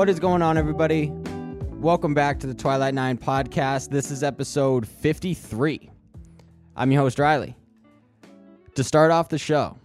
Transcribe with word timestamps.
What 0.00 0.08
is 0.08 0.18
going 0.18 0.40
on, 0.40 0.56
everybody? 0.56 1.12
Welcome 1.72 2.14
back 2.14 2.40
to 2.40 2.46
the 2.46 2.54
Twilight 2.54 2.94
Nine 2.94 3.18
podcast. 3.18 3.90
This 3.90 4.10
is 4.10 4.22
episode 4.22 4.88
53. 4.88 5.90
I'm 6.74 6.90
your 6.90 7.02
host, 7.02 7.18
Riley. 7.18 7.54
To 8.76 8.82
start 8.82 9.10
off 9.10 9.28
the 9.28 9.36
show, 9.36 9.76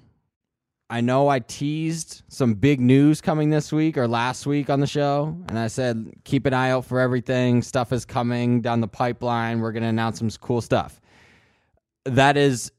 I 0.90 1.02
know 1.02 1.28
I 1.28 1.40
teased 1.40 2.24
some 2.30 2.54
big 2.54 2.80
news 2.80 3.20
coming 3.20 3.50
this 3.50 3.74
week 3.74 3.98
or 3.98 4.08
last 4.08 4.46
week 4.46 4.70
on 4.70 4.80
the 4.80 4.88
show, 4.88 5.38
and 5.50 5.60
I 5.60 5.68
said 5.68 6.14
keep 6.24 6.46
an 6.46 6.54
eye 6.54 6.70
out 6.70 6.86
for 6.86 7.02
everything. 7.02 7.62
Stuff 7.62 7.92
is 7.92 8.06
coming 8.06 8.62
down 8.62 8.80
the 8.80 8.88
pipeline. 8.88 9.60
We're 9.60 9.74
going 9.74 9.84
to 9.84 9.90
announce 9.90 10.20
some 10.20 10.30
cool 10.30 10.62
stuff. 10.62 11.02
That 12.06 12.38
is 12.38 12.72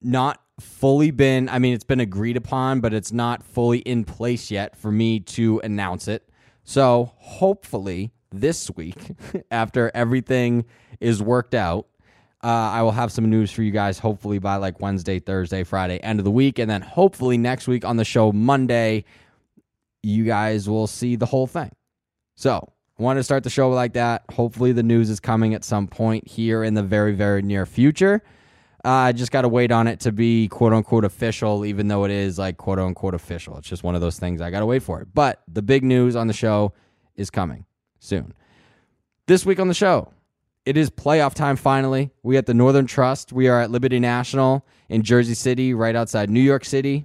not 0.00 0.40
fully 0.58 1.10
been, 1.10 1.50
I 1.50 1.58
mean, 1.58 1.74
it's 1.74 1.84
been 1.84 2.00
agreed 2.00 2.38
upon, 2.38 2.80
but 2.80 2.94
it's 2.94 3.12
not 3.12 3.42
fully 3.42 3.80
in 3.80 4.04
place 4.04 4.50
yet 4.50 4.74
for 4.78 4.90
me 4.90 5.20
to 5.20 5.60
announce 5.62 6.08
it. 6.08 6.26
So 6.64 7.12
hopefully 7.16 8.12
this 8.30 8.70
week, 8.76 8.96
after 9.50 9.90
everything 9.94 10.64
is 11.00 11.22
worked 11.22 11.54
out, 11.54 11.86
uh, 12.42 12.46
I 12.46 12.82
will 12.82 12.92
have 12.92 13.12
some 13.12 13.28
news 13.28 13.50
for 13.50 13.62
you 13.62 13.70
guys, 13.70 13.98
hopefully 13.98 14.38
by 14.38 14.56
like 14.56 14.80
Wednesday, 14.80 15.18
Thursday, 15.18 15.62
Friday, 15.62 15.98
end 15.98 16.20
of 16.20 16.24
the 16.24 16.30
week. 16.30 16.58
And 16.58 16.70
then 16.70 16.80
hopefully 16.80 17.36
next 17.36 17.68
week 17.68 17.84
on 17.84 17.96
the 17.96 18.04
show, 18.04 18.32
Monday, 18.32 19.04
you 20.02 20.24
guys 20.24 20.68
will 20.68 20.86
see 20.86 21.16
the 21.16 21.26
whole 21.26 21.46
thing. 21.46 21.70
So, 22.36 22.72
I 22.98 23.02
want 23.02 23.18
to 23.18 23.22
start 23.22 23.44
the 23.44 23.50
show 23.50 23.70
like 23.70 23.94
that. 23.94 24.24
Hopefully, 24.32 24.72
the 24.72 24.82
news 24.82 25.08
is 25.08 25.20
coming 25.20 25.54
at 25.54 25.64
some 25.64 25.86
point 25.86 26.28
here 26.28 26.62
in 26.62 26.74
the 26.74 26.82
very, 26.82 27.12
very 27.12 27.40
near 27.40 27.64
future. 27.64 28.22
Uh, 28.84 28.88
I 28.88 29.12
just 29.12 29.30
got 29.30 29.42
to 29.42 29.48
wait 29.48 29.70
on 29.70 29.86
it 29.86 30.00
to 30.00 30.12
be 30.12 30.48
quote 30.48 30.72
unquote 30.72 31.04
official, 31.04 31.66
even 31.66 31.88
though 31.88 32.04
it 32.04 32.10
is 32.10 32.38
like 32.38 32.56
quote 32.56 32.78
unquote 32.78 33.14
official. 33.14 33.58
It's 33.58 33.68
just 33.68 33.82
one 33.82 33.94
of 33.94 34.00
those 34.00 34.18
things. 34.18 34.40
I 34.40 34.50
got 34.50 34.60
to 34.60 34.66
wait 34.66 34.82
for 34.82 35.00
it. 35.00 35.08
But 35.12 35.42
the 35.46 35.62
big 35.62 35.84
news 35.84 36.16
on 36.16 36.26
the 36.26 36.32
show 36.32 36.72
is 37.14 37.30
coming 37.30 37.66
soon. 37.98 38.32
This 39.26 39.44
week 39.44 39.60
on 39.60 39.68
the 39.68 39.74
show, 39.74 40.12
it 40.64 40.76
is 40.76 40.90
playoff 40.90 41.34
time 41.34 41.56
finally. 41.56 42.10
We 42.22 42.36
at 42.36 42.46
the 42.46 42.54
Northern 42.54 42.86
Trust. 42.86 43.32
We 43.32 43.48
are 43.48 43.60
at 43.60 43.70
Liberty 43.70 43.98
National 43.98 44.66
in 44.88 45.02
Jersey 45.02 45.34
City, 45.34 45.74
right 45.74 45.94
outside 45.94 46.30
New 46.30 46.40
York 46.40 46.64
City. 46.64 47.04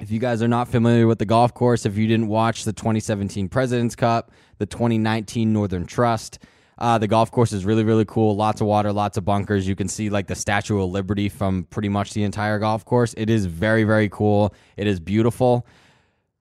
If 0.00 0.10
you 0.10 0.18
guys 0.18 0.42
are 0.42 0.48
not 0.48 0.66
familiar 0.66 1.06
with 1.06 1.18
the 1.18 1.26
golf 1.26 1.52
course, 1.52 1.84
if 1.84 1.96
you 1.96 2.06
didn't 2.06 2.28
watch 2.28 2.64
the 2.64 2.72
2017 2.72 3.48
President's 3.48 3.94
Cup, 3.94 4.32
the 4.58 4.66
2019 4.66 5.52
Northern 5.52 5.84
Trust, 5.84 6.38
uh, 6.80 6.96
the 6.98 7.06
golf 7.06 7.30
course 7.30 7.52
is 7.52 7.64
really, 7.64 7.84
really 7.84 8.06
cool. 8.06 8.34
Lots 8.34 8.60
of 8.60 8.66
water, 8.66 8.92
lots 8.92 9.18
of 9.18 9.24
bunkers. 9.24 9.68
You 9.68 9.76
can 9.76 9.88
see 9.88 10.08
like 10.08 10.26
the 10.26 10.34
Statue 10.34 10.80
of 10.80 10.90
Liberty 10.90 11.28
from 11.28 11.64
pretty 11.64 11.90
much 11.90 12.14
the 12.14 12.22
entire 12.22 12.58
golf 12.58 12.84
course. 12.84 13.14
It 13.18 13.28
is 13.28 13.46
very, 13.46 13.84
very 13.84 14.08
cool. 14.08 14.54
It 14.76 14.86
is 14.86 14.98
beautiful. 14.98 15.66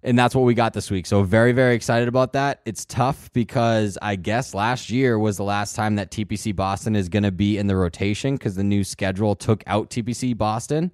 And 0.01 0.17
that's 0.17 0.33
what 0.33 0.43
we 0.43 0.53
got 0.53 0.71
this 0.73 0.89
week. 0.89 1.05
So, 1.05 1.23
very, 1.23 1.51
very 1.51 1.75
excited 1.75 2.07
about 2.07 2.31
that. 2.31 2.61
It's 2.65 2.85
tough 2.85 3.29
because 3.33 3.97
I 4.01 4.15
guess 4.15 4.53
last 4.53 4.89
year 4.89 5.19
was 5.19 5.35
the 5.35 5.43
last 5.43 5.75
time 5.75 5.97
that 5.97 6.09
TPC 6.09 6.55
Boston 6.55 6.95
is 6.95 7.09
going 7.09 7.23
to 7.23 7.33
be 7.33 7.57
in 7.57 7.67
the 7.67 7.75
rotation 7.75 8.35
because 8.35 8.55
the 8.55 8.63
new 8.63 8.85
schedule 8.85 9.35
took 9.35 9.61
out 9.67 9.89
TPC 9.89 10.37
Boston 10.37 10.93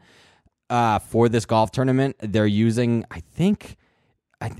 uh, 0.71 0.97
for 0.97 1.30
this 1.30 1.45
golf 1.45 1.69
tournament. 1.69 2.15
They're 2.19 2.47
using, 2.47 3.05
I 3.11 3.19
think, 3.19 3.77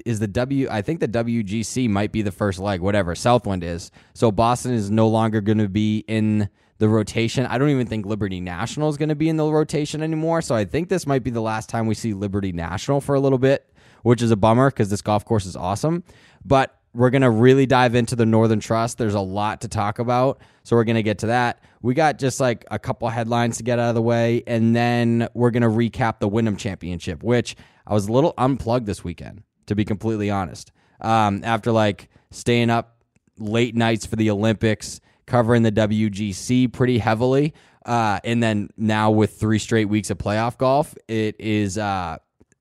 is 0.06 0.20
the 0.20 0.28
W. 0.28 0.68
I 0.70 0.82
think 0.82 1.00
the 1.00 1.08
WGC 1.08 1.90
might 1.90 2.12
be 2.12 2.22
the 2.22 2.32
first 2.32 2.60
leg, 2.60 2.82
whatever 2.82 3.16
Southwind 3.16 3.64
is. 3.64 3.92
So 4.14 4.32
Boston 4.32 4.74
is 4.74 4.90
no 4.90 5.08
longer 5.08 5.42
going 5.42 5.58
to 5.58 5.70
be 5.70 6.04
in 6.08 6.50
the 6.78 6.90
rotation. 6.90 7.46
I 7.46 7.58
don't 7.58 7.70
even 7.70 7.88
think 7.88 8.06
Liberty 8.06 8.40
National 8.40 8.90
is 8.90 8.98
going 8.98 9.10
to 9.10 9.16
be 9.16 9.30
in 9.30 9.38
the 9.38 9.50
rotation 9.50 10.02
anymore. 10.02 10.42
So 10.42 10.56
I 10.56 10.66
think 10.66 10.90
this 10.90 11.08
might 11.08 11.24
be 11.24 11.32
the 11.32 11.42
last 11.42 11.70
time 11.70 11.88
we 11.88 11.96
see 11.96 12.14
Liberty 12.14 12.52
National 12.52 13.02
for 13.02 13.16
a 13.16 13.20
little 13.20 13.38
bit, 13.38 13.72
which 14.04 14.22
is 14.22 14.32
a 14.32 14.36
bummer 14.36 14.70
because 14.70 14.90
this 14.90 15.02
golf 15.02 15.26
course 15.26 15.46
is 15.46 15.56
awesome. 15.56 16.04
But 16.44 16.78
we're 16.94 17.10
going 17.10 17.22
to 17.22 17.30
really 17.30 17.66
dive 17.66 17.96
into 17.96 18.16
the 18.16 18.26
Northern 18.26 18.60
Trust. 18.60 18.98
There's 18.98 19.16
a 19.16 19.22
lot 19.22 19.62
to 19.62 19.68
talk 19.68 20.00
about. 20.00 20.40
So 20.64 20.76
we're 20.76 20.86
going 20.86 20.96
to 20.96 21.04
get 21.04 21.20
to 21.20 21.28
that. 21.28 21.62
We 21.82 21.94
got 21.94 22.18
just 22.18 22.40
like 22.40 22.66
a 22.72 22.80
couple 22.80 23.08
headlines 23.10 23.58
to 23.58 23.64
get 23.64 23.80
out 23.80 23.90
of 23.90 23.96
the 23.96 24.02
way. 24.02 24.44
And 24.48 24.76
then 24.76 25.28
we're 25.34 25.52
going 25.52 25.64
to 25.64 25.70
recap 25.70 26.20
the 26.20 26.28
Wyndham 26.28 26.56
Championship, 26.56 27.22
which 27.22 27.56
I 27.86 27.94
was 27.94 28.08
a 28.08 28.12
little 28.12 28.34
unplugged 28.38 28.86
this 28.86 29.04
weekend 29.04 29.44
to 29.68 29.76
be 29.76 29.86
completely 29.86 30.30
honest. 30.30 30.72
Um, 31.02 31.42
after 31.44 31.72
like 31.72 32.10
staying 32.32 32.70
up 32.70 32.98
late 33.38 33.76
nights 33.76 34.06
for 34.06 34.16
the 34.16 34.30
Olympics, 34.30 35.02
covering 35.26 35.64
the 35.64 35.72
WGC 35.72 36.72
pretty 36.72 36.98
heavily, 36.98 37.54
uh, 37.86 38.20
and 38.24 38.42
then 38.42 38.70
now 38.78 39.12
with 39.12 39.40
three 39.40 39.60
straight 39.60 39.86
weeks 39.86 40.10
of 40.10 40.18
playoff 40.18 40.58
golf, 40.58 40.96
it 41.08 41.36
is. 41.40 41.78
Uh, 41.78 42.18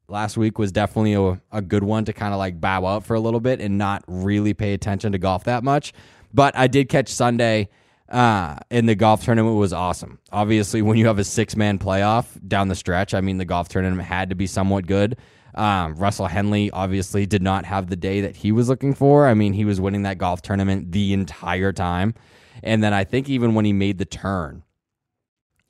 last 0.07 0.37
week 0.37 0.59
was 0.59 0.71
definitely 0.71 1.15
a, 1.15 1.41
a 1.51 1.63
good 1.63 1.83
one 1.83 2.05
to 2.05 2.13
kind 2.13 2.35
of 2.35 2.39
like 2.39 2.61
bow 2.61 2.85
out 2.85 3.05
for 3.05 3.15
a 3.15 3.21
little 3.21 3.41
bit 3.41 3.61
and 3.61 3.79
not 3.79 4.05
really 4.07 4.53
pay 4.53 4.75
attention 4.75 5.13
to 5.13 5.19
golf 5.19 5.45
that 5.45 5.65
much. 5.65 5.95
But 6.33 6.57
I 6.57 6.67
did 6.67 6.91
catch 6.91 7.09
Sunday 7.09 7.71
uh, 8.09 8.57
and 8.71 8.89
the 8.89 8.95
golf 8.95 9.25
tournament 9.25 9.57
was 9.57 9.73
awesome. 9.73 10.19
Obviously, 10.31 10.83
when 10.83 10.99
you 10.99 11.07
have 11.07 11.19
a 11.19 11.25
six 11.25 11.57
man 11.57 11.79
playoff 11.79 12.27
down 12.47 12.69
the 12.69 12.75
stretch, 12.75 13.15
I 13.15 13.21
mean, 13.21 13.39
the 13.39 13.45
golf 13.45 13.69
tournament 13.69 14.07
had 14.07 14.31
to 14.31 14.37
be 14.37 14.47
somewhat 14.47 14.87
good. 14.87 15.17
Um, 15.55 15.95
Russell 15.95 16.27
Henley 16.27 16.71
obviously 16.71 17.27
did 17.27 17.43
not 17.43 17.65
have 17.65 17.89
the 17.89 17.97
day 17.97 18.21
that 18.23 18.37
he 18.37 18.53
was 18.53 18.69
looking 18.69 18.95
for. 18.95 19.27
I 19.27 19.35
mean, 19.35 19.53
he 19.53 19.65
was 19.65 19.81
winning 19.81 20.03
that 20.03 20.19
golf 20.19 20.43
tournament 20.43 20.93
the 20.93 21.13
entire 21.13 21.73
time. 21.73 22.15
And 22.63 22.83
then 22.83 22.93
I 22.93 23.05
think 23.05 23.29
even 23.29 23.55
when 23.55 23.65
he 23.65 23.73
made 23.73 23.99
the 23.99 24.05
turn, 24.05 24.65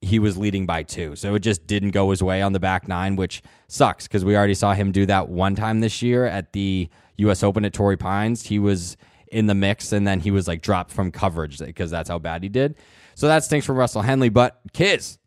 he 0.01 0.19
was 0.19 0.37
leading 0.37 0.67
by 0.67 0.83
two. 0.83 1.17
So 1.17 1.35
it 1.35 1.41
just 1.41 1.67
didn't 1.67 1.91
go 1.91 2.11
his 2.11 2.23
way 2.23 2.43
on 2.43 2.53
the 2.53 2.61
back 2.61 2.89
nine, 2.89 3.17
which 3.17 3.43
sucks 3.69 4.07
because 4.07 4.25
we 4.25 4.37
already 4.37 4.55
saw 4.55 4.75
him 4.75 4.93
do 4.93 5.07
that 5.07 5.29
one 5.29 5.55
time 5.55 5.81
this 5.81 6.03
year 6.03 6.27
at 6.27 6.53
the 6.53 6.89
U.S. 7.17 7.43
Open 7.43 7.65
at 7.65 7.73
Torrey 7.73 7.97
Pines. 7.97 8.47
He 8.47 8.59
was 8.59 8.97
in 9.29 9.47
the 9.47 9.55
mix 9.55 9.93
and 9.93 10.07
then 10.07 10.21
he 10.21 10.31
was 10.31 10.47
like 10.47 10.63
dropped 10.63 10.93
from 10.93 11.11
coverage 11.11 11.59
because 11.59 11.91
that's 11.91 12.09
how 12.09 12.19
bad 12.19 12.43
he 12.43 12.49
did. 12.49 12.77
So 13.15 13.27
that 13.27 13.45
stinks 13.45 13.67
for 13.67 13.75
Russell 13.75 14.03
Henley. 14.03 14.29
But 14.29 14.61
Kiz, 14.73 15.19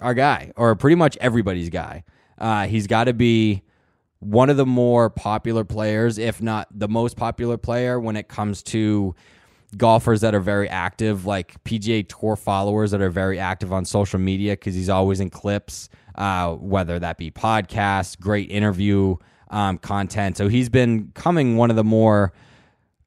our 0.00 0.14
guy, 0.14 0.52
or 0.56 0.74
pretty 0.76 0.96
much 0.96 1.16
everybody's 1.20 1.70
guy, 1.70 2.04
uh, 2.38 2.66
he's 2.66 2.86
got 2.86 3.04
to 3.04 3.14
be 3.14 3.62
one 4.26 4.50
of 4.50 4.56
the 4.56 4.66
more 4.66 5.08
popular 5.08 5.62
players, 5.62 6.18
if 6.18 6.42
not 6.42 6.66
the 6.72 6.88
most 6.88 7.16
popular 7.16 7.56
player, 7.56 8.00
when 8.00 8.16
it 8.16 8.26
comes 8.26 8.60
to 8.64 9.14
golfers 9.76 10.20
that 10.22 10.34
are 10.34 10.40
very 10.40 10.68
active, 10.68 11.26
like 11.26 11.62
PGA 11.62 12.06
Tour 12.08 12.34
followers 12.34 12.90
that 12.90 13.00
are 13.00 13.10
very 13.10 13.38
active 13.38 13.72
on 13.72 13.84
social 13.84 14.18
media 14.18 14.52
because 14.52 14.74
he's 14.74 14.88
always 14.88 15.20
in 15.20 15.30
clips, 15.30 15.88
uh, 16.16 16.54
whether 16.54 16.98
that 16.98 17.18
be 17.18 17.30
podcasts, 17.30 18.18
great 18.18 18.50
interview 18.50 19.16
um, 19.50 19.78
content. 19.78 20.36
So 20.36 20.48
he's 20.48 20.68
been 20.68 21.12
coming 21.14 21.56
one 21.56 21.70
of 21.70 21.76
the 21.76 21.84
more 21.84 22.32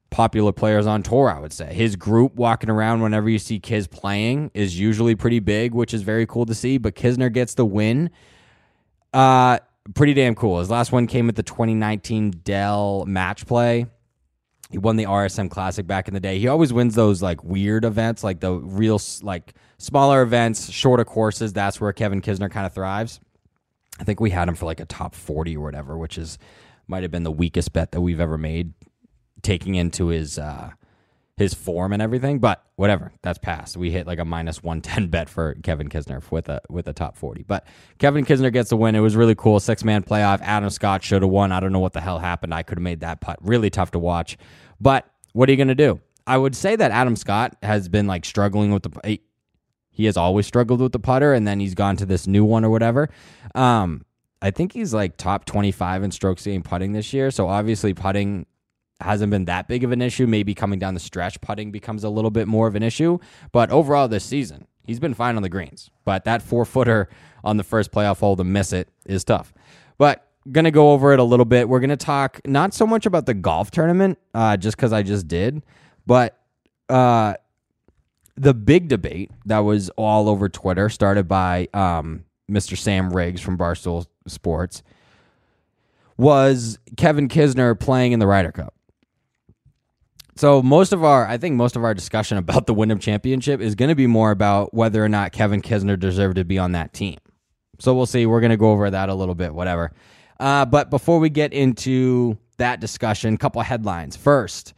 popular 0.08 0.52
players 0.52 0.86
on 0.86 1.02
tour, 1.02 1.30
I 1.30 1.38
would 1.38 1.52
say. 1.52 1.74
His 1.74 1.96
group 1.96 2.34
walking 2.34 2.70
around 2.70 3.02
whenever 3.02 3.28
you 3.28 3.38
see 3.38 3.60
Kiz 3.60 3.86
playing 3.86 4.52
is 4.54 4.80
usually 4.80 5.14
pretty 5.14 5.38
big, 5.38 5.74
which 5.74 5.92
is 5.92 6.00
very 6.00 6.24
cool 6.24 6.46
to 6.46 6.54
see. 6.54 6.78
But 6.78 6.94
Kisner 6.94 7.30
gets 7.30 7.54
the 7.54 7.66
win. 7.66 8.08
Uh, 9.12 9.58
pretty 9.94 10.14
damn 10.14 10.34
cool. 10.34 10.58
His 10.58 10.70
last 10.70 10.92
one 10.92 11.06
came 11.06 11.28
at 11.28 11.36
the 11.36 11.42
2019 11.42 12.30
Dell 12.44 13.04
Match 13.06 13.46
Play. 13.46 13.86
He 14.70 14.78
won 14.78 14.96
the 14.96 15.04
RSM 15.04 15.50
Classic 15.50 15.86
back 15.86 16.06
in 16.06 16.14
the 16.14 16.20
day. 16.20 16.38
He 16.38 16.46
always 16.46 16.72
wins 16.72 16.94
those 16.94 17.22
like 17.22 17.42
weird 17.42 17.84
events, 17.84 18.22
like 18.22 18.40
the 18.40 18.52
real 18.52 19.00
like 19.22 19.54
smaller 19.78 20.22
events, 20.22 20.70
shorter 20.70 21.04
courses. 21.04 21.52
That's 21.52 21.80
where 21.80 21.92
Kevin 21.92 22.22
Kisner 22.22 22.50
kind 22.50 22.66
of 22.66 22.72
thrives. 22.72 23.20
I 23.98 24.04
think 24.04 24.20
we 24.20 24.30
had 24.30 24.48
him 24.48 24.54
for 24.54 24.66
like 24.66 24.80
a 24.80 24.84
top 24.84 25.14
40 25.14 25.56
or 25.56 25.64
whatever, 25.64 25.98
which 25.98 26.16
is 26.16 26.38
might 26.86 27.02
have 27.02 27.10
been 27.10 27.24
the 27.24 27.32
weakest 27.32 27.72
bet 27.72 27.92
that 27.92 28.00
we've 28.00 28.20
ever 28.20 28.38
made, 28.38 28.72
taking 29.42 29.74
into 29.74 30.06
his 30.06 30.38
uh, 30.38 30.70
his 31.40 31.54
form 31.54 31.92
and 31.92 32.02
everything. 32.02 32.38
But 32.38 32.62
whatever, 32.76 33.12
that's 33.22 33.38
past. 33.38 33.76
We 33.76 33.90
hit 33.90 34.06
like 34.06 34.18
a 34.18 34.24
minus 34.24 34.62
one 34.62 34.80
ten 34.82 35.08
bet 35.08 35.28
for 35.28 35.54
Kevin 35.62 35.88
Kisner 35.88 36.22
with 36.30 36.48
a 36.48 36.60
with 36.68 36.86
a 36.86 36.92
top 36.92 37.16
forty. 37.16 37.42
But 37.42 37.66
Kevin 37.98 38.24
Kisner 38.24 38.52
gets 38.52 38.70
the 38.70 38.76
win. 38.76 38.94
It 38.94 39.00
was 39.00 39.16
really 39.16 39.34
cool. 39.34 39.58
Six 39.58 39.82
man 39.82 40.02
playoff. 40.02 40.40
Adam 40.42 40.70
Scott 40.70 41.02
should 41.02 41.22
have 41.22 41.30
won. 41.30 41.50
I 41.50 41.58
don't 41.58 41.72
know 41.72 41.80
what 41.80 41.94
the 41.94 42.00
hell 42.00 42.18
happened. 42.18 42.54
I 42.54 42.62
could 42.62 42.78
have 42.78 42.82
made 42.82 43.00
that 43.00 43.20
putt. 43.20 43.38
Really 43.40 43.70
tough 43.70 43.90
to 43.92 43.98
watch. 43.98 44.36
But 44.80 45.10
what 45.32 45.48
are 45.48 45.52
you 45.52 45.58
gonna 45.58 45.74
do? 45.74 46.00
I 46.26 46.36
would 46.36 46.54
say 46.54 46.76
that 46.76 46.90
Adam 46.92 47.16
Scott 47.16 47.56
has 47.62 47.88
been 47.88 48.06
like 48.06 48.24
struggling 48.24 48.70
with 48.70 48.84
the. 48.84 49.18
He 49.92 50.04
has 50.04 50.16
always 50.16 50.46
struggled 50.46 50.80
with 50.80 50.92
the 50.92 51.00
putter, 51.00 51.34
and 51.34 51.46
then 51.46 51.58
he's 51.58 51.74
gone 51.74 51.96
to 51.96 52.06
this 52.06 52.26
new 52.26 52.44
one 52.44 52.64
or 52.64 52.70
whatever. 52.70 53.10
Um, 53.54 54.04
I 54.40 54.50
think 54.50 54.72
he's 54.72 54.94
like 54.94 55.16
top 55.16 55.44
25 55.44 56.02
in 56.02 56.10
strokes 56.10 56.44
gained 56.44 56.64
putting 56.64 56.92
this 56.92 57.12
year. 57.12 57.30
So 57.30 57.48
obviously 57.48 57.92
putting 57.92 58.46
hasn't 59.00 59.30
been 59.30 59.46
that 59.46 59.68
big 59.68 59.84
of 59.84 59.92
an 59.92 60.02
issue. 60.02 60.26
Maybe 60.26 60.54
coming 60.54 60.78
down 60.78 60.94
the 60.94 61.00
stretch, 61.00 61.40
putting 61.40 61.70
becomes 61.70 62.04
a 62.04 62.08
little 62.08 62.30
bit 62.30 62.48
more 62.48 62.66
of 62.66 62.74
an 62.74 62.82
issue. 62.82 63.18
But 63.52 63.70
overall, 63.70 64.08
this 64.08 64.24
season, 64.24 64.66
he's 64.84 65.00
been 65.00 65.14
fine 65.14 65.36
on 65.36 65.42
the 65.42 65.48
greens. 65.48 65.90
But 66.04 66.24
that 66.24 66.42
four 66.42 66.64
footer 66.64 67.08
on 67.44 67.56
the 67.56 67.64
first 67.64 67.90
playoff 67.90 68.18
hole 68.20 68.36
to 68.36 68.44
miss 68.44 68.72
it 68.72 68.88
is 69.06 69.24
tough. 69.24 69.52
But 69.98 70.26
gonna 70.50 70.70
go 70.70 70.92
over 70.92 71.12
it 71.12 71.20
a 71.20 71.24
little 71.24 71.44
bit. 71.44 71.68
We're 71.68 71.80
gonna 71.80 71.96
talk 71.96 72.40
not 72.46 72.74
so 72.74 72.86
much 72.86 73.06
about 73.06 73.26
the 73.26 73.34
golf 73.34 73.70
tournament, 73.70 74.18
uh, 74.34 74.56
just 74.56 74.76
because 74.76 74.92
I 74.92 75.02
just 75.02 75.28
did, 75.28 75.62
but 76.06 76.38
uh, 76.88 77.34
the 78.36 78.54
big 78.54 78.88
debate 78.88 79.30
that 79.46 79.60
was 79.60 79.90
all 79.90 80.28
over 80.28 80.48
Twitter, 80.48 80.88
started 80.88 81.28
by 81.28 81.68
um, 81.74 82.24
Mr. 82.50 82.76
Sam 82.76 83.10
Riggs 83.10 83.40
from 83.40 83.58
Barstool 83.58 84.06
Sports, 84.26 84.82
was 86.16 86.78
Kevin 86.96 87.28
Kisner 87.28 87.78
playing 87.78 88.12
in 88.12 88.18
the 88.18 88.26
Ryder 88.26 88.52
Cup. 88.52 88.74
So 90.40 90.62
most 90.62 90.94
of 90.94 91.04
our, 91.04 91.26
I 91.26 91.36
think 91.36 91.56
most 91.56 91.76
of 91.76 91.84
our 91.84 91.92
discussion 91.92 92.38
about 92.38 92.64
the 92.64 92.72
Wyndham 92.72 92.98
Championship 92.98 93.60
is 93.60 93.74
going 93.74 93.90
to 93.90 93.94
be 93.94 94.06
more 94.06 94.30
about 94.30 94.72
whether 94.72 95.04
or 95.04 95.08
not 95.10 95.32
Kevin 95.32 95.60
Kisner 95.60 96.00
deserved 96.00 96.36
to 96.36 96.46
be 96.46 96.56
on 96.56 96.72
that 96.72 96.94
team. 96.94 97.18
So 97.78 97.92
we'll 97.92 98.06
see. 98.06 98.24
We're 98.24 98.40
going 98.40 98.48
to 98.48 98.56
go 98.56 98.70
over 98.70 98.88
that 98.90 99.10
a 99.10 99.14
little 99.14 99.34
bit, 99.34 99.52
whatever. 99.52 99.92
Uh, 100.38 100.64
but 100.64 100.88
before 100.88 101.18
we 101.18 101.28
get 101.28 101.52
into 101.52 102.38
that 102.56 102.80
discussion, 102.80 103.36
couple 103.36 103.60
headlines. 103.60 104.16
First, 104.16 104.72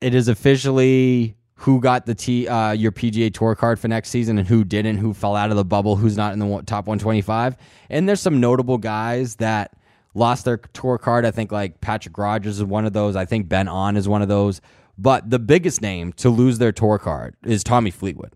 it 0.00 0.14
is 0.14 0.28
officially 0.28 1.36
who 1.56 1.80
got 1.80 2.06
the 2.06 2.14
T 2.14 2.46
uh, 2.46 2.70
your 2.70 2.92
PGA 2.92 3.34
Tour 3.34 3.56
card 3.56 3.80
for 3.80 3.88
next 3.88 4.10
season 4.10 4.38
and 4.38 4.46
who 4.46 4.62
didn't, 4.62 4.98
who 4.98 5.12
fell 5.12 5.34
out 5.34 5.50
of 5.50 5.56
the 5.56 5.64
bubble, 5.64 5.96
who's 5.96 6.16
not 6.16 6.34
in 6.34 6.38
the 6.38 6.62
top 6.66 6.86
125. 6.86 7.56
And 7.90 8.08
there's 8.08 8.20
some 8.20 8.38
notable 8.38 8.78
guys 8.78 9.34
that 9.36 9.72
lost 10.14 10.44
their 10.44 10.56
tour 10.56 10.98
card. 10.98 11.26
I 11.26 11.30
think 11.30 11.52
like 11.52 11.80
Patrick 11.80 12.16
Rodgers 12.16 12.58
is 12.58 12.64
one 12.64 12.86
of 12.86 12.92
those. 12.92 13.16
I 13.16 13.24
think 13.24 13.48
Ben 13.48 13.68
An 13.68 13.96
is 13.96 14.08
one 14.08 14.22
of 14.22 14.28
those. 14.28 14.60
But 14.96 15.30
the 15.30 15.40
biggest 15.40 15.82
name 15.82 16.12
to 16.14 16.30
lose 16.30 16.58
their 16.58 16.72
tour 16.72 16.98
card 16.98 17.36
is 17.44 17.64
Tommy 17.64 17.90
Fleetwood. 17.90 18.34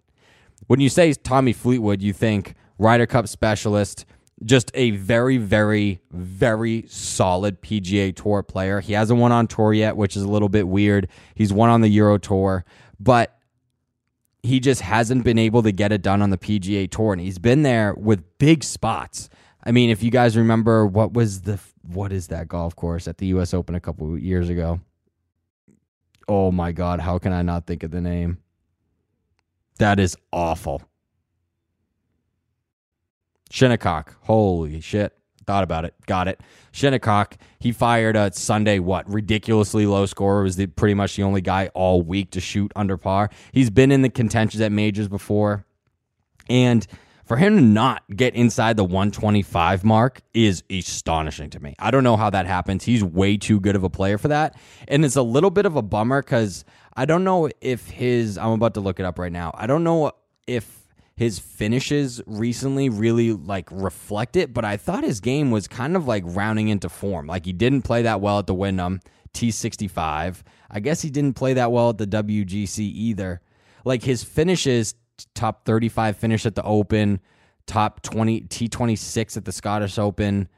When 0.67 0.81
you 0.81 0.89
say 0.89 1.13
Tommy 1.13 1.53
Fleetwood, 1.53 2.03
you 2.03 2.13
think 2.13 2.55
Ryder 2.79 3.07
Cup 3.07 3.29
specialist, 3.29 4.05
just 4.45 4.71
a 4.75 4.91
very, 4.91 5.37
very, 5.37 6.01
very 6.11 6.85
solid 6.89 7.61
PGA 7.63 8.15
Tour 8.15 8.43
player. 8.43 8.81
He 8.81 8.93
hasn't 8.93 9.19
won 9.19 9.33
on 9.33 9.47
tour 9.47 9.73
yet, 9.73 9.97
which 9.97 10.17
is 10.17 10.23
a 10.23 10.29
little 10.29 10.49
bit 10.49 10.69
weird. 10.69 11.09
He's 11.35 11.53
won 11.53 11.71
on 11.71 11.81
the 11.81 11.89
Euro 11.89 12.19
Tour, 12.19 12.65
but 13.01 13.39
he 14.43 14.61
just 14.61 14.83
hasn't 14.83 15.25
been 15.25 15.39
able 15.39 15.63
to 15.63 15.73
get 15.73 15.93
it 15.93 16.03
done 16.03 16.23
on 16.23 16.31
the 16.31 16.39
PGA 16.39 16.91
Tour, 16.91 17.13
and 17.13 17.21
he's 17.21 17.39
been 17.39 17.63
there 17.63 17.95
with 17.95 18.39
big 18.39 18.63
spots. 18.63 19.29
I 19.69 19.71
mean, 19.71 19.91
if 19.91 20.03
you 20.03 20.11
guys 20.11 20.35
remember, 20.35 20.87
what 20.87 21.13
was 21.13 21.43
the 21.43 21.61
what 21.83 22.11
is 22.11 22.29
that 22.29 22.49
golf 22.49 22.75
course 22.75 23.07
at 23.07 23.19
the 23.19 23.27
U.S. 23.27 23.53
Open 23.53 23.75
a 23.75 23.81
couple 23.81 24.17
years 24.17 24.49
ago? 24.49 24.81
Oh 26.27 26.51
my 26.51 26.73
God, 26.73 27.01
how 27.01 27.19
can 27.19 27.35
I 27.35 27.43
not 27.43 27.67
think 27.67 27.83
of 27.83 27.91
the 27.91 28.01
name? 28.01 28.39
That 29.79 30.01
is 30.01 30.17
awful. 30.33 30.83
Shinnecock. 33.51 34.17
Holy 34.23 34.81
shit. 34.81 35.15
Thought 35.47 35.65
about 35.65 35.85
it. 35.85 35.95
Got 36.07 36.29
it. 36.29 36.41
Shinnecock, 36.73 37.37
he 37.59 37.71
fired 37.71 38.17
a 38.17 38.33
Sunday, 38.33 38.79
what, 38.79 39.11
ridiculously 39.11 39.85
low 39.85 40.07
score. 40.07 40.43
Was 40.43 40.57
the, 40.57 40.67
pretty 40.67 40.95
much 40.95 41.17
the 41.17 41.25
only 41.25 41.43
guy 41.43 41.69
all 41.75 42.01
week 42.01 42.31
to 42.31 42.41
shoot 42.41 42.73
under 42.75 42.97
par. 42.97 43.29
He's 43.53 43.69
been 43.69 43.93
in 43.93 44.01
the 44.01 44.09
contentions 44.09 44.63
at 44.63 44.73
majors 44.73 45.09
before. 45.09 45.67
And 46.49 46.87
for 47.29 47.37
him 47.37 47.57
to 47.57 47.63
not 47.63 48.03
get 48.17 48.35
inside 48.35 48.79
the 48.79 48.85
125 48.85 49.85
mark 49.85 50.23
is 50.33 50.65
astonishing 50.71 51.51
to 51.51 51.61
me. 51.61 51.75
I 51.79 51.91
don't 51.91 52.03
know 52.03 52.17
how 52.17 52.31
that 52.31 52.47
happens. 52.47 52.85
He's 52.85 53.05
way 53.05 53.37
too 53.37 53.61
good 53.61 53.77
of 53.77 53.85
a 53.85 53.91
player 53.91 54.17
for 54.17 54.29
that. 54.29 54.57
And 54.89 55.05
it's 55.05 55.17
a 55.17 55.23
little 55.23 55.51
bit 55.51 55.67
of 55.67 55.77
a 55.77 55.83
bummer 55.83 56.23
because 56.23 56.65
I 56.97 57.05
don't 57.05 57.25
know 57.25 57.51
if 57.61 57.91
his, 57.91 58.39
I'm 58.39 58.53
about 58.53 58.75
to 58.75 58.81
look 58.81 58.99
it 58.99 59.05
up 59.05 59.19
right 59.19 59.31
now. 59.31 59.53
I 59.55 59.67
don't 59.67 59.85
know 59.85 60.13
if 60.47 60.89
his 61.17 61.39
finishes 61.39 62.23
recently 62.27 62.89
really 62.89 63.33
like 63.35 63.69
reflect 63.71 64.37
it, 64.37 64.55
but 64.55 64.65
I 64.65 64.79
thought 64.79 65.05
his 65.05 65.21
game 65.21 65.51
was 65.51 65.69
kind 65.69 65.97
of 65.97 66.07
like 66.07 66.23
rounding 66.25 66.69
into 66.69 66.89
form. 66.89 67.27
Like 67.27 67.45
he 67.45 67.53
didn't 67.53 67.83
play 67.83 68.03
that 68.03 68.23
well 68.23 68.39
at 68.39 68.47
the 68.47 68.55
Wyndham 68.55 69.01
T65. 69.35 70.43
I 70.71 70.81
guess 70.81 71.03
he 71.03 71.11
didn't 71.11 71.35
play 71.35 71.53
that 71.55 71.71
well 71.73 71.91
at 71.91 71.99
the 71.99 72.07
WGC 72.07 72.79
either. 72.79 73.43
Like 73.85 74.03
his 74.03 74.25
finishes, 74.25 74.95
top 75.35 75.65
35 75.65 76.17
finish 76.17 76.47
at 76.47 76.55
the 76.55 76.63
Open, 76.63 77.21
top 77.67 78.03
20 78.03 78.43
T26 78.43 79.37
at 79.37 79.45
the 79.45 79.53
Scottish 79.53 79.99
Open, 79.99 80.49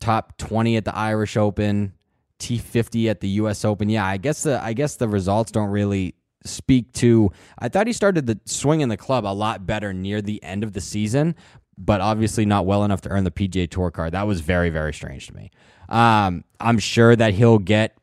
top 0.00 0.36
20 0.38 0.76
at 0.76 0.84
the 0.84 0.96
Irish 0.96 1.36
Open, 1.36 1.92
T50 2.38 3.08
at 3.08 3.20
the 3.20 3.28
US 3.28 3.64
Open. 3.64 3.88
Yeah, 3.88 4.04
I 4.04 4.16
guess 4.16 4.42
the 4.42 4.62
I 4.62 4.72
guess 4.72 4.96
the 4.96 5.08
results 5.08 5.52
don't 5.52 5.70
really 5.70 6.14
speak 6.44 6.92
to. 6.94 7.30
I 7.58 7.68
thought 7.68 7.86
he 7.86 7.92
started 7.92 8.26
the 8.26 8.40
swing 8.46 8.80
in 8.80 8.88
the 8.88 8.96
club 8.96 9.24
a 9.24 9.34
lot 9.34 9.66
better 9.66 9.92
near 9.92 10.20
the 10.20 10.42
end 10.42 10.64
of 10.64 10.72
the 10.72 10.80
season, 10.80 11.36
but 11.78 12.00
obviously 12.00 12.44
not 12.44 12.66
well 12.66 12.84
enough 12.84 13.00
to 13.02 13.10
earn 13.10 13.24
the 13.24 13.30
PGA 13.30 13.70
Tour 13.70 13.90
card. 13.90 14.12
That 14.12 14.26
was 14.26 14.40
very 14.40 14.70
very 14.70 14.92
strange 14.92 15.28
to 15.28 15.36
me. 15.36 15.50
Um, 15.88 16.44
I'm 16.58 16.78
sure 16.78 17.14
that 17.14 17.34
he'll 17.34 17.58
get 17.58 17.96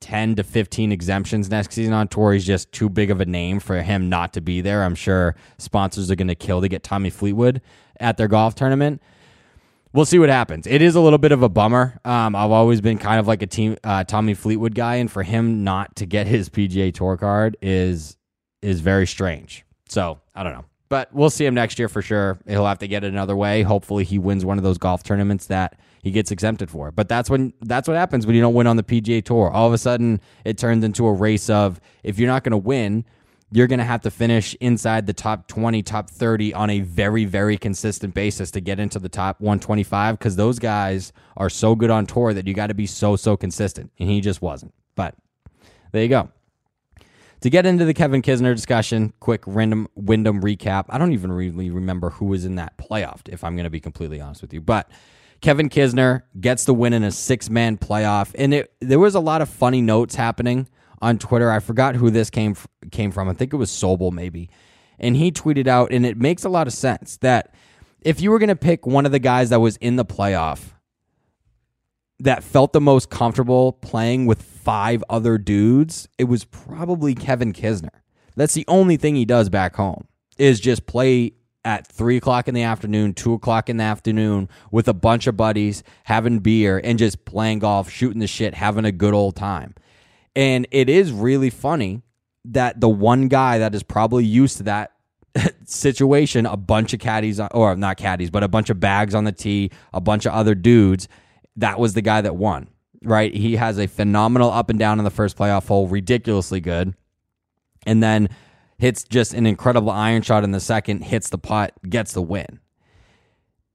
10 0.00 0.36
to 0.36 0.42
15 0.42 0.92
exemptions 0.92 1.50
next 1.50 1.74
season 1.74 1.92
on 1.92 2.08
tour. 2.08 2.32
He's 2.32 2.46
just 2.46 2.72
too 2.72 2.88
big 2.88 3.10
of 3.10 3.20
a 3.20 3.26
name 3.26 3.60
for 3.60 3.80
him 3.82 4.08
not 4.08 4.32
to 4.34 4.40
be 4.40 4.60
there. 4.60 4.82
I'm 4.82 4.94
sure 4.94 5.34
sponsors 5.58 6.10
are 6.10 6.16
going 6.16 6.28
to 6.28 6.34
kill 6.34 6.60
to 6.60 6.68
get 6.68 6.82
Tommy 6.82 7.10
Fleetwood 7.10 7.60
at 8.00 8.16
their 8.16 8.28
golf 8.28 8.54
tournament 8.54 9.00
we'll 9.96 10.04
see 10.04 10.18
what 10.18 10.28
happens. 10.28 10.66
It 10.66 10.82
is 10.82 10.94
a 10.94 11.00
little 11.00 11.18
bit 11.18 11.32
of 11.32 11.42
a 11.42 11.48
bummer. 11.48 11.98
Um, 12.04 12.36
I've 12.36 12.50
always 12.50 12.80
been 12.80 12.98
kind 12.98 13.18
of 13.18 13.26
like 13.26 13.42
a 13.42 13.46
team 13.46 13.76
uh, 13.82 14.04
Tommy 14.04 14.34
Fleetwood 14.34 14.74
guy, 14.74 14.96
and 14.96 15.10
for 15.10 15.22
him 15.22 15.64
not 15.64 15.96
to 15.96 16.06
get 16.06 16.26
his 16.26 16.48
PGA 16.48 16.94
Tour 16.94 17.16
card 17.16 17.56
is 17.62 18.16
is 18.62 18.80
very 18.80 19.06
strange. 19.06 19.64
So 19.88 20.20
I 20.34 20.42
don't 20.42 20.52
know, 20.52 20.64
but 20.88 21.12
we'll 21.12 21.30
see 21.30 21.46
him 21.46 21.54
next 21.54 21.78
year 21.78 21.88
for 21.88 22.02
sure. 22.02 22.38
He'll 22.46 22.66
have 22.66 22.78
to 22.80 22.88
get 22.88 23.02
it 23.02 23.08
another 23.08 23.34
way. 23.34 23.62
Hopefully, 23.62 24.04
he 24.04 24.18
wins 24.18 24.44
one 24.44 24.58
of 24.58 24.64
those 24.64 24.78
golf 24.78 25.02
tournaments 25.02 25.46
that 25.46 25.80
he 26.06 26.12
gets 26.12 26.30
exempted 26.30 26.70
for. 26.70 26.86
It. 26.86 26.94
But 26.94 27.08
that's 27.08 27.28
when 27.28 27.52
that's 27.62 27.88
what 27.88 27.96
happens 27.96 28.26
when 28.26 28.36
you 28.36 28.40
don't 28.40 28.54
win 28.54 28.68
on 28.68 28.76
the 28.76 28.84
PGA 28.84 29.24
Tour. 29.24 29.50
All 29.50 29.66
of 29.66 29.72
a 29.72 29.78
sudden, 29.78 30.20
it 30.44 30.56
turns 30.56 30.84
into 30.84 31.04
a 31.04 31.12
race 31.12 31.50
of 31.50 31.80
if 32.04 32.16
you're 32.16 32.28
not 32.28 32.44
going 32.44 32.52
to 32.52 32.58
win 32.58 33.04
you're 33.52 33.68
going 33.68 33.78
to 33.78 33.84
have 33.84 34.00
to 34.00 34.10
finish 34.10 34.56
inside 34.60 35.06
the 35.06 35.12
top 35.12 35.46
20, 35.46 35.80
top 35.84 36.10
30 36.10 36.52
on 36.52 36.68
a 36.68 36.80
very, 36.80 37.24
very 37.24 37.56
consistent 37.56 38.12
basis 38.12 38.50
to 38.50 38.60
get 38.60 38.80
into 38.80 38.98
the 38.98 39.08
top 39.08 39.40
125 39.40 40.18
because 40.18 40.34
those 40.34 40.58
guys 40.58 41.12
are 41.36 41.48
so 41.48 41.76
good 41.76 41.88
on 41.88 42.06
tour 42.06 42.34
that 42.34 42.46
you 42.48 42.54
got 42.54 42.66
to 42.66 42.74
be 42.74 42.86
so, 42.86 43.14
so 43.14 43.36
consistent. 43.36 43.92
And 44.00 44.10
he 44.10 44.20
just 44.20 44.42
wasn't. 44.42 44.74
But 44.96 45.14
there 45.92 46.02
you 46.02 46.08
go. 46.08 46.28
To 47.42 47.50
get 47.50 47.66
into 47.66 47.84
the 47.84 47.94
Kevin 47.94 48.20
Kisner 48.20 48.52
discussion, 48.52 49.12
quick 49.20 49.44
random 49.46 49.86
Wyndham 49.94 50.42
recap. 50.42 50.86
I 50.88 50.98
don't 50.98 51.12
even 51.12 51.30
really 51.30 51.70
remember 51.70 52.10
who 52.10 52.24
was 52.24 52.44
in 52.44 52.56
that 52.56 52.76
playoff, 52.78 53.20
if 53.28 53.44
I'm 53.44 53.54
going 53.54 53.64
to 53.64 53.70
be 53.70 53.78
completely 53.78 54.20
honest 54.20 54.42
with 54.42 54.52
you. 54.52 54.60
But 54.60 54.90
Kevin 55.40 55.68
Kisner 55.68 56.22
gets 56.40 56.64
the 56.64 56.74
win 56.74 56.92
in 56.92 57.04
a 57.04 57.10
six 57.10 57.50
man 57.50 57.76
playoff. 57.76 58.32
And 58.36 58.54
it, 58.54 58.72
there 58.80 58.98
was 58.98 59.14
a 59.14 59.20
lot 59.20 59.42
of 59.42 59.48
funny 59.48 59.80
notes 59.80 60.14
happening 60.14 60.68
on 61.00 61.18
Twitter. 61.18 61.50
I 61.50 61.60
forgot 61.60 61.96
who 61.96 62.10
this 62.10 62.30
came 62.30 62.56
came 62.90 63.10
from. 63.10 63.28
I 63.28 63.32
think 63.32 63.52
it 63.52 63.56
was 63.56 63.70
Sobel 63.70 64.12
maybe. 64.12 64.48
And 64.98 65.16
he 65.16 65.30
tweeted 65.30 65.66
out 65.66 65.92
and 65.92 66.06
it 66.06 66.16
makes 66.16 66.44
a 66.44 66.48
lot 66.48 66.66
of 66.66 66.72
sense 66.72 67.18
that 67.18 67.54
if 68.00 68.20
you 68.20 68.30
were 68.30 68.38
going 68.38 68.48
to 68.48 68.56
pick 68.56 68.86
one 68.86 69.04
of 69.04 69.12
the 69.12 69.18
guys 69.18 69.50
that 69.50 69.60
was 69.60 69.76
in 69.78 69.96
the 69.96 70.04
playoff 70.04 70.72
that 72.20 72.42
felt 72.42 72.72
the 72.72 72.80
most 72.80 73.10
comfortable 73.10 73.72
playing 73.72 74.26
with 74.26 74.40
five 74.40 75.04
other 75.10 75.36
dudes, 75.36 76.08
it 76.18 76.24
was 76.24 76.44
probably 76.44 77.14
Kevin 77.14 77.52
Kisner. 77.52 77.90
That's 78.36 78.54
the 78.54 78.64
only 78.68 78.96
thing 78.96 79.16
he 79.16 79.24
does 79.24 79.48
back 79.48 79.76
home 79.76 80.06
is 80.38 80.60
just 80.60 80.86
play 80.86 81.32
at 81.66 81.84
three 81.84 82.16
o'clock 82.16 82.46
in 82.46 82.54
the 82.54 82.62
afternoon, 82.62 83.12
two 83.12 83.32
o'clock 83.32 83.68
in 83.68 83.78
the 83.78 83.84
afternoon 83.84 84.48
with 84.70 84.86
a 84.86 84.94
bunch 84.94 85.26
of 85.26 85.36
buddies, 85.36 85.82
having 86.04 86.38
beer 86.38 86.80
and 86.82 86.96
just 86.96 87.24
playing 87.24 87.58
golf, 87.58 87.90
shooting 87.90 88.20
the 88.20 88.28
shit, 88.28 88.54
having 88.54 88.84
a 88.84 88.92
good 88.92 89.12
old 89.12 89.34
time. 89.34 89.74
And 90.36 90.68
it 90.70 90.88
is 90.88 91.10
really 91.10 91.50
funny 91.50 92.02
that 92.44 92.80
the 92.80 92.88
one 92.88 93.26
guy 93.26 93.58
that 93.58 93.74
is 93.74 93.82
probably 93.82 94.24
used 94.24 94.58
to 94.58 94.62
that 94.62 94.92
situation, 95.64 96.46
a 96.46 96.56
bunch 96.56 96.94
of 96.94 97.00
caddies, 97.00 97.40
or 97.50 97.74
not 97.74 97.96
caddies, 97.96 98.30
but 98.30 98.44
a 98.44 98.48
bunch 98.48 98.70
of 98.70 98.78
bags 98.78 99.12
on 99.12 99.24
the 99.24 99.32
tee, 99.32 99.72
a 99.92 100.00
bunch 100.00 100.24
of 100.24 100.32
other 100.32 100.54
dudes, 100.54 101.08
that 101.56 101.80
was 101.80 101.94
the 101.94 102.02
guy 102.02 102.20
that 102.20 102.36
won, 102.36 102.68
right? 103.02 103.34
He 103.34 103.56
has 103.56 103.76
a 103.80 103.88
phenomenal 103.88 104.52
up 104.52 104.70
and 104.70 104.78
down 104.78 105.00
in 105.00 105.04
the 105.04 105.10
first 105.10 105.36
playoff 105.36 105.66
hole, 105.66 105.88
ridiculously 105.88 106.60
good. 106.60 106.94
And 107.86 108.00
then 108.00 108.28
hits 108.78 109.04
just 109.04 109.34
an 109.34 109.46
incredible 109.46 109.90
iron 109.90 110.22
shot 110.22 110.44
in 110.44 110.50
the 110.50 110.60
second, 110.60 111.02
hits 111.02 111.30
the 111.30 111.38
putt, 111.38 111.72
gets 111.88 112.12
the 112.12 112.22
win. 112.22 112.60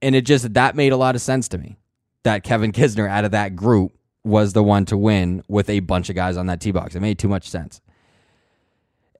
And 0.00 0.14
it 0.14 0.26
just, 0.26 0.54
that 0.54 0.76
made 0.76 0.92
a 0.92 0.96
lot 0.96 1.14
of 1.14 1.20
sense 1.20 1.48
to 1.48 1.58
me 1.58 1.76
that 2.24 2.44
Kevin 2.44 2.72
Kisner 2.72 3.08
out 3.08 3.24
of 3.24 3.30
that 3.32 3.56
group 3.56 3.92
was 4.24 4.52
the 4.52 4.62
one 4.62 4.84
to 4.86 4.96
win 4.96 5.42
with 5.48 5.68
a 5.68 5.80
bunch 5.80 6.08
of 6.08 6.16
guys 6.16 6.36
on 6.36 6.46
that 6.46 6.60
tee 6.60 6.70
box. 6.70 6.94
It 6.94 7.00
made 7.00 7.18
too 7.18 7.28
much 7.28 7.48
sense. 7.48 7.80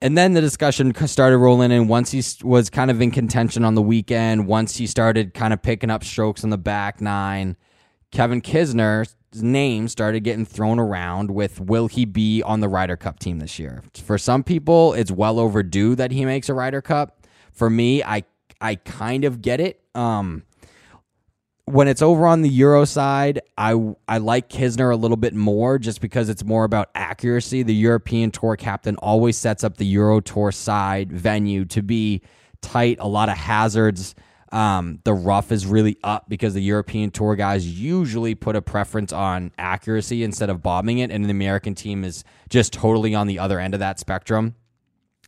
And 0.01 0.19
then 0.19 0.33
the 0.33 0.41
discussion 0.41 0.93
started 1.07 1.39
rolling 1.39 1.71
in 1.71 1.87
once 1.87 2.11
he 2.11 2.23
was 2.45 2.71
kind 2.71 2.91
of 2.91 3.01
in 3.01 3.13
contention 3.13 3.65
on 3.65 3.77
the 3.77 3.83
weekend, 3.83 4.49
once 4.49 4.77
he 4.77 4.89
started 4.89 5.33
kind 5.33 5.53
of 5.53 5.63
picking 5.63 5.91
up 5.91 6.03
strokes 6.03 6.43
on 6.43 6.51
the 6.51 6.59
back 6.59 7.01
nine, 7.01 7.57
Kevin 8.11 8.41
Kisner's 8.41 9.15
name 9.35 9.89
started 9.89 10.21
getting 10.21 10.45
thrown 10.45 10.79
around 10.79 11.31
with 11.31 11.61
will 11.61 11.87
he 11.87 12.05
be 12.05 12.43
on 12.43 12.61
the 12.61 12.69
Ryder 12.69 12.97
Cup 12.97 13.19
team 13.19 13.39
this 13.39 13.59
year? 13.59 13.83
For 13.95 14.19
some 14.19 14.43
people, 14.43 14.93
it's 14.95 15.11
well 15.11 15.39
overdue 15.39 15.95
that 15.95 16.11
he 16.11 16.25
makes 16.25 16.49
a 16.49 16.55
Ryder 16.55 16.83
Cup. 16.83 17.27
For 17.53 17.71
me, 17.71 18.03
I 18.03 18.25
I 18.61 18.77
kind 18.77 19.25
of 19.25 19.41
get 19.43 19.61
it. 19.61 19.81
Um, 19.95 20.45
when 21.65 21.89
it's 21.89 22.03
over 22.03 22.27
on 22.27 22.43
the 22.43 22.49
Euro 22.49 22.85
side, 22.85 23.41
I 23.57 23.95
I 24.09 24.19
like 24.19 24.49
Kisner 24.49 24.93
a 24.93 24.97
little 24.97 25.17
bit 25.17 25.35
more 25.35 25.79
just 25.79 26.01
because 26.01 26.29
it's 26.29 26.45
more 26.45 26.65
about 26.65 26.91
accuracy. 26.95 27.63
The 27.63 27.75
European 27.75 28.31
Tour 28.31 28.57
captain 28.57 28.97
always 28.97 29.37
sets 29.37 29.65
up 29.65 29.77
the 29.77 29.87
Euro 29.87 30.21
Tour 30.21 30.53
side 30.53 31.13
venue 31.13 31.65
to 31.67 31.83
be 31.83 32.23
tight, 32.61 32.99
a 33.01 33.09
lot 33.09 33.29
of 33.29 33.37
hazards. 33.37 34.15
Um, 34.53 35.01
the 35.05 35.15
rough 35.15 35.51
is 35.51 35.67
really 35.67 35.97
up 36.05 36.29
because 36.29 36.53
the 36.53 36.63
European 36.63 37.11
Tour 37.11 37.35
guys 37.35 37.67
usually 37.67 38.35
put 38.35 38.55
a 38.55 38.61
preference 38.61 39.13
on 39.13 39.51
accuracy 39.57 40.23
instead 40.23 40.51
of 40.51 40.63
bombing 40.63 40.99
it, 40.99 41.11
and 41.11 41.25
the 41.25 41.31
American 41.31 41.75
team 41.75 42.05
is 42.05 42.23
just 42.51 42.73
totally 42.73 43.15
on 43.15 43.27
the 43.27 43.39
other 43.39 43.59
end 43.59 43.73
of 43.73 43.81
that 43.81 43.99
spectrum. 43.99 44.55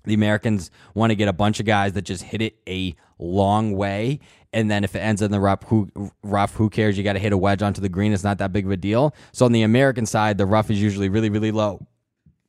The 0.05 0.13
Americans 0.13 0.71
want 0.95 1.11
to 1.11 1.17
get 1.17 1.29
a 1.29 1.33
bunch 1.33 1.59
of 1.59 1.65
guys 1.65 1.95
that 1.95 2.03
just 2.03 2.23
hit 2.23 2.43
it 2.43 2.59
a 2.69 2.95
long 3.19 3.73
way, 3.73 4.21
and 4.53 4.71
then 4.71 4.85
if 4.85 4.95
it 4.95 4.99
ends 4.99 5.23
in 5.23 5.31
the 5.31 5.41
rough, 5.41 5.63
who 5.65 5.89
rough, 6.23 6.55
who 6.55 6.69
cares? 6.69 6.99
You 6.99 7.03
got 7.03 7.15
to 7.15 7.19
hit 7.19 7.33
a 7.33 7.39
wedge 7.39 7.63
onto 7.63 7.81
the 7.81 7.89
green. 7.89 8.13
It's 8.13 8.25
not 8.25 8.37
that 8.39 8.53
big 8.53 8.67
of 8.67 8.73
a 8.73 8.77
deal. 8.77 9.15
So 9.33 9.47
on 9.47 9.53
the 9.53 9.63
American 9.63 10.05
side, 10.05 10.37
the 10.37 10.47
rough 10.47 10.71
is 10.71 10.81
usually 10.83 11.09
really, 11.09 11.31
really 11.31 11.51
low. 11.51 11.87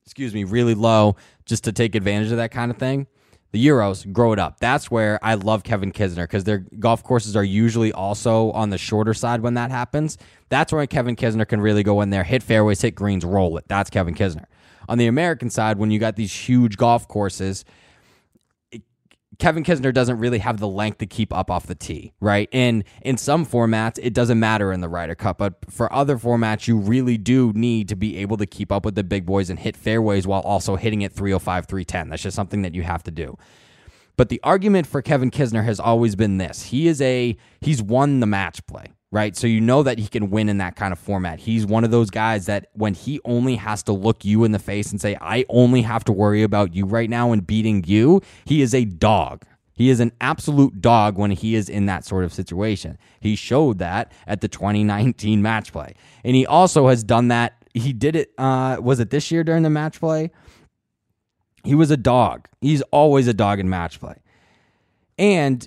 Excuse 0.04 0.34
me, 0.34 0.44
really 0.44 0.76
low, 0.76 1.16
just 1.46 1.64
to 1.64 1.72
take 1.72 1.96
advantage 1.96 2.32
of 2.32 2.38
that 2.38 2.52
kind 2.52 2.70
of 2.70 2.78
thing 2.78 3.08
the 3.56 3.68
Euros, 3.68 4.12
grow 4.12 4.34
it 4.34 4.40
up. 4.40 4.60
That's 4.60 4.92
where 4.92 5.18
I 5.24 5.36
love 5.36 5.64
Kevin 5.64 5.94
Kisner 5.94 6.24
because 6.24 6.44
their 6.44 6.66
golf 6.78 7.04
courses 7.04 7.38
are 7.38 7.44
usually 7.44 7.94
also 7.94 8.52
on 8.52 8.70
the 8.70 8.78
shorter 8.78 9.14
side 9.14 9.40
when 9.40 9.54
that 9.54 9.72
happens. 9.72 10.18
That's 10.50 10.74
where 10.74 10.86
Kevin 10.88 11.16
Kisner 11.16 11.48
can 11.48 11.62
really 11.62 11.82
go 11.82 12.02
in 12.02 12.10
there, 12.10 12.26
hit 12.26 12.44
fairways, 12.44 12.82
hit 12.82 12.96
greens, 12.96 13.24
roll 13.24 13.56
it. 13.56 13.64
That's 13.70 13.90
Kevin 13.90 14.14
Kisner. 14.14 14.44
On 14.90 14.98
the 14.98 15.08
American 15.08 15.50
side, 15.50 15.78
when 15.78 15.90
you 15.90 16.00
got 16.00 16.18
these 16.18 16.34
huge 16.34 16.76
golf 16.76 17.08
courses, 17.08 17.64
Kevin 19.40 19.64
Kisner 19.64 19.94
doesn't 19.94 20.18
really 20.18 20.40
have 20.40 20.60
the 20.60 20.68
length 20.68 21.00
to 21.00 21.06
keep 21.06 21.34
up 21.34 21.50
off 21.52 21.68
the 21.68 21.76
tee, 21.76 22.14
right? 22.20 22.50
And 22.52 22.84
in 23.02 23.18
some 23.18 23.46
formats, 23.46 24.00
it 24.02 24.14
doesn't 24.14 24.40
matter 24.40 24.72
in 24.72 24.82
the 24.82 24.90
Ryder 24.90 25.16
Cup, 25.16 25.38
but 25.38 25.56
for 25.70 25.92
other 25.92 26.18
formats, 26.18 26.68
you 26.68 26.78
really 26.78 27.18
do 27.18 27.52
need 27.54 27.90
to 27.90 27.96
be 27.96 28.18
able 28.18 28.38
to 28.38 28.46
keep 28.46 28.72
up 28.72 28.86
with 28.86 28.96
the 28.96 29.04
big 29.04 29.26
boys 29.26 29.50
and 29.50 29.60
hit 29.60 29.76
fairways 29.76 30.26
while 30.28 30.42
also 30.42 30.76
hitting 30.76 31.04
at 31.04 31.14
305, 31.14 31.66
310. 31.66 32.10
That's 32.10 32.24
just 32.24 32.36
something 32.36 32.62
that 32.62 32.74
you 32.74 32.84
have 32.84 33.04
to 33.04 33.12
do. 33.12 33.38
But 34.18 34.30
the 34.30 34.40
argument 34.44 34.88
for 34.88 35.02
Kevin 35.02 35.32
Kisner 35.32 35.66
has 35.66 35.80
always 35.80 36.16
been 36.16 36.38
this. 36.38 36.64
He 36.64 36.88
is 36.88 37.02
a 37.02 37.36
he's 37.60 37.82
won 37.82 38.22
the 38.22 38.26
match 38.26 38.66
play 38.66 38.86
right? 39.16 39.38
So 39.38 39.48
you 39.48 39.62
know 39.62 39.82
that 39.82 39.98
he 39.98 40.10
can 40.10 40.30
win 40.30 40.50
in 40.50 40.58
that 40.58 40.76
kind 40.76 40.92
of 40.92 41.00
format. 41.00 41.40
He's 41.40 41.66
one 41.66 41.86
of 41.86 41.90
those 41.90 42.10
guys 42.10 42.48
that 42.48 42.68
when 42.74 42.94
he 42.94 43.22
only 43.24 43.56
has 43.56 43.82
to 43.84 43.94
look 43.94 44.26
you 44.26 44.44
in 44.44 44.52
the 44.52 44.60
face 44.60 44.92
and 44.92 45.00
say, 45.00 45.16
I 45.22 45.46
only 45.48 45.84
have 45.84 46.04
to 46.04 46.12
worry 46.12 46.44
about 46.44 46.76
you 46.76 46.86
right 46.86 47.10
now 47.10 47.32
and 47.32 47.48
beating 47.48 47.86
you, 47.88 48.22
he 48.44 48.62
is 48.62 48.76
a 48.76 48.84
dog. 48.84 49.46
He 49.72 49.90
is 49.90 50.02
an 50.02 50.12
absolute 50.20 50.82
dog 50.82 51.18
when 51.18 51.32
he 51.32 51.56
is 51.56 51.70
in 51.70 51.86
that 51.86 52.04
sort 52.04 52.26
of 52.26 52.34
situation. 52.34 52.98
He 53.22 53.38
showed 53.38 53.78
that 53.80 54.12
at 54.28 54.42
the 54.42 54.50
2019 54.50 55.42
match 55.42 55.72
play. 55.72 55.96
And 56.26 56.36
he 56.36 56.46
also 56.46 56.90
has 56.90 57.02
done 57.02 57.30
that. 57.30 57.54
He 57.74 57.94
did 57.94 58.18
it, 58.18 58.34
uh, 58.38 58.80
was 58.82 59.00
it 59.00 59.12
this 59.12 59.32
year 59.32 59.46
during 59.46 59.64
the 59.64 59.70
match 59.70 60.02
play? 60.02 60.30
He 61.64 61.74
was 61.74 61.90
a 61.90 61.98
dog. 61.98 62.50
He's 62.60 62.82
always 62.92 63.30
a 63.30 63.34
dog 63.34 63.62
in 63.62 63.70
match 63.70 64.02
play. 64.02 64.16
And 65.18 65.66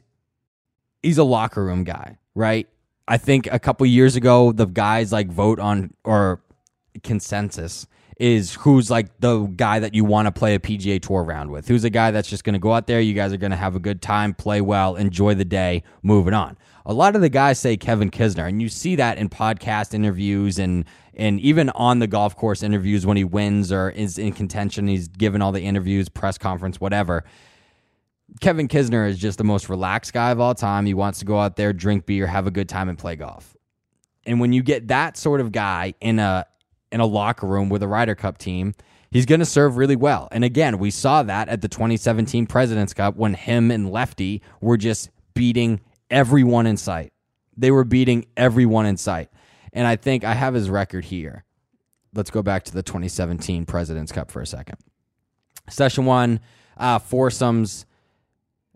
he's 1.03 1.17
a 1.17 1.25
locker 1.25 1.65
room 1.65 1.85
guy, 1.85 2.19
right? 2.35 2.69
I 3.09 3.17
think 3.17 3.49
a 3.51 3.59
couple 3.59 3.87
years 3.87 4.17
ago, 4.17 4.53
the 4.53 4.67
guys 4.67 5.13
like 5.13 5.29
vote 5.29 5.59
on 5.59 5.95
or 6.05 6.43
consensus 7.03 7.87
is 8.19 8.55
who's 8.55 8.91
like 8.91 9.21
the 9.21 9.47
guy 9.47 9.79
that 9.79 9.95
you 9.95 10.05
want 10.05 10.27
to 10.27 10.33
play 10.33 10.55
a 10.55 10.59
PGA 10.59 11.01
Tour 11.01 11.23
round 11.23 11.51
with. 11.51 11.69
Who's 11.69 11.85
a 11.85 11.91
guy 11.91 12.11
that's 12.11 12.29
just 12.29 12.45
going 12.45 12.55
to 12.55 12.59
go 12.59 12.73
out 12.73 12.87
there, 12.87 13.01
you 13.01 13.15
guys 13.15 13.33
are 13.33 13.39
going 13.39 13.53
to 13.53 13.57
have 13.57 13.77
a 13.77 13.81
good 13.81 14.03
time, 14.03 14.35
play 14.35 14.61
well, 14.61 14.97
enjoy 14.97 15.35
the 15.35 15.45
day, 15.45 15.85
moving 16.03 16.35
on. 16.35 16.59
A 16.85 16.93
lot 16.93 17.15
of 17.15 17.23
the 17.23 17.29
guys 17.29 17.59
say 17.59 17.77
Kevin 17.77 18.11
Kisner, 18.11 18.49
and 18.49 18.61
you 18.61 18.69
see 18.69 18.97
that 18.97 19.19
in 19.19 19.29
podcast 19.29 19.95
interviews 19.95 20.59
and 20.59 20.85
and 21.15 21.41
even 21.41 21.71
on 21.71 21.99
the 21.99 22.07
golf 22.07 22.37
course 22.37 22.63
interviews 22.63 23.05
when 23.05 23.17
he 23.17 23.25
wins 23.25 23.73
or 23.73 23.91
is 23.91 24.19
in 24.19 24.33
contention, 24.33 24.87
he's 24.87 25.09
given 25.09 25.43
all 25.43 25.51
the 25.51 25.63
interviews, 25.63 26.09
press 26.09 26.39
conference, 26.39 26.81
whatever. 26.81 27.25
Kevin 28.41 28.69
Kisner 28.69 29.09
is 29.09 29.19
just 29.19 29.39
the 29.39 29.45
most 29.45 29.69
relaxed 29.69 30.13
guy 30.13 30.31
of 30.31 30.41
all 30.41 30.55
time. 30.55 30.87
He 30.87 30.95
wants 30.95 31.19
to 31.21 31.25
go 31.25 31.39
out 31.39 31.57
there, 31.57 31.73
drink 31.73 32.07
beer, 32.07 32.27
have 32.27 32.47
a 32.47 32.51
good 32.51 32.69
time, 32.69 32.89
and 32.89 32.99
play 32.99 33.17
golf. 33.17 33.57
And 34.27 34.41
when 34.41 34.53
you 34.53 34.63
get 34.63 34.89
that 34.89 35.17
sort 35.17 35.41
of 35.41 35.53
guy 35.53 35.95
in 36.01 36.19
a 36.19 36.47
in 36.93 37.01
a 37.01 37.07
locker 37.07 37.47
room 37.47 37.69
with 37.69 37.83
a 37.83 37.89
Ryder 37.89 38.15
Cup 38.15 38.39
team, 38.39 38.75
he's 39.11 39.27
going 39.27 39.41
to 39.41 39.47
serve 39.47 39.77
really 39.77 39.97
well. 39.97 40.29
And 40.31 40.45
again, 40.45 40.79
we 40.79 40.91
saw 40.91 41.23
that 41.23 41.49
at 41.49 41.61
the 41.61 41.69
2017 41.69 42.47
President's 42.47 42.95
Cup 42.95 43.17
when 43.17 43.35
him 43.35 43.71
and 43.71 43.91
Lefty 43.91 44.43
were 44.61 44.77
just 44.77 45.11
beating 45.35 45.81
everyone 46.11 46.67
in 46.67 46.77
sight. 46.77 47.13
They 47.57 47.71
were 47.71 47.85
beating 47.85 48.27
everyone 48.37 48.87
in 48.87 48.97
sight. 48.97 49.31
And 49.73 49.87
I 49.87 49.97
think 49.97 50.25
I 50.25 50.35
have 50.35 50.55
his 50.55 50.71
record 50.71 51.05
here. 51.07 51.45
Let's 52.15 52.31
go 52.31 52.43
back 52.43 52.65
to 52.65 52.73
the 52.73 52.83
2017 52.83 53.67
President's 53.67 54.13
Cup 54.13 54.31
for 54.31 54.41
a 54.41 54.47
second. 54.47 54.79
Session 55.69 56.07
one, 56.07 56.41
uh, 56.79 56.99
foursomes, 56.99 57.85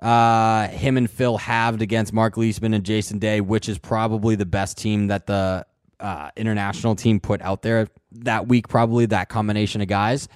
uh, 0.02 0.66
him 0.66 0.96
and 0.96 1.08
Phil 1.08 1.36
halved 1.36 1.80
against 1.80 2.12
Mark 2.12 2.36
Leishman 2.36 2.74
and 2.74 2.84
Jason 2.84 3.20
Day, 3.20 3.40
which 3.40 3.68
is 3.68 3.78
probably 3.78 4.34
the 4.34 4.44
best 4.44 4.76
team 4.76 5.06
that 5.06 5.26
the 5.26 5.64
uh, 6.00 6.30
international 6.36 6.96
team 6.96 7.20
put 7.20 7.40
out 7.40 7.62
there 7.62 7.86
that 8.10 8.48
week, 8.48 8.66
probably 8.66 9.06
that 9.06 9.28
combination 9.28 9.80
of 9.80 9.86
guys. 9.86 10.28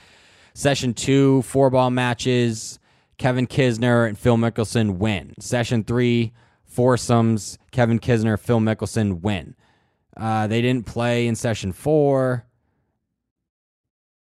Session 0.54 0.94
two, 0.94 1.42
four 1.42 1.68
ball 1.68 1.90
matches. 1.90 2.78
Kevin 3.18 3.46
Kisner 3.46 4.06
and 4.06 4.16
Phil 4.16 4.37
Mickelson 4.37 4.99
win. 4.99 5.35
Session 5.40 5.82
three, 5.82 6.32
foursomes. 6.64 7.58
Kevin 7.73 7.99
Kisner, 7.99 8.38
Phil 8.38 8.61
Mickelson 8.61 9.20
win. 9.20 9.56
Uh, 10.16 10.46
they 10.46 10.62
didn't 10.62 10.87
play 10.87 11.26
in 11.26 11.35
session 11.35 11.73
four 11.73 12.46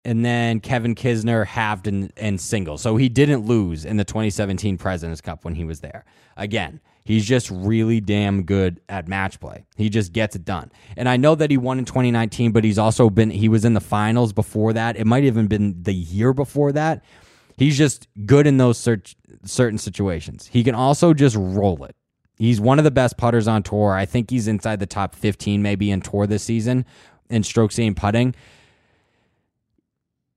and 0.06 0.26
then 0.26 0.60
Kevin 0.60 0.96
Kisner 0.96 1.46
halved 1.46 1.88
and, 1.88 2.12
and 2.18 2.40
single. 2.40 2.78
So 2.78 2.98
he 2.98 3.10
didn't 3.10 3.46
lose 3.46 3.86
in 3.86 3.98
the 3.98 4.04
2017 4.04 4.78
President's 4.78 5.22
Cup 5.22 5.46
when 5.46 5.56
he 5.56 5.64
was 5.64 5.80
there. 5.80 6.04
Again, 6.36 6.82
he's 7.06 7.26
just 7.26 7.50
really 7.50 8.02
damn 8.02 8.44
good 8.44 8.82
at 8.90 9.08
match 9.08 9.40
play. 9.40 9.66
He 9.78 9.90
just 9.90 10.12
gets 10.12 10.36
it 10.36 10.44
done. 10.44 10.72
And 10.98 11.08
I 11.08 11.16
know 11.18 11.36
that 11.36 11.52
he 11.52 11.58
won 11.58 11.80
in 11.80 11.86
2019, 11.86 12.52
but 12.52 12.64
he's 12.64 12.78
also 12.78 13.10
been 13.10 13.30
he 13.30 13.48
was 13.48 13.64
in 13.64 13.74
the 13.74 13.82
finals 13.82 14.34
before 14.34 14.74
that. 14.74 14.98
It 14.98 15.08
might 15.08 15.24
even 15.24 15.48
been 15.48 15.82
the 15.84 15.94
year 15.94 16.34
before 16.34 16.74
that. 16.74 17.04
He's 17.56 17.78
just 17.78 18.08
good 18.26 18.48
in 18.48 18.58
those 18.58 18.78
certain 18.78 19.78
situations. 19.78 20.48
He 20.52 20.64
can 20.64 20.76
also 20.76 21.14
just 21.14 21.36
roll 21.38 21.84
it. 21.86 21.96
He's 22.36 22.60
one 22.60 22.80
of 22.80 22.84
the 22.84 22.92
best 22.92 23.16
putters 23.16 23.48
on 23.48 23.62
tour. 23.64 23.94
I 23.94 24.06
think 24.06 24.32
he's 24.32 24.48
inside 24.48 24.80
the 24.80 24.88
top 24.88 25.16
15 25.16 25.62
maybe 25.62 25.92
in 25.92 26.02
tour 26.02 26.26
this 26.26 26.44
season 26.44 26.84
in 27.30 27.44
stroke 27.44 27.78
and 27.78 27.96
putting 27.96 28.36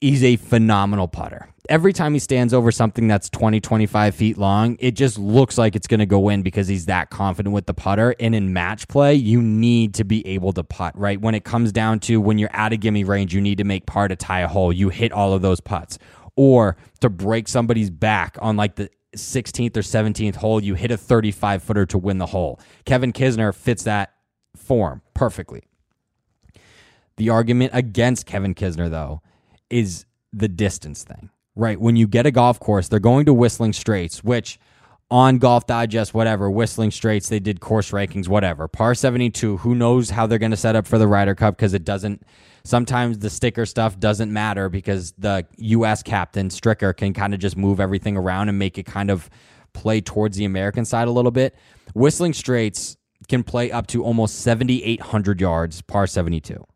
he's 0.00 0.22
a 0.22 0.36
phenomenal 0.36 1.08
putter. 1.08 1.48
Every 1.68 1.92
time 1.92 2.12
he 2.12 2.20
stands 2.20 2.54
over 2.54 2.70
something 2.70 3.08
that's 3.08 3.28
20, 3.30 3.60
25 3.60 4.14
feet 4.14 4.38
long, 4.38 4.76
it 4.78 4.92
just 4.92 5.18
looks 5.18 5.58
like 5.58 5.74
it's 5.74 5.88
going 5.88 6.00
to 6.00 6.06
go 6.06 6.28
in 6.28 6.42
because 6.42 6.68
he's 6.68 6.86
that 6.86 7.10
confident 7.10 7.52
with 7.52 7.66
the 7.66 7.74
putter. 7.74 8.14
And 8.20 8.34
in 8.34 8.52
match 8.52 8.86
play, 8.86 9.14
you 9.14 9.42
need 9.42 9.94
to 9.94 10.04
be 10.04 10.24
able 10.28 10.52
to 10.52 10.62
putt, 10.62 10.96
right? 10.96 11.20
When 11.20 11.34
it 11.34 11.44
comes 11.44 11.72
down 11.72 11.98
to 12.00 12.20
when 12.20 12.38
you're 12.38 12.54
at 12.54 12.72
a 12.72 12.76
gimme 12.76 13.02
range, 13.02 13.34
you 13.34 13.40
need 13.40 13.58
to 13.58 13.64
make 13.64 13.84
par 13.86 14.06
to 14.06 14.14
tie 14.14 14.40
a 14.40 14.48
hole. 14.48 14.72
You 14.72 14.90
hit 14.90 15.10
all 15.10 15.32
of 15.32 15.42
those 15.42 15.60
putts. 15.60 15.98
Or 16.36 16.76
to 17.00 17.10
break 17.10 17.48
somebody's 17.48 17.90
back 17.90 18.36
on 18.40 18.56
like 18.56 18.76
the 18.76 18.90
16th 19.16 19.76
or 19.76 19.80
17th 19.80 20.36
hole, 20.36 20.62
you 20.62 20.74
hit 20.74 20.92
a 20.92 20.96
35 20.96 21.62
footer 21.62 21.86
to 21.86 21.98
win 21.98 22.18
the 22.18 22.26
hole. 22.26 22.60
Kevin 22.84 23.12
Kisner 23.12 23.52
fits 23.52 23.82
that 23.84 24.12
form 24.54 25.02
perfectly. 25.14 25.64
The 27.16 27.30
argument 27.30 27.70
against 27.74 28.26
Kevin 28.26 28.54
Kisner, 28.54 28.90
though, 28.90 29.22
is 29.70 30.06
the 30.32 30.48
distance 30.48 31.04
thing, 31.04 31.30
right? 31.54 31.80
When 31.80 31.96
you 31.96 32.06
get 32.06 32.26
a 32.26 32.30
golf 32.30 32.60
course, 32.60 32.88
they're 32.88 32.98
going 32.98 33.26
to 33.26 33.34
Whistling 33.34 33.72
Straits, 33.72 34.22
which 34.22 34.58
on 35.10 35.38
Golf 35.38 35.66
Digest, 35.66 36.14
whatever, 36.14 36.50
Whistling 36.50 36.90
Straits, 36.90 37.28
they 37.28 37.38
did 37.38 37.60
course 37.60 37.92
rankings, 37.92 38.28
whatever. 38.28 38.66
Par 38.66 38.94
72, 38.94 39.58
who 39.58 39.74
knows 39.74 40.10
how 40.10 40.26
they're 40.26 40.38
going 40.38 40.50
to 40.50 40.56
set 40.56 40.74
up 40.74 40.86
for 40.86 40.98
the 40.98 41.06
Ryder 41.06 41.34
Cup 41.34 41.56
because 41.56 41.74
it 41.74 41.84
doesn't, 41.84 42.24
sometimes 42.64 43.20
the 43.20 43.30
sticker 43.30 43.66
stuff 43.66 43.98
doesn't 44.00 44.32
matter 44.32 44.68
because 44.68 45.12
the 45.12 45.46
U.S. 45.58 46.02
captain, 46.02 46.48
Stricker, 46.48 46.96
can 46.96 47.12
kind 47.12 47.34
of 47.34 47.40
just 47.40 47.56
move 47.56 47.78
everything 47.78 48.16
around 48.16 48.48
and 48.48 48.58
make 48.58 48.78
it 48.78 48.86
kind 48.86 49.10
of 49.10 49.30
play 49.74 50.00
towards 50.00 50.36
the 50.36 50.44
American 50.44 50.84
side 50.84 51.06
a 51.06 51.12
little 51.12 51.30
bit. 51.30 51.54
Whistling 51.94 52.32
Straits 52.32 52.96
can 53.28 53.44
play 53.44 53.70
up 53.70 53.86
to 53.88 54.02
almost 54.02 54.40
7,800 54.40 55.40
yards, 55.40 55.82
par 55.82 56.06
72. 56.08 56.66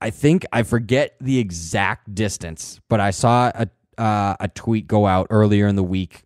I 0.00 0.10
think 0.10 0.46
I 0.52 0.62
forget 0.62 1.16
the 1.20 1.38
exact 1.38 2.14
distance, 2.14 2.80
but 2.88 3.00
I 3.00 3.10
saw 3.10 3.50
a 3.54 3.68
uh, 4.00 4.36
a 4.38 4.48
tweet 4.48 4.86
go 4.86 5.06
out 5.06 5.26
earlier 5.28 5.66
in 5.66 5.74
the 5.74 5.82
week, 5.82 6.22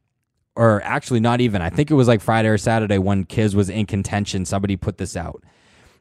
or 0.55 0.83
actually 0.85 1.21
not 1.21 1.41
even. 1.41 1.63
I 1.63 1.71
think 1.71 1.91
it 1.91 1.95
was 1.95 2.07
like 2.07 2.21
Friday 2.21 2.49
or 2.49 2.59
Saturday 2.59 2.99
when 2.99 3.25
Kiz 3.25 3.57
was 3.57 3.71
in 3.71 3.87
contention. 3.87 4.45
Somebody 4.45 4.77
put 4.77 4.99
this 4.99 5.17
out. 5.17 5.43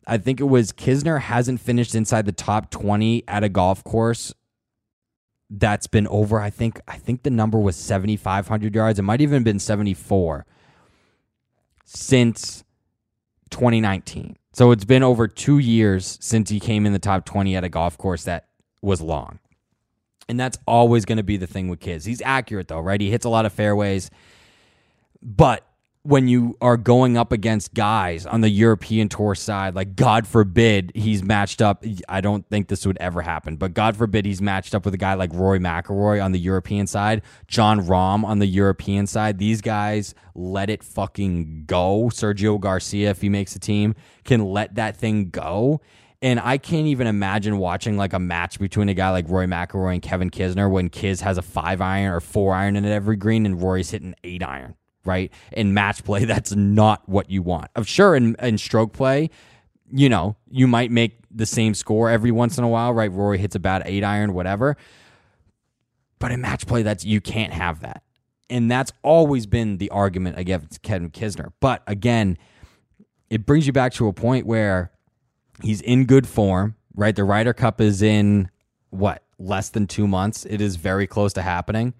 I 0.06 0.18
think 0.18 0.42
it 0.42 0.46
was 0.46 0.74
Kisner 0.74 1.22
hasn't 1.22 1.62
finished 1.62 1.96
inside 1.96 2.26
the 2.26 2.34
top 2.34 2.72
twenty 2.72 3.24
at 3.28 3.44
a 3.44 3.50
golf 3.50 3.84
course 3.84 4.34
that's 5.50 5.88
been 5.88 6.08
over. 6.08 6.40
I 6.40 6.50
think 6.50 6.82
I 6.88 6.98
think 6.98 7.24
the 7.24 7.30
number 7.30 7.60
was 7.60 7.78
seventy 7.78 8.18
five 8.18 8.48
hundred 8.50 8.76
yards. 8.76 9.00
It 9.00 9.04
might 9.04 9.22
even 9.22 9.36
have 9.36 9.44
been 9.44 9.60
seventy 9.60 9.94
four 9.94 10.46
since 11.86 12.64
twenty 13.50 13.80
nineteen. 13.80 14.36
So 14.54 14.72
it's 14.72 14.86
been 14.86 15.04
over 15.04 15.28
two 15.28 15.60
years 15.60 16.18
since 16.22 16.50
he 16.50 16.60
came 16.60 16.86
in 16.86 16.94
the 16.94 17.00
top 17.00 17.26
20 17.26 17.56
at 17.56 17.64
a 17.64 17.70
golf 17.70 17.98
course 17.98 18.24
that 18.26 18.48
was 18.82 19.02
long. 19.02 19.40
And 20.28 20.40
that's 20.40 20.58
always 20.68 21.06
going 21.06 21.18
to 21.18 21.24
be 21.24 21.38
the 21.38 21.48
thing 21.48 21.68
with 21.70 21.80
Kiz. 21.80 22.06
He's 22.06 22.22
accurate, 22.22 22.68
though, 22.68 22.80
right? 22.80 23.00
He 23.00 23.10
hits 23.10 23.26
a 23.26 23.30
lot 23.30 23.46
of 23.46 23.54
fairways. 23.54 24.10
But 25.22 25.66
when 26.04 26.28
you 26.28 26.58
are 26.62 26.78
going 26.78 27.16
up 27.16 27.32
against 27.32 27.76
guys 27.76 28.26
on 28.26 28.42
the 28.42 28.50
European 28.50 29.08
tour 29.08 29.36
side, 29.36 29.76
like 29.76 29.96
God 29.96 30.26
forbid 30.26 30.92
he's 30.96 31.22
matched 31.22 31.62
up. 31.62 31.84
I 32.10 32.22
don't 32.22 32.48
think 32.50 32.70
this 32.70 32.88
would 32.88 32.98
ever 33.00 33.22
happen, 33.22 33.56
but 33.56 33.76
God 33.76 33.96
forbid 33.96 34.26
he's 34.26 34.42
matched 34.42 34.74
up 34.74 34.84
with 34.84 34.96
a 34.96 34.98
guy 34.98 35.14
like 35.14 35.32
Rory 35.32 35.60
McIlroy 35.60 36.24
on 36.24 36.32
the 36.32 36.40
European 36.40 36.88
side, 36.88 37.22
Jon 37.48 37.82
Rahm 37.82 38.24
on 38.24 38.40
the 38.40 38.48
European 38.48 39.06
side. 39.06 39.38
These 39.38 39.62
guys 39.62 40.16
let 40.34 40.72
it 40.72 40.84
fucking 40.84 41.66
go. 41.68 42.10
Sergio 42.12 42.60
Garcia, 42.60 43.12
if 43.12 43.22
he 43.22 43.30
makes 43.30 43.56
a 43.56 43.60
team, 43.60 43.94
can 44.24 44.44
let 44.44 44.76
that 44.76 44.98
thing 44.98 45.30
go. 45.30 45.82
And 46.24 46.40
I 46.40 46.58
can't 46.58 46.88
even 46.88 47.06
imagine 47.06 47.58
watching 47.58 47.96
like 47.96 48.14
a 48.14 48.20
match 48.20 48.60
between 48.60 48.90
a 48.90 48.94
guy 48.96 49.12
like 49.12 49.30
Rory 49.30 49.48
McIlroy 49.48 49.94
and 49.94 50.02
Kevin 50.02 50.32
Kisner 50.32 50.70
when 50.70 50.90
Kiz 50.90 51.22
has 51.22 51.38
a 51.38 51.42
five 51.44 51.80
iron 51.80 52.12
or 52.12 52.20
four 52.20 52.56
iron 52.56 52.76
in 52.76 52.86
every 52.86 53.18
green 53.18 53.46
and 53.46 53.62
Rory's 53.62 53.92
hitting 53.92 54.16
eight 54.24 54.44
iron 54.44 54.76
right? 55.06 55.32
In 55.52 55.74
match 55.74 56.04
play, 56.04 56.26
that's 56.26 56.56
not 56.56 57.08
what 57.08 57.30
you 57.30 57.42
want. 57.42 57.70
Of 57.76 57.88
sure, 57.88 58.16
in, 58.16 58.36
in 58.40 58.58
stroke 58.58 58.94
play, 58.94 59.30
you 59.92 60.10
know, 60.10 60.36
you 60.50 60.68
might 60.68 60.92
make 60.92 61.18
the 61.30 61.46
same 61.46 61.74
score 61.74 62.10
every 62.10 62.32
once 62.32 62.58
in 62.58 62.64
a 62.64 62.68
while, 62.68 62.94
right? 62.94 63.12
Rory 63.12 63.38
hits 63.38 63.56
a 63.56 63.60
bad 63.60 63.84
eight 63.86 64.04
iron, 64.04 64.34
whatever. 64.34 64.78
But 66.20 66.32
in 66.32 66.42
match 66.42 66.68
play, 66.68 66.84
that's 66.84 67.04
you 67.04 67.20
can't 67.20 67.54
have 67.54 67.82
that. 67.82 68.04
And 68.50 68.70
that's 68.70 68.92
always 69.02 69.46
been 69.46 69.78
the 69.78 69.90
argument 69.90 70.38
against 70.38 70.82
Kevin 70.82 71.10
Kisner. 71.10 71.52
But 71.60 71.84
again, 71.88 72.38
it 73.30 73.46
brings 73.46 73.66
you 73.66 73.74
back 73.74 73.94
to 73.94 74.08
a 74.08 74.14
point 74.14 74.46
where 74.46 74.92
he's 75.64 75.82
in 75.82 76.06
good 76.06 76.28
form, 76.28 76.76
right? 76.96 77.16
The 77.16 77.24
Ryder 77.24 77.54
Cup 77.54 77.80
is 77.80 78.02
in 78.02 78.50
what, 78.90 79.24
less 79.40 79.70
than 79.70 79.88
two 79.88 80.08
months. 80.08 80.46
It 80.46 80.62
is 80.62 80.76
very 80.76 81.08
close 81.08 81.34
to 81.34 81.42
happening. 81.42 81.94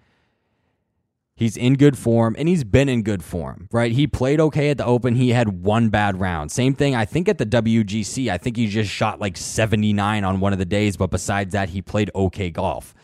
He's 1.34 1.56
in 1.56 1.74
good 1.74 1.96
form 1.96 2.36
and 2.38 2.46
he's 2.48 2.62
been 2.62 2.88
in 2.88 3.02
good 3.02 3.24
form, 3.24 3.68
right? 3.72 3.90
He 3.90 4.06
played 4.06 4.38
okay 4.38 4.70
at 4.70 4.78
the 4.78 4.84
Open. 4.84 5.16
He 5.16 5.30
had 5.30 5.62
one 5.62 5.88
bad 5.88 6.20
round. 6.20 6.52
Same 6.52 6.74
thing, 6.74 6.94
I 6.94 7.04
think, 7.04 7.28
at 7.28 7.38
the 7.38 7.46
WGC. 7.46 8.30
I 8.30 8.38
think 8.38 8.56
he 8.56 8.66
just 8.66 8.90
shot 8.90 9.18
like 9.18 9.36
79 9.36 10.24
on 10.24 10.40
one 10.40 10.52
of 10.52 10.58
the 10.58 10.64
days, 10.64 10.96
but 10.96 11.10
besides 11.10 11.52
that, 11.52 11.70
he 11.70 11.80
played 11.80 12.10
okay 12.14 12.50
golf. 12.50 12.94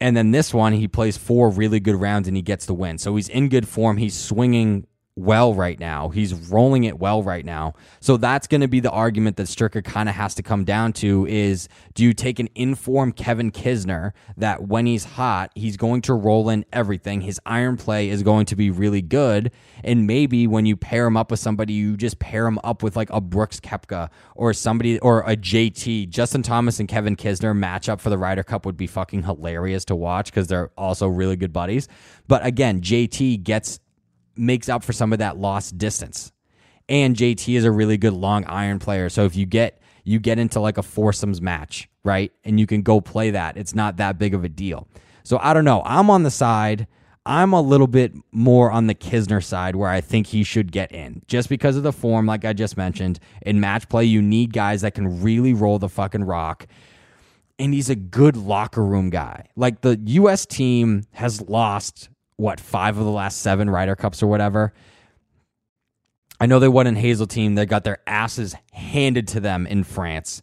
And 0.00 0.16
then 0.16 0.30
this 0.30 0.52
one, 0.52 0.72
he 0.72 0.88
plays 0.88 1.16
four 1.16 1.50
really 1.50 1.80
good 1.80 1.96
rounds 1.96 2.28
and 2.28 2.36
he 2.36 2.42
gets 2.42 2.66
the 2.66 2.74
win. 2.74 2.98
So 2.98 3.16
he's 3.16 3.28
in 3.28 3.48
good 3.48 3.68
form. 3.68 3.98
He's 3.98 4.18
swinging 4.18 4.86
well 5.16 5.54
right 5.54 5.80
now. 5.80 6.10
He's 6.10 6.34
rolling 6.34 6.84
it 6.84 6.98
well 6.98 7.22
right 7.22 7.44
now. 7.44 7.72
So 8.00 8.18
that's 8.18 8.46
going 8.46 8.60
to 8.60 8.68
be 8.68 8.80
the 8.80 8.90
argument 8.90 9.38
that 9.38 9.44
Stricker 9.44 9.82
kind 9.82 10.10
of 10.10 10.14
has 10.14 10.34
to 10.34 10.42
come 10.42 10.64
down 10.64 10.92
to 10.94 11.26
is 11.26 11.68
do 11.94 12.04
you 12.04 12.12
take 12.12 12.38
an 12.38 12.50
informed 12.54 13.16
Kevin 13.16 13.50
Kisner 13.50 14.12
that 14.36 14.68
when 14.68 14.84
he's 14.84 15.04
hot, 15.04 15.52
he's 15.54 15.78
going 15.78 16.02
to 16.02 16.14
roll 16.14 16.50
in 16.50 16.66
everything. 16.70 17.22
His 17.22 17.40
iron 17.46 17.78
play 17.78 18.10
is 18.10 18.22
going 18.22 18.44
to 18.46 18.56
be 18.56 18.70
really 18.70 19.00
good. 19.00 19.52
And 19.82 20.06
maybe 20.06 20.46
when 20.46 20.66
you 20.66 20.76
pair 20.76 21.06
him 21.06 21.16
up 21.16 21.30
with 21.30 21.40
somebody, 21.40 21.72
you 21.72 21.96
just 21.96 22.18
pair 22.18 22.46
him 22.46 22.58
up 22.62 22.82
with 22.82 22.94
like 22.94 23.08
a 23.10 23.20
Brooks 23.20 23.58
Koepka 23.58 24.10
or 24.34 24.52
somebody 24.52 24.98
or 24.98 25.20
a 25.20 25.34
JT. 25.34 26.10
Justin 26.10 26.42
Thomas 26.42 26.78
and 26.78 26.88
Kevin 26.88 27.16
Kisner 27.16 27.56
matchup 27.56 28.00
for 28.00 28.10
the 28.10 28.18
Ryder 28.18 28.42
Cup 28.42 28.66
would 28.66 28.76
be 28.76 28.86
fucking 28.86 29.22
hilarious 29.22 29.86
to 29.86 29.96
watch 29.96 30.26
because 30.26 30.46
they're 30.48 30.70
also 30.76 31.08
really 31.08 31.36
good 31.36 31.54
buddies. 31.54 31.88
But 32.28 32.44
again, 32.44 32.82
JT 32.82 33.42
gets 33.42 33.80
makes 34.36 34.68
up 34.68 34.84
for 34.84 34.92
some 34.92 35.12
of 35.12 35.18
that 35.18 35.36
lost 35.36 35.78
distance. 35.78 36.32
And 36.88 37.16
JT 37.16 37.56
is 37.56 37.64
a 37.64 37.70
really 37.70 37.96
good 37.96 38.12
long 38.12 38.44
iron 38.44 38.78
player. 38.78 39.08
So 39.08 39.24
if 39.24 39.34
you 39.36 39.46
get 39.46 39.80
you 40.06 40.20
get 40.20 40.38
into 40.38 40.60
like 40.60 40.78
a 40.78 40.84
foursomes 40.84 41.42
match, 41.42 41.88
right? 42.04 42.32
And 42.44 42.60
you 42.60 42.66
can 42.66 42.82
go 42.82 43.00
play 43.00 43.32
that. 43.32 43.56
It's 43.56 43.74
not 43.74 43.96
that 43.96 44.18
big 44.18 44.34
of 44.34 44.44
a 44.44 44.48
deal. 44.48 44.86
So 45.24 45.38
I 45.42 45.52
don't 45.52 45.64
know. 45.64 45.82
I'm 45.84 46.08
on 46.10 46.22
the 46.22 46.30
side. 46.30 46.86
I'm 47.26 47.52
a 47.52 47.60
little 47.60 47.88
bit 47.88 48.14
more 48.30 48.70
on 48.70 48.86
the 48.86 48.94
Kisner 48.94 49.42
side 49.42 49.74
where 49.74 49.90
I 49.90 50.00
think 50.00 50.28
he 50.28 50.44
should 50.44 50.70
get 50.70 50.92
in 50.92 51.22
just 51.26 51.48
because 51.48 51.76
of 51.76 51.82
the 51.82 51.92
form, 51.92 52.24
like 52.24 52.44
I 52.44 52.52
just 52.52 52.76
mentioned. 52.76 53.18
In 53.42 53.58
match 53.58 53.88
play, 53.88 54.04
you 54.04 54.22
need 54.22 54.52
guys 54.52 54.82
that 54.82 54.94
can 54.94 55.20
really 55.20 55.52
roll 55.52 55.80
the 55.80 55.88
fucking 55.88 56.22
rock. 56.22 56.68
And 57.58 57.74
he's 57.74 57.90
a 57.90 57.96
good 57.96 58.36
locker 58.36 58.84
room 58.84 59.10
guy. 59.10 59.46
Like 59.56 59.80
the 59.80 60.00
U.S. 60.04 60.46
team 60.46 61.02
has 61.14 61.40
lost 61.42 62.10
what 62.36 62.60
five 62.60 62.98
of 62.98 63.04
the 63.04 63.10
last 63.10 63.40
seven 63.40 63.70
Ryder 63.70 63.96
Cups 63.96 64.22
or 64.22 64.26
whatever. 64.26 64.72
I 66.38 66.46
know 66.46 66.58
they 66.58 66.68
won 66.68 66.86
in 66.86 66.96
Hazeltine. 66.96 67.54
They 67.54 67.64
got 67.64 67.84
their 67.84 67.98
asses 68.06 68.54
handed 68.72 69.26
to 69.28 69.40
them 69.40 69.66
in 69.66 69.84
France. 69.84 70.42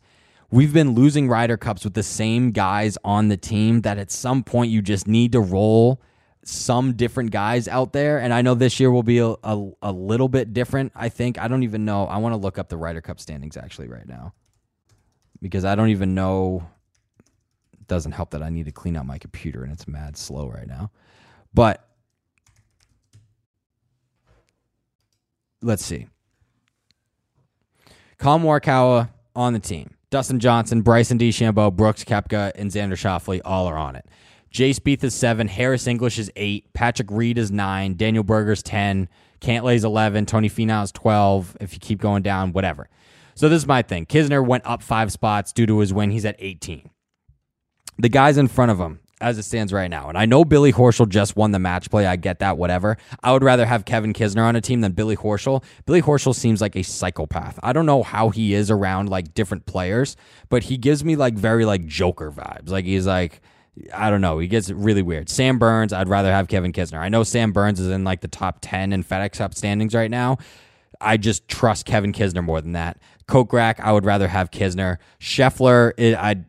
We've 0.50 0.74
been 0.74 0.92
losing 0.92 1.28
Ryder 1.28 1.58
Cups 1.58 1.84
with 1.84 1.94
the 1.94 2.04
same 2.04 2.52
guys 2.52 2.98
on 3.04 3.28
the 3.28 3.38
team 3.38 3.82
that 3.82 3.98
at 3.98 4.12
some 4.12 4.44
point 4.44 4.72
you 4.72 4.82
just 4.82 5.08
need 5.08 5.32
to 5.32 5.40
roll 5.40 6.02
some 6.44 6.94
different 6.94 7.32
guys 7.32 7.68
out 7.68 7.94
there. 7.94 8.20
And 8.20 8.34
I 8.34 8.42
know 8.42 8.54
this 8.54 8.80
year 8.80 8.92
will 8.92 9.04
be 9.04 9.20
a, 9.20 9.30
a, 9.44 9.72
a 9.82 9.92
little 9.92 10.28
bit 10.28 10.54
different. 10.54 10.92
I 10.96 11.10
think. 11.10 11.40
I 11.40 11.48
don't 11.48 11.64
even 11.64 11.86
know. 11.86 12.06
I 12.06 12.18
want 12.18 12.34
to 12.34 12.38
look 12.38 12.58
up 12.58 12.70
the 12.70 12.78
Ryder 12.78 13.02
Cup 13.02 13.20
standings 13.20 13.58
actually 13.58 13.88
right 13.88 14.08
now 14.08 14.34
because 15.42 15.66
I 15.66 15.76
don't 15.76 15.90
even 15.90 16.14
know. 16.14 16.68
It 17.74 17.88
doesn't 17.88 18.14
help 18.14 18.32
that 18.32 18.44
I 18.44 18.50
need 18.50 18.66
to 18.66 18.72
clean 18.72 18.96
out 18.96 19.06
my 19.06 19.18
computer 19.18 19.64
and 19.64 19.72
it's 19.72 19.88
mad 19.88 20.18
slow 20.18 20.48
right 20.50 20.68
now. 20.68 20.92
But 21.54 21.88
let's 25.62 25.86
see. 25.86 26.08
Morikawa 28.20 29.10
on 29.36 29.54
the 29.54 29.60
team. 29.60 29.96
Dustin 30.10 30.40
Johnson, 30.40 30.82
Bryson 30.82 31.18
DeChambeau, 31.18 31.76
Brooks 31.76 32.04
Koepka, 32.04 32.52
and 32.56 32.70
Xander 32.70 32.94
Schauffele 32.94 33.42
all 33.44 33.68
are 33.68 33.78
on 33.78 33.96
it. 33.96 34.06
Jay 34.52 34.70
Spieth 34.70 35.04
is 35.04 35.16
seven. 35.16 35.48
Harris 35.48 35.88
English 35.88 36.20
is 36.20 36.32
eight. 36.36 36.72
Patrick 36.74 37.10
Reed 37.10 37.40
is 37.40 37.50
nine. 37.52 37.96
Daniel 37.96 38.24
Berger's 38.24 38.62
ten. 38.62 39.10
Cantlay's 39.42 39.84
eleven. 39.84 40.28
Tony 40.28 40.50
Finau 40.50 40.84
is 40.84 40.92
twelve. 40.92 41.58
If 41.60 41.74
you 41.74 41.80
keep 41.80 42.00
going 42.00 42.22
down, 42.22 42.54
whatever. 42.54 42.88
So 43.34 43.50
this 43.50 43.64
is 43.64 43.68
my 43.68 43.82
thing. 43.82 44.06
Kisner 44.06 44.46
went 44.46 44.66
up 44.68 44.84
five 44.84 45.12
spots 45.12 45.52
due 45.52 45.66
to 45.66 45.80
his 45.80 45.92
win. 45.92 46.12
He's 46.12 46.26
at 46.26 46.36
eighteen. 46.38 46.92
The 47.98 48.10
guys 48.10 48.38
in 48.38 48.48
front 48.48 48.72
of 48.72 48.80
him, 48.80 49.00
as 49.24 49.38
it 49.38 49.44
stands 49.44 49.72
right 49.72 49.90
now. 49.90 50.10
And 50.10 50.18
I 50.18 50.26
know 50.26 50.44
Billy 50.44 50.74
Horschel 50.74 51.08
just 51.08 51.36
won 51.36 51.52
the 51.52 51.60
match 51.60 51.90
play. 51.90 52.06
I 52.06 52.18
get 52.18 52.40
that, 52.40 52.58
whatever. 52.58 52.98
I 53.24 53.32
would 53.32 53.44
rather 53.44 53.66
have 53.66 53.86
Kevin 53.86 54.14
Kisner 54.14 54.44
on 54.44 54.56
a 54.56 54.62
team 54.62 54.82
than 54.82 54.92
Billy 54.92 55.16
Horschel. 55.16 55.64
Billy 55.86 56.02
Horschel 56.02 56.36
seems 56.36 56.62
like 56.62 56.76
a 56.76 56.84
psychopath. 56.84 57.58
I 57.64 57.74
don't 57.74 57.86
know 57.86 58.04
how 58.04 58.30
he 58.30 58.54
is 58.54 58.70
around 58.70 59.10
like 59.10 59.34
different 59.34 59.66
players, 59.66 60.18
but 60.50 60.64
he 60.64 60.78
gives 60.78 61.04
me 61.04 61.16
like 61.16 61.36
very 61.36 61.66
like 61.66 61.86
Joker 61.86 62.32
vibes. 62.32 62.70
Like 62.70 62.86
he's 62.86 63.08
like 63.08 63.42
I 63.94 64.10
don't 64.12 64.22
know. 64.22 64.38
He 64.38 64.48
gets 64.48 64.70
really 64.70 65.02
weird. 65.02 65.30
Sam 65.30 65.58
Burns, 65.58 65.94
I'd 65.94 66.08
rather 66.08 66.32
have 66.32 66.48
Kevin 66.48 66.74
Kisner. 66.74 67.00
I 67.00 67.10
know 67.10 67.24
Sam 67.24 67.52
Burns 67.52 67.80
is 67.80 67.90
in 67.90 68.04
like 68.04 68.22
the 68.22 68.28
top 68.28 68.60
10 68.62 68.94
in 68.94 69.04
FedEx 69.04 69.38
Cup 69.38 69.56
standings 69.56 69.96
right 69.96 70.12
now. 70.12 70.38
I 71.02 71.18
just 71.18 71.48
trust 71.48 71.86
Kevin 71.86 72.14
Kisner 72.14 72.44
more 72.44 72.62
than 72.62 72.74
that. 72.74 73.00
Kokrak, 73.28 73.80
I 73.80 73.92
would 73.92 74.06
rather 74.06 74.28
have 74.28 74.52
Kisner. 74.52 74.98
Scheffler, 75.20 75.94
I 76.16 76.44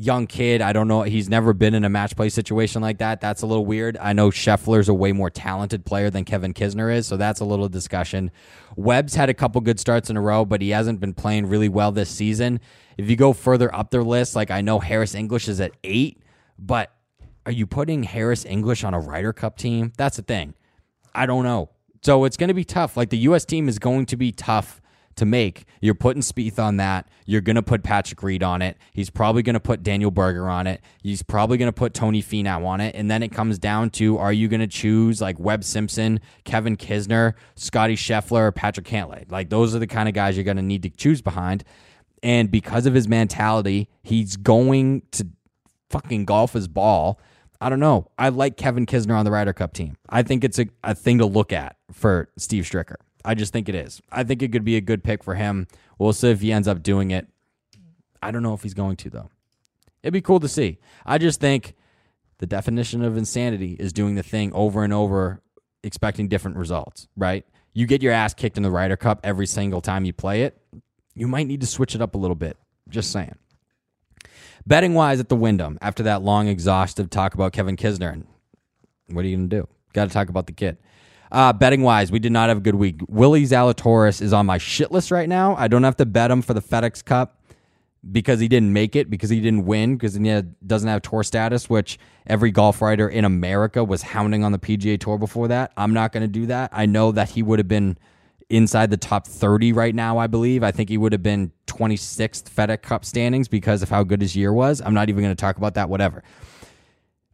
young 0.00 0.26
kid. 0.26 0.62
I 0.62 0.72
don't 0.72 0.88
know. 0.88 1.02
He's 1.02 1.28
never 1.28 1.52
been 1.52 1.74
in 1.74 1.84
a 1.84 1.90
match 1.90 2.16
play 2.16 2.30
situation 2.30 2.80
like 2.80 2.98
that. 2.98 3.20
That's 3.20 3.42
a 3.42 3.46
little 3.46 3.66
weird. 3.66 3.98
I 3.98 4.14
know 4.14 4.30
Scheffler's 4.30 4.88
a 4.88 4.94
way 4.94 5.12
more 5.12 5.28
talented 5.28 5.84
player 5.84 6.08
than 6.08 6.24
Kevin 6.24 6.54
Kisner 6.54 6.94
is, 6.94 7.06
so 7.06 7.18
that's 7.18 7.40
a 7.40 7.44
little 7.44 7.68
discussion. 7.68 8.30
Webb's 8.76 9.14
had 9.14 9.28
a 9.28 9.34
couple 9.34 9.60
good 9.60 9.78
starts 9.78 10.08
in 10.08 10.16
a 10.16 10.20
row, 10.20 10.46
but 10.46 10.62
he 10.62 10.70
hasn't 10.70 11.00
been 11.00 11.12
playing 11.12 11.46
really 11.46 11.68
well 11.68 11.92
this 11.92 12.08
season. 12.08 12.60
If 12.96 13.10
you 13.10 13.16
go 13.16 13.34
further 13.34 13.74
up 13.74 13.90
their 13.90 14.02
list, 14.02 14.34
like 14.34 14.50
I 14.50 14.62
know 14.62 14.78
Harris 14.78 15.14
English 15.14 15.48
is 15.48 15.60
at 15.60 15.72
eight, 15.84 16.22
but 16.58 16.90
are 17.44 17.52
you 17.52 17.66
putting 17.66 18.02
Harris 18.02 18.46
English 18.46 18.84
on 18.84 18.94
a 18.94 19.00
Ryder 19.00 19.34
Cup 19.34 19.58
team? 19.58 19.92
That's 19.98 20.16
the 20.16 20.22
thing. 20.22 20.54
I 21.14 21.26
don't 21.26 21.44
know. 21.44 21.70
So 22.02 22.24
it's 22.24 22.38
going 22.38 22.48
to 22.48 22.54
be 22.54 22.64
tough. 22.64 22.96
Like 22.96 23.10
the 23.10 23.18
U.S. 23.18 23.44
team 23.44 23.68
is 23.68 23.78
going 23.78 24.06
to 24.06 24.16
be 24.16 24.32
tough 24.32 24.79
to 25.16 25.26
make. 25.26 25.64
You're 25.80 25.94
putting 25.94 26.22
Spieth 26.22 26.58
on 26.58 26.76
that. 26.78 27.08
You're 27.26 27.40
going 27.40 27.56
to 27.56 27.62
put 27.62 27.82
Patrick 27.82 28.22
Reed 28.22 28.42
on 28.42 28.62
it. 28.62 28.76
He's 28.92 29.10
probably 29.10 29.42
going 29.42 29.54
to 29.54 29.60
put 29.60 29.82
Daniel 29.82 30.10
Berger 30.10 30.48
on 30.48 30.66
it. 30.66 30.80
He's 31.02 31.22
probably 31.22 31.58
going 31.58 31.68
to 31.68 31.72
put 31.72 31.94
Tony 31.94 32.22
Finau 32.22 32.64
on 32.66 32.80
it. 32.80 32.94
And 32.94 33.10
then 33.10 33.22
it 33.22 33.28
comes 33.28 33.58
down 33.58 33.90
to 33.90 34.18
are 34.18 34.32
you 34.32 34.48
going 34.48 34.60
to 34.60 34.66
choose 34.66 35.20
like 35.20 35.38
Webb 35.38 35.64
Simpson, 35.64 36.20
Kevin 36.44 36.76
Kisner, 36.76 37.34
Scotty 37.54 37.96
Scheffler, 37.96 38.40
or 38.40 38.52
Patrick 38.52 38.86
Cantlay? 38.86 39.30
Like 39.30 39.50
those 39.50 39.74
are 39.74 39.78
the 39.78 39.86
kind 39.86 40.08
of 40.08 40.14
guys 40.14 40.36
you're 40.36 40.44
going 40.44 40.56
to 40.56 40.62
need 40.62 40.82
to 40.82 40.90
choose 40.90 41.22
behind. 41.22 41.64
And 42.22 42.50
because 42.50 42.86
of 42.86 42.94
his 42.94 43.08
mentality, 43.08 43.88
he's 44.02 44.36
going 44.36 45.02
to 45.12 45.26
fucking 45.90 46.24
golf 46.24 46.52
his 46.52 46.68
ball. 46.68 47.18
I 47.60 47.68
don't 47.68 47.80
know. 47.80 48.06
I 48.18 48.30
like 48.30 48.56
Kevin 48.56 48.86
Kisner 48.86 49.18
on 49.18 49.24
the 49.24 49.30
Ryder 49.30 49.52
Cup 49.52 49.72
team. 49.74 49.96
I 50.08 50.22
think 50.22 50.44
it's 50.44 50.58
a, 50.58 50.66
a 50.82 50.94
thing 50.94 51.18
to 51.18 51.26
look 51.26 51.52
at 51.52 51.76
for 51.92 52.28
Steve 52.38 52.64
Stricker. 52.64 52.96
I 53.24 53.34
just 53.34 53.52
think 53.52 53.68
it 53.68 53.74
is. 53.74 54.00
I 54.10 54.24
think 54.24 54.42
it 54.42 54.52
could 54.52 54.64
be 54.64 54.76
a 54.76 54.80
good 54.80 55.04
pick 55.04 55.22
for 55.22 55.34
him. 55.34 55.66
We'll 55.98 56.12
see 56.12 56.30
if 56.30 56.40
he 56.40 56.52
ends 56.52 56.68
up 56.68 56.82
doing 56.82 57.10
it. 57.10 57.26
I 58.22 58.30
don't 58.30 58.42
know 58.42 58.54
if 58.54 58.62
he's 58.62 58.74
going 58.74 58.96
to, 58.96 59.10
though. 59.10 59.30
It'd 60.02 60.12
be 60.12 60.20
cool 60.20 60.40
to 60.40 60.48
see. 60.48 60.78
I 61.04 61.18
just 61.18 61.40
think 61.40 61.74
the 62.38 62.46
definition 62.46 63.04
of 63.04 63.16
insanity 63.16 63.76
is 63.78 63.92
doing 63.92 64.14
the 64.14 64.22
thing 64.22 64.52
over 64.54 64.82
and 64.82 64.92
over, 64.92 65.42
expecting 65.82 66.28
different 66.28 66.56
results, 66.56 67.08
right? 67.16 67.44
You 67.74 67.86
get 67.86 68.02
your 68.02 68.12
ass 68.12 68.34
kicked 68.34 68.56
in 68.56 68.62
the 68.62 68.70
Ryder 68.70 68.96
Cup 68.96 69.20
every 69.22 69.46
single 69.46 69.80
time 69.80 70.04
you 70.04 70.12
play 70.12 70.42
it. 70.42 70.60
You 71.14 71.28
might 71.28 71.46
need 71.46 71.60
to 71.60 71.66
switch 71.66 71.94
it 71.94 72.00
up 72.00 72.14
a 72.14 72.18
little 72.18 72.34
bit. 72.34 72.56
Just 72.88 73.12
saying. 73.12 73.36
Betting 74.66 74.94
wise 74.94 75.20
at 75.20 75.28
the 75.28 75.36
Wyndham, 75.36 75.78
after 75.80 76.02
that 76.04 76.22
long, 76.22 76.48
exhaustive 76.48 77.10
talk 77.10 77.34
about 77.34 77.52
Kevin 77.52 77.76
Kisner, 77.76 78.24
what 79.08 79.24
are 79.24 79.28
you 79.28 79.36
going 79.36 79.48
to 79.48 79.56
do? 79.60 79.68
Got 79.92 80.08
to 80.08 80.14
talk 80.14 80.28
about 80.28 80.46
the 80.46 80.52
kid. 80.52 80.78
Uh, 81.32 81.52
betting 81.52 81.82
wise, 81.82 82.10
we 82.10 82.18
did 82.18 82.32
not 82.32 82.48
have 82.48 82.58
a 82.58 82.60
good 82.60 82.74
week. 82.74 83.00
Willie 83.08 83.44
Zalatoris 83.44 84.20
is 84.20 84.32
on 84.32 84.46
my 84.46 84.58
shit 84.58 84.90
list 84.90 85.10
right 85.10 85.28
now. 85.28 85.54
I 85.56 85.68
don't 85.68 85.84
have 85.84 85.96
to 85.98 86.06
bet 86.06 86.30
him 86.30 86.42
for 86.42 86.54
the 86.54 86.62
FedEx 86.62 87.04
Cup 87.04 87.40
because 88.10 88.40
he 88.40 88.48
didn't 88.48 88.72
make 88.72 88.96
it, 88.96 89.10
because 89.10 89.30
he 89.30 89.40
didn't 89.40 89.66
win, 89.66 89.96
because 89.96 90.14
he 90.14 90.42
doesn't 90.66 90.88
have 90.88 91.02
tour 91.02 91.22
status, 91.22 91.68
which 91.68 91.98
every 92.26 92.50
golf 92.50 92.80
writer 92.82 93.08
in 93.08 93.24
America 93.24 93.84
was 93.84 94.02
hounding 94.02 94.42
on 94.42 94.52
the 94.52 94.58
PGA 94.58 94.98
Tour 94.98 95.18
before 95.18 95.48
that. 95.48 95.72
I'm 95.76 95.92
not 95.92 96.12
going 96.12 96.22
to 96.22 96.28
do 96.28 96.46
that. 96.46 96.70
I 96.72 96.86
know 96.86 97.12
that 97.12 97.30
he 97.30 97.42
would 97.42 97.58
have 97.58 97.68
been 97.68 97.98
inside 98.48 98.90
the 98.90 98.96
top 98.96 99.26
30 99.26 99.72
right 99.72 99.94
now, 99.94 100.18
I 100.18 100.26
believe. 100.26 100.64
I 100.64 100.72
think 100.72 100.88
he 100.88 100.98
would 100.98 101.12
have 101.12 101.22
been 101.22 101.52
26th 101.66 102.50
FedEx 102.50 102.82
Cup 102.82 103.04
standings 103.04 103.48
because 103.48 103.82
of 103.82 103.90
how 103.90 104.02
good 104.02 104.20
his 104.22 104.34
year 104.34 104.52
was. 104.52 104.80
I'm 104.80 104.94
not 104.94 105.08
even 105.08 105.22
going 105.22 105.36
to 105.36 105.40
talk 105.40 105.56
about 105.56 105.74
that, 105.74 105.88
whatever. 105.88 106.22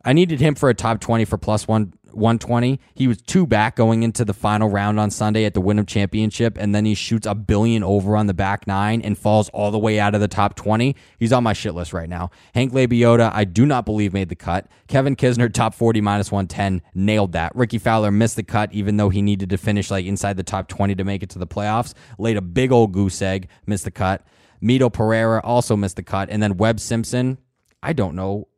I 0.07 0.13
needed 0.13 0.41
him 0.41 0.55
for 0.55 0.69
a 0.69 0.75
top 0.75 1.01
20 1.01 1.25
for 1.25 1.37
plus 1.37 1.67
one 1.67 1.93
120. 2.13 2.81
He 2.95 3.09
was 3.09 3.21
two 3.21 3.47
back 3.47 3.77
going 3.77 4.03
into 4.03 4.25
the 4.25 4.33
final 4.33 4.71
round 4.71 4.99
on 4.99 5.11
Sunday 5.11 5.45
at 5.45 5.53
the 5.53 5.61
Wyndham 5.61 5.85
Championship, 5.85 6.57
and 6.59 6.75
then 6.75 6.85
he 6.85 6.95
shoots 6.95 7.27
a 7.27 7.35
billion 7.35 7.85
over 7.85 8.17
on 8.17 8.27
the 8.27 8.33
back 8.33 8.67
nine 8.67 9.03
and 9.03 9.19
falls 9.19 9.49
all 9.51 9.71
the 9.71 9.79
way 9.79 10.01
out 10.01 10.15
of 10.15 10.21
the 10.21 10.29
top 10.29 10.55
20. 10.55 10.97
He's 11.19 11.33
on 11.33 11.43
my 11.43 11.53
shit 11.53 11.75
list 11.75 11.93
right 11.93 12.09
now. 12.09 12.31
Hank 12.55 12.73
Lebioda, 12.73 13.31
I 13.35 13.45
do 13.45 13.67
not 13.67 13.85
believe 13.85 14.15
made 14.15 14.31
the 14.31 14.37
cut. 14.37 14.67
Kevin 14.89 15.15
Kisner, 15.15 15.53
top 15.53 15.75
40 15.75 16.01
minus 16.01 16.33
110, 16.33 16.81
nailed 16.95 17.33
that. 17.33 17.55
Rickie 17.55 17.79
Fowler 17.79 18.11
missed 18.11 18.37
the 18.37 18.43
cut, 18.43 18.73
even 18.73 18.97
though 18.97 19.11
he 19.11 19.21
needed 19.21 19.51
to 19.51 19.59
finish 19.59 19.91
like 19.91 20.07
inside 20.07 20.37
the 20.37 20.43
top 20.43 20.69
20 20.69 20.95
to 20.95 21.05
make 21.05 21.23
it 21.23 21.31
to 21.31 21.39
the 21.39 21.47
playoffs. 21.47 21.93
Laid 22.19 22.37
a 22.37 22.43
big 22.43 22.73
old 22.73 22.93
goose 22.93 23.21
egg, 23.21 23.49
missed 23.67 23.85
the 23.85 23.91
cut. 23.91 24.27
Mito 24.63 24.91
Pereira 24.91 25.41
also 25.45 25.77
missed 25.77 25.97
the 25.97 26.03
cut, 26.03 26.31
and 26.31 26.43
then 26.43 26.57
Webb 26.57 26.81
Simpson. 26.81 27.39
I 27.83 27.93
don't 27.93 28.15
know. 28.15 28.49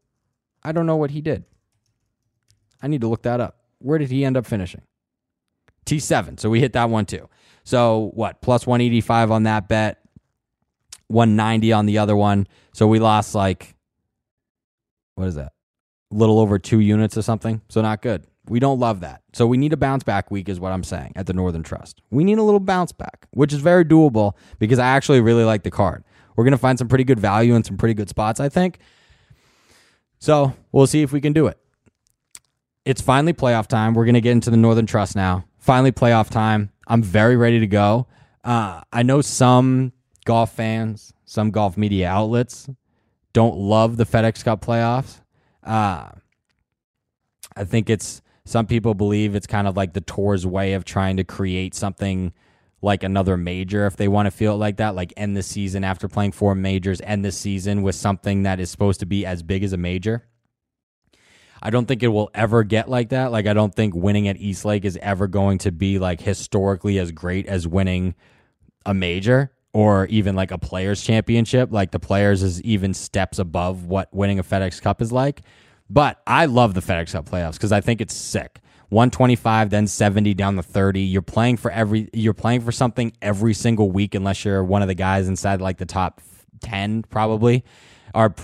I 0.62 0.72
don't 0.72 0.86
know 0.86 0.96
what 0.96 1.10
he 1.10 1.20
did. 1.20 1.44
I 2.82 2.88
need 2.88 3.00
to 3.00 3.08
look 3.08 3.22
that 3.22 3.40
up. 3.40 3.56
Where 3.78 3.98
did 3.98 4.10
he 4.10 4.24
end 4.24 4.36
up 4.36 4.46
finishing? 4.46 4.82
T7. 5.86 6.38
So 6.38 6.50
we 6.50 6.60
hit 6.60 6.74
that 6.74 6.90
one 6.90 7.06
too. 7.06 7.28
So 7.64 8.10
what? 8.14 8.40
Plus 8.40 8.66
185 8.66 9.30
on 9.30 9.42
that 9.44 9.68
bet, 9.68 9.98
190 11.08 11.72
on 11.72 11.86
the 11.86 11.98
other 11.98 12.16
one. 12.16 12.46
So 12.72 12.86
we 12.86 12.98
lost 12.98 13.34
like, 13.34 13.74
what 15.14 15.28
is 15.28 15.34
that? 15.34 15.52
A 16.12 16.14
little 16.14 16.38
over 16.38 16.58
two 16.58 16.80
units 16.80 17.16
or 17.16 17.22
something. 17.22 17.60
So 17.68 17.82
not 17.82 18.02
good. 18.02 18.26
We 18.48 18.60
don't 18.60 18.78
love 18.78 19.00
that. 19.00 19.22
So 19.34 19.46
we 19.46 19.58
need 19.58 19.72
a 19.72 19.76
bounce 19.76 20.04
back 20.04 20.30
week, 20.30 20.48
is 20.48 20.58
what 20.58 20.72
I'm 20.72 20.84
saying 20.84 21.12
at 21.16 21.26
the 21.26 21.34
Northern 21.34 21.62
Trust. 21.62 22.00
We 22.10 22.24
need 22.24 22.38
a 22.38 22.42
little 22.42 22.60
bounce 22.60 22.92
back, 22.92 23.26
which 23.32 23.52
is 23.52 23.60
very 23.60 23.84
doable 23.84 24.32
because 24.58 24.78
I 24.78 24.86
actually 24.86 25.20
really 25.20 25.44
like 25.44 25.64
the 25.64 25.70
card. 25.70 26.04
We're 26.36 26.44
going 26.44 26.52
to 26.52 26.58
find 26.58 26.78
some 26.78 26.88
pretty 26.88 27.04
good 27.04 27.20
value 27.20 27.54
and 27.54 27.66
some 27.66 27.76
pretty 27.76 27.94
good 27.94 28.08
spots, 28.08 28.40
I 28.40 28.48
think. 28.48 28.78
So 30.18 30.54
we'll 30.72 30.86
see 30.86 31.02
if 31.02 31.12
we 31.12 31.20
can 31.20 31.32
do 31.32 31.46
it 31.46 31.58
it's 32.88 33.02
finally 33.02 33.34
playoff 33.34 33.66
time. 33.66 33.92
We're 33.92 34.06
going 34.06 34.14
to 34.14 34.22
get 34.22 34.32
into 34.32 34.48
the 34.48 34.56
Northern 34.56 34.86
Trust 34.86 35.14
now. 35.14 35.44
Finally, 35.58 35.92
playoff 35.92 36.30
time. 36.30 36.70
I'm 36.86 37.02
very 37.02 37.36
ready 37.36 37.60
to 37.60 37.66
go. 37.66 38.06
Uh, 38.42 38.80
I 38.90 39.02
know 39.02 39.20
some 39.20 39.92
golf 40.24 40.54
fans, 40.54 41.12
some 41.26 41.50
golf 41.50 41.76
media 41.76 42.08
outlets 42.08 42.66
don't 43.34 43.58
love 43.58 43.98
the 43.98 44.06
FedEx 44.06 44.42
Cup 44.42 44.64
playoffs. 44.64 45.20
Uh, 45.62 46.08
I 47.54 47.64
think 47.64 47.90
it's 47.90 48.22
some 48.46 48.66
people 48.66 48.94
believe 48.94 49.34
it's 49.34 49.46
kind 49.46 49.68
of 49.68 49.76
like 49.76 49.92
the 49.92 50.00
tour's 50.00 50.46
way 50.46 50.72
of 50.72 50.86
trying 50.86 51.18
to 51.18 51.24
create 51.24 51.74
something 51.74 52.32
like 52.80 53.02
another 53.02 53.36
major 53.36 53.86
if 53.86 53.96
they 53.96 54.08
want 54.08 54.26
to 54.26 54.30
feel 54.30 54.54
it 54.54 54.58
like 54.58 54.76
that, 54.76 54.94
like 54.94 55.12
end 55.16 55.36
the 55.36 55.42
season 55.42 55.84
after 55.84 56.08
playing 56.08 56.32
four 56.32 56.54
majors, 56.54 57.00
end 57.02 57.24
the 57.24 57.32
season 57.32 57.82
with 57.82 57.94
something 57.94 58.44
that 58.44 58.60
is 58.60 58.70
supposed 58.70 59.00
to 59.00 59.06
be 59.06 59.26
as 59.26 59.42
big 59.42 59.64
as 59.64 59.72
a 59.72 59.76
major. 59.76 60.26
I 61.60 61.70
don't 61.70 61.86
think 61.86 62.02
it 62.02 62.08
will 62.08 62.30
ever 62.34 62.62
get 62.62 62.88
like 62.88 63.08
that. 63.08 63.32
Like 63.32 63.46
I 63.46 63.52
don't 63.52 63.74
think 63.74 63.94
winning 63.94 64.28
at 64.28 64.36
East 64.36 64.64
Lake 64.64 64.84
is 64.84 64.96
ever 65.02 65.26
going 65.26 65.58
to 65.58 65.72
be 65.72 65.98
like 65.98 66.20
historically 66.20 66.98
as 66.98 67.10
great 67.10 67.46
as 67.46 67.66
winning 67.66 68.14
a 68.86 68.94
major 68.94 69.50
or 69.72 70.06
even 70.06 70.36
like 70.36 70.52
a 70.52 70.58
players 70.58 71.02
championship. 71.02 71.72
Like 71.72 71.90
the 71.90 71.98
players 71.98 72.42
is 72.42 72.62
even 72.62 72.94
steps 72.94 73.38
above 73.38 73.86
what 73.86 74.12
winning 74.14 74.38
a 74.38 74.44
FedEx 74.44 74.80
Cup 74.80 75.02
is 75.02 75.10
like. 75.10 75.42
But 75.90 76.22
I 76.26 76.46
love 76.46 76.74
the 76.74 76.80
FedEx 76.80 77.12
Cup 77.12 77.28
playoffs 77.28 77.54
because 77.54 77.72
I 77.72 77.80
think 77.80 78.00
it's 78.00 78.14
sick. 78.14 78.60
125 78.90 79.70
then 79.70 79.86
70 79.86 80.34
down 80.34 80.56
the 80.56 80.62
30 80.62 81.00
you're 81.00 81.20
playing 81.20 81.56
for 81.56 81.70
every 81.70 82.08
you're 82.12 82.34
playing 82.34 82.60
for 82.62 82.72
something 82.72 83.12
every 83.20 83.52
single 83.52 83.90
week 83.90 84.14
unless 84.14 84.44
you're 84.44 84.64
one 84.64 84.82
of 84.82 84.88
the 84.88 84.94
guys 84.94 85.28
inside 85.28 85.60
like 85.60 85.78
the 85.78 85.86
top 85.86 86.20
10 86.60 87.02
probably 87.04 87.64
are 88.14 88.34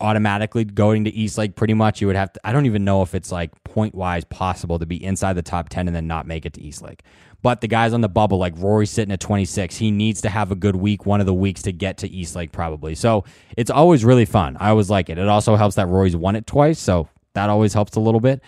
automatically 0.00 0.64
going 0.64 1.04
to 1.04 1.10
East 1.10 1.38
Lake 1.38 1.54
pretty 1.54 1.74
much. 1.74 2.00
You 2.00 2.06
would 2.06 2.16
have 2.16 2.32
to, 2.32 2.40
I 2.44 2.52
don't 2.52 2.66
even 2.66 2.84
know 2.84 3.02
if 3.02 3.14
it's 3.14 3.30
like 3.30 3.62
point 3.64 3.94
wise 3.94 4.24
possible 4.24 4.78
to 4.78 4.86
be 4.86 5.02
inside 5.02 5.34
the 5.34 5.42
top 5.42 5.68
10 5.68 5.86
and 5.88 5.96
then 5.96 6.06
not 6.06 6.26
make 6.26 6.46
it 6.46 6.54
to 6.54 6.62
East 6.62 6.82
Lake. 6.82 7.02
But 7.40 7.60
the 7.60 7.68
guys 7.68 7.92
on 7.92 8.00
the 8.00 8.08
bubble, 8.08 8.38
like 8.38 8.54
Rory 8.56 8.86
sitting 8.86 9.12
at 9.12 9.20
26, 9.20 9.76
he 9.76 9.90
needs 9.90 10.20
to 10.22 10.28
have 10.28 10.50
a 10.50 10.56
good 10.56 10.74
week, 10.74 11.06
one 11.06 11.20
of 11.20 11.26
the 11.26 11.34
weeks 11.34 11.62
to 11.62 11.72
get 11.72 11.98
to 11.98 12.08
East 12.08 12.34
Lake 12.34 12.50
probably. 12.50 12.94
So 12.94 13.24
it's 13.56 13.70
always 13.70 14.04
really 14.04 14.24
fun. 14.24 14.56
I 14.58 14.70
always 14.70 14.90
like 14.90 15.08
it. 15.08 15.18
It 15.18 15.28
also 15.28 15.54
helps 15.54 15.76
that 15.76 15.86
Rory's 15.86 16.16
won 16.16 16.34
it 16.34 16.46
twice. 16.46 16.80
So 16.80 17.08
that 17.34 17.48
always 17.48 17.74
helps 17.74 17.94
a 17.94 18.00
little 18.00 18.20
bit 18.20 18.42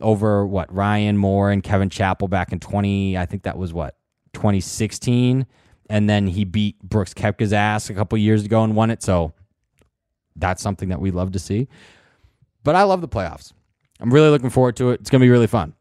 over 0.00 0.46
what 0.46 0.72
Ryan 0.74 1.16
Moore 1.16 1.50
and 1.50 1.62
Kevin 1.62 1.90
Chappell 1.90 2.28
back 2.28 2.52
in 2.52 2.60
20, 2.60 3.16
I 3.16 3.26
think 3.26 3.44
that 3.44 3.56
was 3.56 3.72
what, 3.72 3.96
2016. 4.32 5.46
And 5.90 6.08
then 6.08 6.26
he 6.26 6.44
beat 6.44 6.78
Brooks 6.82 7.14
Koepka's 7.14 7.52
ass 7.52 7.90
a 7.90 7.94
couple 7.94 8.16
years 8.18 8.44
ago 8.44 8.64
and 8.64 8.74
won 8.74 8.90
it. 8.90 9.02
So 9.02 9.32
that's 10.36 10.62
something 10.62 10.88
that 10.88 11.00
we 11.00 11.10
love 11.10 11.32
to 11.32 11.38
see. 11.38 11.68
But 12.62 12.74
I 12.74 12.82
love 12.84 13.00
the 13.00 13.08
playoffs. 13.08 13.52
I'm 14.00 14.12
really 14.12 14.30
looking 14.30 14.50
forward 14.50 14.76
to 14.76 14.90
it. 14.90 15.00
It's 15.00 15.10
going 15.10 15.20
to 15.20 15.24
be 15.24 15.30
really 15.30 15.46
fun. 15.46 15.74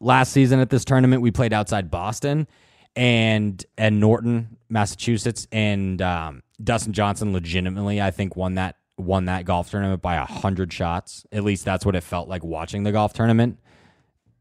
Last 0.00 0.32
season 0.32 0.60
at 0.60 0.70
this 0.70 0.84
tournament, 0.84 1.22
we 1.22 1.30
played 1.30 1.52
outside 1.52 1.90
Boston 1.90 2.46
and 2.94 3.64
and 3.76 4.00
Norton, 4.00 4.56
Massachusetts, 4.68 5.46
and 5.52 6.00
um, 6.02 6.42
Dustin 6.62 6.92
Johnson 6.92 7.32
legitimately, 7.32 8.00
I 8.00 8.10
think, 8.10 8.36
won 8.36 8.54
that 8.54 8.76
won 8.98 9.26
that 9.26 9.44
golf 9.44 9.70
tournament 9.70 10.02
by 10.02 10.16
a 10.16 10.24
hundred 10.24 10.72
shots. 10.72 11.26
At 11.32 11.44
least 11.44 11.64
that's 11.64 11.84
what 11.84 11.94
it 11.94 12.02
felt 12.02 12.28
like 12.28 12.44
watching 12.44 12.82
the 12.82 12.92
golf 12.92 13.12
tournament. 13.12 13.58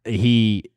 He 0.06 0.72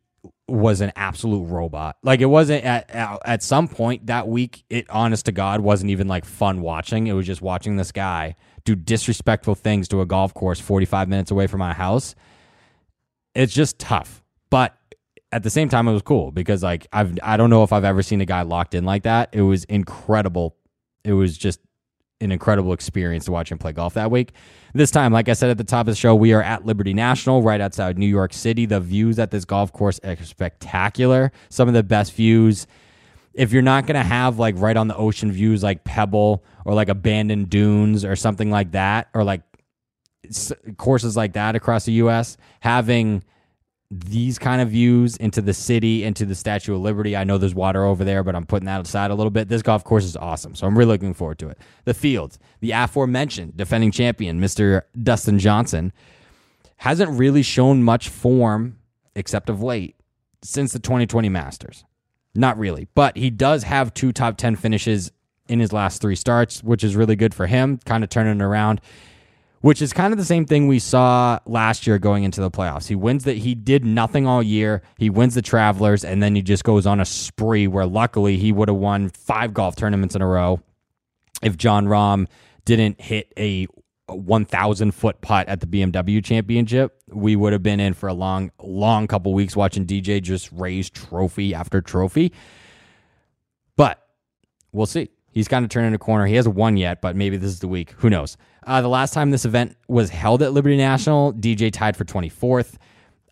was 0.49 0.81
an 0.81 0.93
absolute 0.97 1.45
robot. 1.45 1.97
Like 2.03 2.21
it 2.21 2.27
wasn't 2.27 2.65
at, 2.65 2.91
at, 2.91 3.43
some 3.43 3.69
point 3.69 4.07
that 4.07 4.27
week. 4.27 4.65
It 4.71 4.89
honest 4.89 5.27
to 5.27 5.33
God 5.33 5.61
wasn't 5.61 5.91
even 5.91 6.09
like 6.09 6.25
fun 6.25 6.63
watching. 6.63 7.07
It 7.07 7.13
was 7.13 7.27
just 7.27 7.43
watching 7.43 7.77
this 7.77 7.93
guy 7.93 8.35
do 8.65 8.75
disrespectful 8.75 9.55
things 9.55 9.89
to 9.89 10.01
a 10.01 10.07
golf 10.07 10.33
course 10.33 10.59
45 10.59 11.09
minutes 11.09 11.31
away 11.31 11.47
from 11.47 11.59
my 11.61 11.75
house. 11.75 12.15
It's 13.35 13.53
just 13.53 13.79
tough. 13.79 14.23
But 14.51 14.75
at 15.31 15.43
the 15.43 15.51
same 15.51 15.69
time 15.69 15.87
it 15.87 15.93
was 15.93 16.03
cool 16.03 16.31
because 16.33 16.63
like 16.63 16.87
I've 16.93 17.19
I 17.23 17.37
don't 17.37 17.51
know 17.51 17.63
if 17.63 17.73
I've 17.73 17.85
ever 17.85 18.03
seen 18.03 18.23
a 18.23 18.27
guy 18.27 18.43
locked 18.43 18.75
in 18.75 18.85
like 18.85 19.03
that. 19.03 19.29
It 19.33 19.43
was 19.43 19.65
incredible. 19.65 20.57
It 21.05 21.13
was 21.13 21.37
just 21.37 21.61
an 22.21 22.33
incredible 22.33 22.73
experience 22.73 23.27
to 23.27 23.33
watch 23.33 23.53
him 23.53 23.59
play 23.59 23.73
golf 23.73 23.95
that 23.95 24.11
week. 24.11 24.33
This 24.75 24.91
time, 24.91 25.13
like 25.13 25.29
I 25.29 25.35
said 25.35 25.51
at 25.51 25.59
the 25.59 25.65
top 25.65 25.83
of 25.83 25.93
the 25.93 25.97
show, 25.97 26.15
we 26.15 26.33
are 26.33 26.43
at 26.43 26.67
Liberty 26.67 26.93
National, 26.93 27.43
right 27.43 27.61
outside 27.61 27.97
New 27.97 28.07
York 28.07 28.33
City. 28.33 28.67
The 28.67 28.81
views 28.81 29.19
at 29.19 29.31
this 29.31 29.45
golf 29.45 29.73
course 29.73 30.01
are 30.05 30.17
spectacular. 30.17 31.33
Some 31.49 31.69
of 31.69 31.75
the 31.75 31.83
best 31.83 32.13
views. 32.13 32.67
If 33.35 33.53
you're 33.53 33.63
not 33.63 33.87
going 33.87 33.95
to 33.95 34.03
have 34.03 34.39
like 34.39 34.57
right 34.59 34.77
on 34.77 34.89
the 34.89 34.97
ocean 34.97 35.31
views 35.31 35.63
like 35.63 35.85
Pebble 35.85 36.45
or 36.65 36.75
like 36.75 36.89
a 36.89 36.95
Bandon 36.95 37.45
Dunes 37.45 38.05
or 38.05 38.17
something 38.17 38.51
like 38.51 38.73
that, 38.73 39.09
or 39.15 39.23
like 39.23 39.43
courses 40.77 41.17
like 41.17 41.35
that 41.35 41.55
across 41.55 41.85
the 41.85 41.93
U.S., 41.93 42.37
having 42.61 43.23
these 43.91 44.39
kind 44.39 44.61
of 44.61 44.69
views 44.69 45.17
into 45.17 45.41
the 45.41 45.55
city, 45.55 46.05
into 46.05 46.27
the 46.27 46.35
Statue 46.35 46.75
of 46.75 46.81
Liberty. 46.81 47.17
I 47.17 47.25
know 47.25 47.39
there's 47.39 47.55
water 47.55 47.85
over 47.85 48.05
there, 48.05 48.23
but 48.23 48.37
I'm 48.37 48.45
putting 48.45 48.67
that 48.67 48.83
aside 48.83 49.11
a 49.11 49.15
little 49.15 49.31
bit. 49.31 49.49
This 49.49 49.63
golf 49.63 49.83
course 49.83 50.05
is 50.05 50.17
awesome, 50.17 50.55
so 50.55 50.67
I'm 50.67 50.77
really 50.77 50.93
looking 50.93 51.15
forward 51.15 51.39
to 51.39 51.49
it. 51.49 51.59
The 51.85 51.95
fields, 51.95 52.39
the 52.61 52.73
aforementioned 52.73 53.57
defending 53.57 53.91
champion, 53.91 54.41
Mr. 54.41 54.83
Dustin 55.03 55.39
Johnson, 55.39 55.93
hasn't 56.79 57.19
really 57.19 57.43
shown 57.43 57.83
much 57.83 58.11
form 58.11 58.79
except 59.15 59.49
of 59.49 59.63
late 59.63 59.97
since 60.43 60.73
the 60.73 60.79
2020 60.79 61.29
Masters. 61.31 61.85
Not 62.35 62.59
really, 62.59 62.89
but 62.95 63.17
he 63.17 63.31
does 63.31 63.63
have 63.65 63.95
two 63.95 64.13
top 64.13 64.37
10 64.37 64.57
finishes 64.57 65.11
in 65.49 65.61
his 65.61 65.73
last 65.73 66.03
three 66.03 66.15
starts, 66.15 66.63
which 66.63 66.85
is 66.85 66.95
really 66.95 67.17
good 67.17 67.35
for 67.35 67.47
him, 67.47 67.79
kind 67.87 68.05
of 68.05 68.11
turning 68.11 68.43
around 68.43 68.83
which 69.61 69.83
is 69.83 69.93
kind 69.93 70.13
of 70.13 70.19
the 70.19 70.25
same 70.25 70.45
thing 70.45 70.67
we 70.67 70.79
saw 70.79 71.39
last 71.47 71.87
year 71.87 71.99
going 71.99 72.25
into 72.25 72.41
the 72.41 72.51
playoffs. 72.51 72.87
He 72.87 72.95
wins 72.95 73.25
that 73.25 73.39
he 73.39 73.55
did 73.55 73.85
nothing 73.85 74.27
all 74.27 74.43
year. 74.43 74.83
He 74.99 75.11
wins 75.11 75.35
the 75.35 75.43
Travelers, 75.43 76.05
and 76.05 76.23
then 76.23 76.35
he 76.35 76.43
just 76.43 76.65
goes 76.65 76.87
on 76.87 77.01
a 77.01 77.05
spree 77.05 77.67
where 77.67 77.87
luckily 77.87 78.37
he 78.37 78.53
would 78.53 78.69
have 78.69 78.77
won 78.77 79.11
five 79.11 79.53
golf 79.53 79.77
tournaments 79.77 80.15
in 80.15 80.23
a 80.23 80.27
row 80.27 80.61
if 81.43 81.57
Jon 81.57 81.87
Rahm 81.87 82.27
didn't 82.65 83.01
hit 83.01 83.33
a 83.37 83.67
1,000 84.09 84.93
foot 84.93 85.21
putt 85.21 85.49
at 85.49 85.61
the 85.61 85.67
BMW 85.67 86.25
Championship. 86.25 87.03
We 87.09 87.37
would 87.37 87.53
have 87.53 87.63
been 87.63 87.81
in 87.81 87.95
for 87.95 88.09
a 88.09 88.15
long, 88.15 88.51
long 88.63 89.07
couple 89.07 89.35
weeks 89.35 89.57
watching 89.57 89.87
DJ 89.87 90.23
just 90.23 90.51
raise 90.53 90.89
trophy 90.91 91.55
after 91.55 91.81
trophy. 91.81 92.33
But 93.77 94.03
we'll 94.73 94.87
see. 94.87 95.11
He's 95.31 95.49
kind 95.49 95.65
of 95.65 95.71
turning 95.71 95.95
a 95.95 95.99
corner. 95.99 96.27
He 96.27 96.35
hasn't 96.35 96.55
won 96.55 96.77
yet, 96.77 97.01
but 97.01 97.17
maybe 97.17 97.37
this 97.37 97.51
is 97.51 97.61
the 97.61 97.69
week. 97.69 97.93
Who 97.99 98.11
knows? 98.11 98.37
Uh, 98.67 98.81
the 98.81 98.89
last 98.89 99.15
time 99.15 99.31
this 99.31 99.45
event 99.45 99.77
was 99.87 100.11
held 100.11 100.43
at 100.43 100.53
Liberty 100.53 100.77
National, 100.77 101.33
DJ 101.33 101.73
tied 101.73 101.97
for 101.97 102.05
24th. 102.05 102.77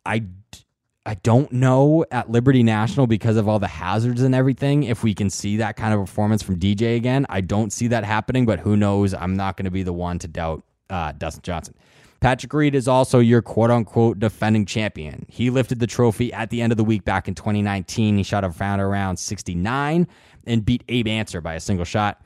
I, 0.04 0.24
I 1.04 1.14
don't 1.14 1.50
know 1.52 2.04
at 2.11 2.30
Liberty 2.30 2.62
National 2.62 3.06
because 3.06 3.37
of 3.37 3.48
all 3.48 3.59
the 3.59 3.66
hazards 3.66 4.22
and 4.22 4.35
everything 4.35 4.85
if 4.85 5.02
we 5.02 5.14
can 5.14 5.30
see 5.30 5.56
that 5.59 5.76
kind 5.76 5.92
of 5.92 6.00
performance 6.00 6.42
from 6.42 6.59
DJ 6.59 6.96
again. 6.96 7.26
I 7.28 7.40
don't 7.40 7.72
see 7.72 7.88
that 7.88 8.04
happening, 8.04 8.46
but 8.46 8.61
who 8.61 8.76
knows? 8.76 9.12
I'm 9.14 9.37
not 9.37 9.56
going 9.56 9.64
to 9.64 9.70
be 9.70 9.82
the 9.82 9.92
one 9.92 10.18
to 10.20 10.28
doubt 10.28 10.64
uh, 10.90 11.12
Dustin 11.12 11.42
Johnson. 11.42 11.74
Patrick 12.20 12.52
Reed 12.52 12.74
is 12.74 12.88
also 12.88 13.18
your 13.18 13.42
quote 13.42 13.70
unquote 13.70 14.18
defending 14.18 14.66
champion. 14.66 15.26
He 15.29 15.50
lifted 15.50 15.79
the 15.79 15.87
trophy 15.87 16.33
at 16.33 16.50
the 16.50 16.62
end 16.62 16.72
of 16.72 16.76
the 16.76 16.85
week 16.85 17.05
back 17.05 17.29
in 17.29 17.35
2019. 17.35 18.16
He 18.16 18.22
shot 18.22 18.44
a 18.44 18.48
round 18.48 18.81
around 18.81 19.18
69 19.18 20.09
and 20.46 20.64
beat 20.64 20.85
Abe 20.88 21.09
Ancer 21.09 21.40
by 21.40 21.55
a 21.55 21.61
single 21.61 21.85
shot. 21.85 22.22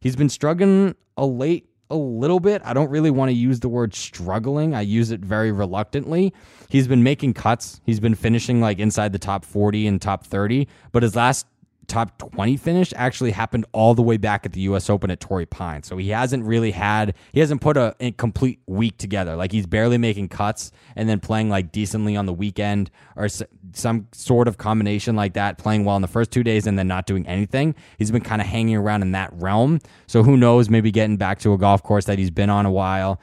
He's 0.00 0.16
been 0.16 0.28
struggling 0.28 0.94
a 1.16 1.26
late 1.26 1.68
a 1.90 1.96
little 1.96 2.40
bit. 2.40 2.62
I 2.64 2.72
don't 2.72 2.90
really 2.90 3.10
want 3.10 3.28
to 3.28 3.34
use 3.34 3.60
the 3.60 3.68
word 3.68 3.94
struggling. 3.94 4.74
I 4.74 4.80
use 4.80 5.10
it 5.10 5.20
very 5.20 5.52
reluctantly. 5.52 6.32
He's 6.68 6.88
been 6.88 7.02
making 7.02 7.34
cuts. 7.34 7.80
He's 7.84 8.00
been 8.00 8.14
finishing 8.14 8.60
like 8.60 8.78
inside 8.78 9.12
the 9.12 9.18
top 9.18 9.44
40 9.44 9.86
and 9.86 10.00
top 10.00 10.26
30, 10.26 10.66
but 10.90 11.02
his 11.02 11.14
last 11.14 11.46
top 11.86 12.18
20 12.18 12.56
finish 12.56 12.92
actually 12.96 13.32
happened 13.32 13.66
all 13.72 13.94
the 13.94 14.02
way 14.02 14.16
back 14.16 14.46
at 14.46 14.52
the 14.52 14.60
US 14.62 14.88
Open 14.88 15.10
at 15.10 15.20
Torrey 15.20 15.46
Pine. 15.46 15.82
So 15.82 15.96
he 15.96 16.10
hasn't 16.10 16.44
really 16.44 16.70
had, 16.70 17.14
he 17.32 17.40
hasn't 17.40 17.60
put 17.60 17.76
a, 17.76 17.94
a, 18.00 18.12
complete 18.12 18.60
week 18.66 18.98
together. 18.98 19.36
Like 19.36 19.52
he's 19.52 19.66
barely 19.66 19.98
making 19.98 20.28
cuts 20.28 20.70
and 20.96 21.08
then 21.08 21.20
playing 21.20 21.50
like 21.50 21.72
decently 21.72 22.16
on 22.16 22.26
the 22.26 22.32
weekend 22.32 22.90
or 23.16 23.28
some 23.28 24.08
sort 24.12 24.48
of 24.48 24.58
combination 24.58 25.16
like 25.16 25.34
that, 25.34 25.58
playing 25.58 25.84
well 25.84 25.96
in 25.96 26.02
the 26.02 26.08
first 26.08 26.30
two 26.30 26.42
days 26.42 26.66
and 26.66 26.78
then 26.78 26.88
not 26.88 27.06
doing 27.06 27.26
anything. 27.26 27.74
He's 27.98 28.10
been 28.10 28.22
kind 28.22 28.40
of 28.40 28.48
hanging 28.48 28.76
around 28.76 29.02
in 29.02 29.12
that 29.12 29.32
realm. 29.34 29.80
So 30.06 30.22
who 30.22 30.36
knows, 30.36 30.70
maybe 30.70 30.90
getting 30.90 31.16
back 31.16 31.40
to 31.40 31.52
a 31.52 31.58
golf 31.58 31.82
course 31.82 32.04
that 32.06 32.18
he's 32.18 32.30
been 32.30 32.50
on 32.50 32.66
a 32.66 32.70
while. 32.70 33.20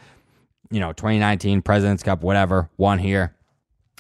You 0.70 0.80
know, 0.80 0.94
2019 0.94 1.62
President's 1.62 2.04
Cup, 2.04 2.22
whatever, 2.22 2.70
one 2.76 3.00
here. 3.00 3.36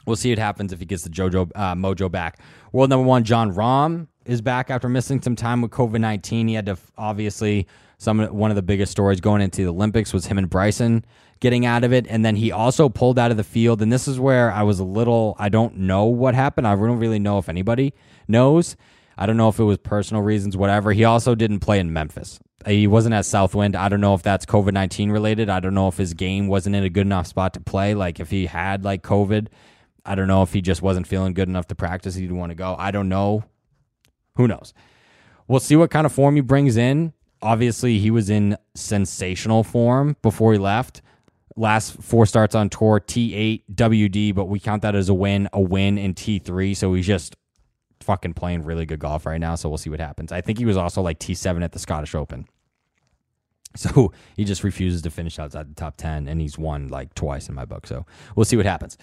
We'll 0.05 0.15
see 0.15 0.31
what 0.31 0.39
happens 0.39 0.73
if 0.73 0.79
he 0.79 0.85
gets 0.85 1.03
the 1.03 1.09
JoJo 1.09 1.51
uh, 1.55 1.75
mojo 1.75 2.11
back. 2.11 2.39
World 2.71 2.89
number 2.89 3.05
one, 3.05 3.23
Jon 3.23 3.53
Rahm 3.53 4.07
is 4.29 4.41
back 4.41 4.69
after 4.69 4.87
missing 4.87 5.21
some 5.21 5.35
time 5.35 5.61
with 5.61 5.71
COVID 5.71 5.99
nineteen. 5.99 6.47
He 6.47 6.53
had 6.53 6.67
to 6.67 6.77
obviously 6.97 7.67
some 7.97 8.21
one 8.25 8.51
of 8.51 8.55
the 8.55 8.61
biggest 8.61 8.91
stories 8.91 9.19
going 9.19 9.41
into 9.41 9.63
the 9.63 9.69
Olympics 9.69 10.13
was 10.13 10.27
him 10.27 10.37
and 10.37 10.49
Bryson 10.49 11.03
getting 11.39 11.65
out 11.65 11.83
of 11.83 11.91
it, 11.91 12.05
and 12.07 12.23
then 12.23 12.35
he 12.35 12.51
also 12.51 12.89
pulled 12.89 13.17
out 13.17 13.31
of 13.31 13.37
the 13.37 13.43
field. 13.43 13.81
And 13.81 13.91
this 13.91 14.07
is 14.07 14.19
where 14.19 14.51
I 14.51 14.63
was 14.63 14.79
a 14.79 14.83
little 14.83 15.35
I 15.39 15.49
don't 15.49 15.77
know 15.77 16.05
what 16.05 16.35
happened. 16.35 16.67
I 16.67 16.75
don't 16.75 16.99
really 16.99 17.19
know 17.19 17.39
if 17.39 17.49
anybody 17.49 17.93
knows. 18.27 18.77
I 19.17 19.25
don't 19.25 19.35
know 19.35 19.49
if 19.49 19.59
it 19.59 19.63
was 19.63 19.79
personal 19.79 20.21
reasons, 20.21 20.55
whatever. 20.55 20.93
He 20.93 21.03
also 21.03 21.35
didn't 21.35 21.59
play 21.59 21.79
in 21.79 21.91
Memphis. 21.91 22.39
He 22.65 22.87
wasn't 22.87 23.15
at 23.15 23.25
Southwind. 23.25 23.75
I 23.75 23.89
don't 23.89 24.01
know 24.01 24.13
if 24.13 24.21
that's 24.21 24.45
COVID 24.45 24.73
nineteen 24.73 25.09
related. 25.09 25.49
I 25.49 25.59
don't 25.59 25.73
know 25.73 25.87
if 25.87 25.97
his 25.97 26.13
game 26.13 26.47
wasn't 26.47 26.75
in 26.75 26.83
a 26.83 26.89
good 26.89 27.07
enough 27.07 27.25
spot 27.25 27.53
to 27.55 27.59
play. 27.59 27.95
Like 27.95 28.19
if 28.19 28.29
he 28.29 28.45
had 28.45 28.83
like 28.83 29.01
COVID, 29.01 29.47
I 30.05 30.13
don't 30.13 30.27
know 30.27 30.43
if 30.43 30.53
he 30.53 30.61
just 30.61 30.83
wasn't 30.83 31.07
feeling 31.07 31.33
good 31.33 31.49
enough 31.49 31.67
to 31.69 31.75
practice. 31.75 32.13
He 32.13 32.21
didn't 32.21 32.37
want 32.37 32.51
to 32.51 32.55
go. 32.55 32.75
I 32.77 32.91
don't 32.91 33.09
know 33.09 33.43
who 34.35 34.47
knows? 34.47 34.73
We'll 35.47 35.59
see 35.59 35.75
what 35.75 35.91
kind 35.91 36.05
of 36.05 36.11
form 36.11 36.35
he 36.35 36.41
brings 36.41 36.77
in. 36.77 37.13
Obviously, 37.41 37.99
he 37.99 38.11
was 38.11 38.29
in 38.29 38.57
sensational 38.75 39.63
form 39.63 40.15
before 40.21 40.53
he 40.53 40.59
left. 40.59 41.01
Last 41.55 42.01
four 42.01 42.25
starts 42.25 42.55
on 42.55 42.69
tour, 42.69 42.99
T8, 42.99 43.63
WD, 43.73 44.35
but 44.35 44.45
we 44.45 44.59
count 44.59 44.81
that 44.83 44.95
as 44.95 45.09
a 45.09 45.13
win, 45.13 45.49
a 45.51 45.59
win 45.59 45.97
in 45.97 46.13
T3. 46.13 46.75
So 46.75 46.93
he's 46.93 47.07
just 47.07 47.35
fucking 48.01 48.33
playing 48.33 48.63
really 48.63 48.85
good 48.85 48.99
golf 48.99 49.25
right 49.25 49.39
now. 49.39 49.55
So 49.55 49.69
we'll 49.69 49.77
see 49.77 49.89
what 49.89 49.99
happens. 49.99 50.31
I 50.31 50.41
think 50.41 50.57
he 50.57 50.65
was 50.65 50.77
also 50.77 51.01
like 51.01 51.19
T7 51.19 51.63
at 51.63 51.71
the 51.71 51.79
Scottish 51.79 52.15
Open. 52.15 52.47
So 53.75 54.11
he 54.35 54.45
just 54.45 54.63
refuses 54.63 55.03
to 55.03 55.11
finish 55.11 55.37
outside 55.37 55.69
the 55.69 55.75
top 55.75 55.95
10, 55.95 56.27
and 56.27 56.41
he's 56.41 56.57
won 56.57 56.87
like 56.87 57.13
twice 57.13 57.49
in 57.49 57.53
my 57.53 57.65
book. 57.65 57.85
So 57.85 58.03
we'll 58.35 58.43
see 58.43 58.57
what 58.57 58.65
happens. 58.65 58.97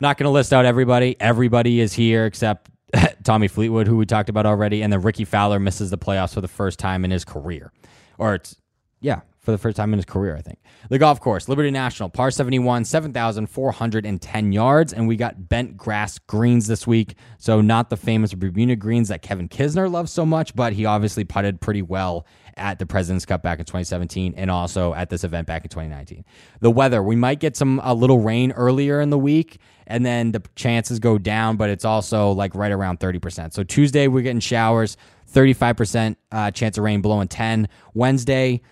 not 0.00 0.18
going 0.18 0.24
to 0.24 0.30
list 0.30 0.52
out 0.52 0.64
everybody. 0.64 1.14
Everybody 1.20 1.78
is 1.78 1.92
here 1.92 2.26
except 2.26 2.71
Tommy 3.24 3.48
Fleetwood, 3.48 3.86
who 3.86 3.96
we 3.96 4.06
talked 4.06 4.28
about 4.28 4.46
already, 4.46 4.82
and 4.82 4.92
then 4.92 5.00
Rickie 5.02 5.24
Fowler 5.24 5.58
misses 5.58 5.90
the 5.90 5.98
playoffs 5.98 6.34
for 6.34 6.40
the 6.40 6.48
first 6.48 6.78
time 6.78 7.04
in 7.04 7.10
his 7.10 7.24
career. 7.24 7.72
Or 8.18 8.34
it's, 8.34 8.56
yeah, 9.00 9.20
for 9.42 9.50
the 9.50 9.58
first 9.58 9.76
time 9.76 9.92
in 9.92 9.98
his 9.98 10.06
career, 10.06 10.36
I 10.36 10.40
think. 10.40 10.60
The 10.88 10.98
golf 10.98 11.20
course, 11.20 11.48
Liberty 11.48 11.70
National, 11.70 12.08
par 12.08 12.30
71, 12.30 12.84
7,410 12.84 14.52
yards, 14.52 14.92
and 14.92 15.08
we 15.08 15.16
got 15.16 15.48
bent 15.48 15.76
grass 15.76 16.18
greens 16.18 16.68
this 16.68 16.86
week. 16.86 17.16
So, 17.38 17.60
not 17.60 17.90
the 17.90 17.96
famous 17.96 18.34
Bermuda 18.34 18.76
greens 18.76 19.08
that 19.08 19.22
Kevin 19.22 19.48
Kisner 19.48 19.90
loves 19.90 20.12
so 20.12 20.24
much, 20.24 20.54
but 20.54 20.72
he 20.72 20.84
obviously 20.84 21.24
putted 21.24 21.60
pretty 21.60 21.82
well 21.82 22.24
at 22.56 22.78
the 22.78 22.86
President's 22.86 23.26
Cup 23.26 23.42
back 23.42 23.58
in 23.58 23.64
2017 23.64 24.34
and 24.36 24.50
also 24.50 24.94
at 24.94 25.10
this 25.10 25.24
event 25.24 25.46
back 25.46 25.64
in 25.64 25.68
2019. 25.68 26.24
The 26.60 26.70
weather, 26.70 27.02
we 27.02 27.16
might 27.16 27.40
get 27.40 27.56
some 27.56 27.80
a 27.82 27.94
little 27.94 28.20
rain 28.20 28.52
earlier 28.52 29.00
in 29.00 29.10
the 29.10 29.18
week 29.18 29.58
and 29.86 30.06
then 30.06 30.32
the 30.32 30.42
chances 30.54 30.98
go 30.98 31.18
down, 31.18 31.56
but 31.56 31.70
it's 31.70 31.84
also 31.84 32.30
like 32.30 32.54
right 32.54 32.72
around 32.72 33.00
30%. 33.00 33.52
So 33.52 33.62
Tuesday 33.62 34.08
we're 34.08 34.22
getting 34.22 34.40
showers, 34.40 34.96
35% 35.32 36.16
uh, 36.30 36.50
chance 36.50 36.78
of 36.78 36.84
rain 36.84 37.00
blowing 37.02 37.28
10. 37.28 37.68
Wednesday 37.94 38.62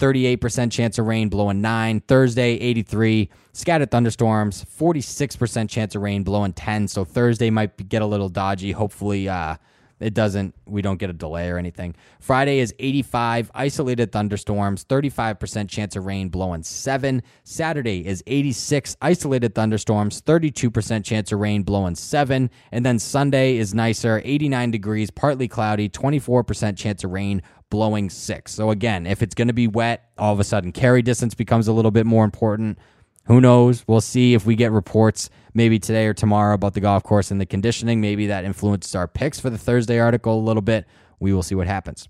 38% 0.00 0.72
chance 0.72 0.98
of 0.98 1.06
rain 1.06 1.28
blowing 1.28 1.60
9 1.60 2.00
thursday 2.00 2.52
83 2.52 3.28
scattered 3.52 3.90
thunderstorms 3.90 4.64
46% 4.78 5.68
chance 5.68 5.94
of 5.94 6.00
rain 6.00 6.22
blowing 6.22 6.54
10 6.54 6.88
so 6.88 7.04
thursday 7.04 7.50
might 7.50 7.88
get 7.88 8.00
a 8.00 8.06
little 8.06 8.30
dodgy 8.30 8.72
hopefully 8.72 9.28
uh, 9.28 9.56
it 10.00 10.14
doesn't, 10.14 10.54
we 10.66 10.82
don't 10.82 10.98
get 10.98 11.10
a 11.10 11.12
delay 11.12 11.50
or 11.50 11.58
anything. 11.58 11.94
Friday 12.20 12.58
is 12.58 12.74
85, 12.78 13.50
isolated 13.54 14.12
thunderstorms, 14.12 14.84
35% 14.84 15.68
chance 15.68 15.94
of 15.96 16.06
rain, 16.06 16.28
blowing 16.28 16.62
7. 16.62 17.22
Saturday 17.44 18.06
is 18.06 18.22
86, 18.26 18.96
isolated 19.02 19.54
thunderstorms, 19.54 20.22
32% 20.22 21.04
chance 21.04 21.32
of 21.32 21.38
rain, 21.38 21.62
blowing 21.62 21.94
7. 21.94 22.50
And 22.72 22.86
then 22.86 22.98
Sunday 22.98 23.56
is 23.56 23.74
nicer, 23.74 24.22
89 24.24 24.70
degrees, 24.70 25.10
partly 25.10 25.48
cloudy, 25.48 25.88
24% 25.88 26.76
chance 26.76 27.04
of 27.04 27.10
rain, 27.10 27.42
blowing 27.68 28.10
6. 28.10 28.52
So 28.52 28.70
again, 28.70 29.06
if 29.06 29.22
it's 29.22 29.34
going 29.34 29.48
to 29.48 29.54
be 29.54 29.68
wet, 29.68 30.10
all 30.18 30.32
of 30.32 30.40
a 30.40 30.44
sudden 30.44 30.72
carry 30.72 31.02
distance 31.02 31.34
becomes 31.34 31.68
a 31.68 31.72
little 31.72 31.90
bit 31.90 32.06
more 32.06 32.24
important. 32.24 32.78
Who 33.24 33.40
knows? 33.40 33.84
We'll 33.86 34.00
see 34.00 34.34
if 34.34 34.44
we 34.44 34.56
get 34.56 34.72
reports 34.72 35.30
maybe 35.54 35.78
today 35.78 36.06
or 36.06 36.14
tomorrow 36.14 36.54
about 36.54 36.74
the 36.74 36.80
golf 36.80 37.02
course 37.02 37.30
and 37.30 37.40
the 37.40 37.46
conditioning. 37.46 38.00
Maybe 38.00 38.26
that 38.26 38.44
influences 38.44 38.94
our 38.94 39.06
picks 39.06 39.38
for 39.38 39.50
the 39.50 39.58
Thursday 39.58 39.98
article 39.98 40.38
a 40.38 40.42
little 40.42 40.62
bit. 40.62 40.86
We 41.20 41.32
will 41.32 41.42
see 41.42 41.54
what 41.54 41.66
happens. 41.66 42.08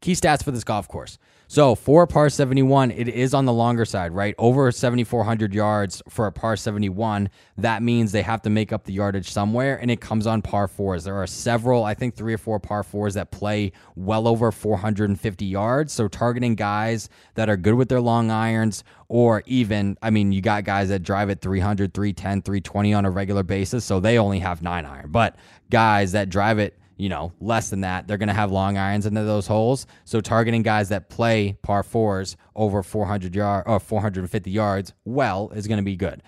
Key 0.00 0.12
stats 0.12 0.42
for 0.44 0.50
this 0.50 0.64
golf 0.64 0.88
course. 0.88 1.18
So 1.50 1.74
for 1.74 2.02
a 2.02 2.06
par 2.06 2.28
71, 2.28 2.90
it 2.90 3.08
is 3.08 3.32
on 3.32 3.46
the 3.46 3.54
longer 3.54 3.86
side, 3.86 4.12
right? 4.12 4.34
Over 4.36 4.70
7,400 4.70 5.54
yards 5.54 6.02
for 6.06 6.26
a 6.26 6.32
par 6.32 6.56
71. 6.56 7.30
That 7.56 7.82
means 7.82 8.12
they 8.12 8.20
have 8.20 8.42
to 8.42 8.50
make 8.50 8.70
up 8.70 8.84
the 8.84 8.92
yardage 8.92 9.32
somewhere, 9.32 9.80
and 9.80 9.90
it 9.90 9.98
comes 9.98 10.26
on 10.26 10.42
par 10.42 10.68
fours. 10.68 11.04
There 11.04 11.16
are 11.16 11.26
several, 11.26 11.84
I 11.84 11.94
think 11.94 12.14
three 12.14 12.34
or 12.34 12.38
four 12.38 12.60
par 12.60 12.82
fours 12.82 13.14
that 13.14 13.30
play 13.30 13.72
well 13.96 14.28
over 14.28 14.52
450 14.52 15.46
yards. 15.46 15.90
So 15.94 16.06
targeting 16.06 16.54
guys 16.54 17.08
that 17.34 17.48
are 17.48 17.56
good 17.56 17.74
with 17.74 17.88
their 17.88 18.02
long 18.02 18.30
irons, 18.30 18.84
or 19.08 19.42
even, 19.46 19.96
I 20.02 20.10
mean, 20.10 20.32
you 20.32 20.42
got 20.42 20.64
guys 20.64 20.90
that 20.90 21.02
drive 21.02 21.30
at 21.30 21.40
300, 21.40 21.94
310, 21.94 22.42
320 22.42 22.92
on 22.92 23.06
a 23.06 23.10
regular 23.10 23.42
basis. 23.42 23.86
So 23.86 24.00
they 24.00 24.18
only 24.18 24.40
have 24.40 24.60
nine 24.60 24.84
iron. 24.84 25.10
But 25.10 25.36
guys 25.70 26.12
that 26.12 26.28
drive 26.28 26.58
it, 26.58 26.77
you 26.98 27.08
know, 27.08 27.32
less 27.40 27.70
than 27.70 27.80
that, 27.82 28.06
they're 28.06 28.18
going 28.18 28.28
to 28.28 28.34
have 28.34 28.50
long 28.50 28.76
irons 28.76 29.06
into 29.06 29.22
those 29.22 29.46
holes. 29.46 29.86
So 30.04 30.20
targeting 30.20 30.62
guys 30.62 30.88
that 30.90 31.08
play 31.08 31.56
par 31.62 31.84
fours 31.84 32.36
over 32.56 32.82
400 32.82 33.34
yard 33.34 33.64
or 33.66 33.78
450 33.80 34.50
yards 34.50 34.92
well 35.04 35.50
is 35.54 35.66
going 35.66 35.78
to 35.78 35.84
be 35.84 35.96
good. 35.96 36.22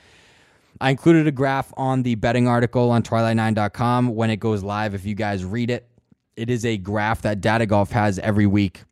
I 0.80 0.90
included 0.90 1.26
a 1.26 1.32
graph 1.32 1.74
on 1.76 2.04
the 2.04 2.14
betting 2.14 2.46
article 2.46 2.90
on 2.90 3.02
twilight9.com 3.02 4.14
when 4.14 4.30
it 4.30 4.36
goes 4.36 4.62
live. 4.62 4.94
If 4.94 5.04
you 5.04 5.14
guys 5.14 5.44
read 5.44 5.70
it, 5.70 5.88
it 6.36 6.48
is 6.48 6.64
a 6.64 6.78
graph 6.78 7.22
that 7.22 7.40
Data 7.40 7.66
Golf 7.66 7.90
has 7.90 8.18
every 8.20 8.46
week. 8.46 8.84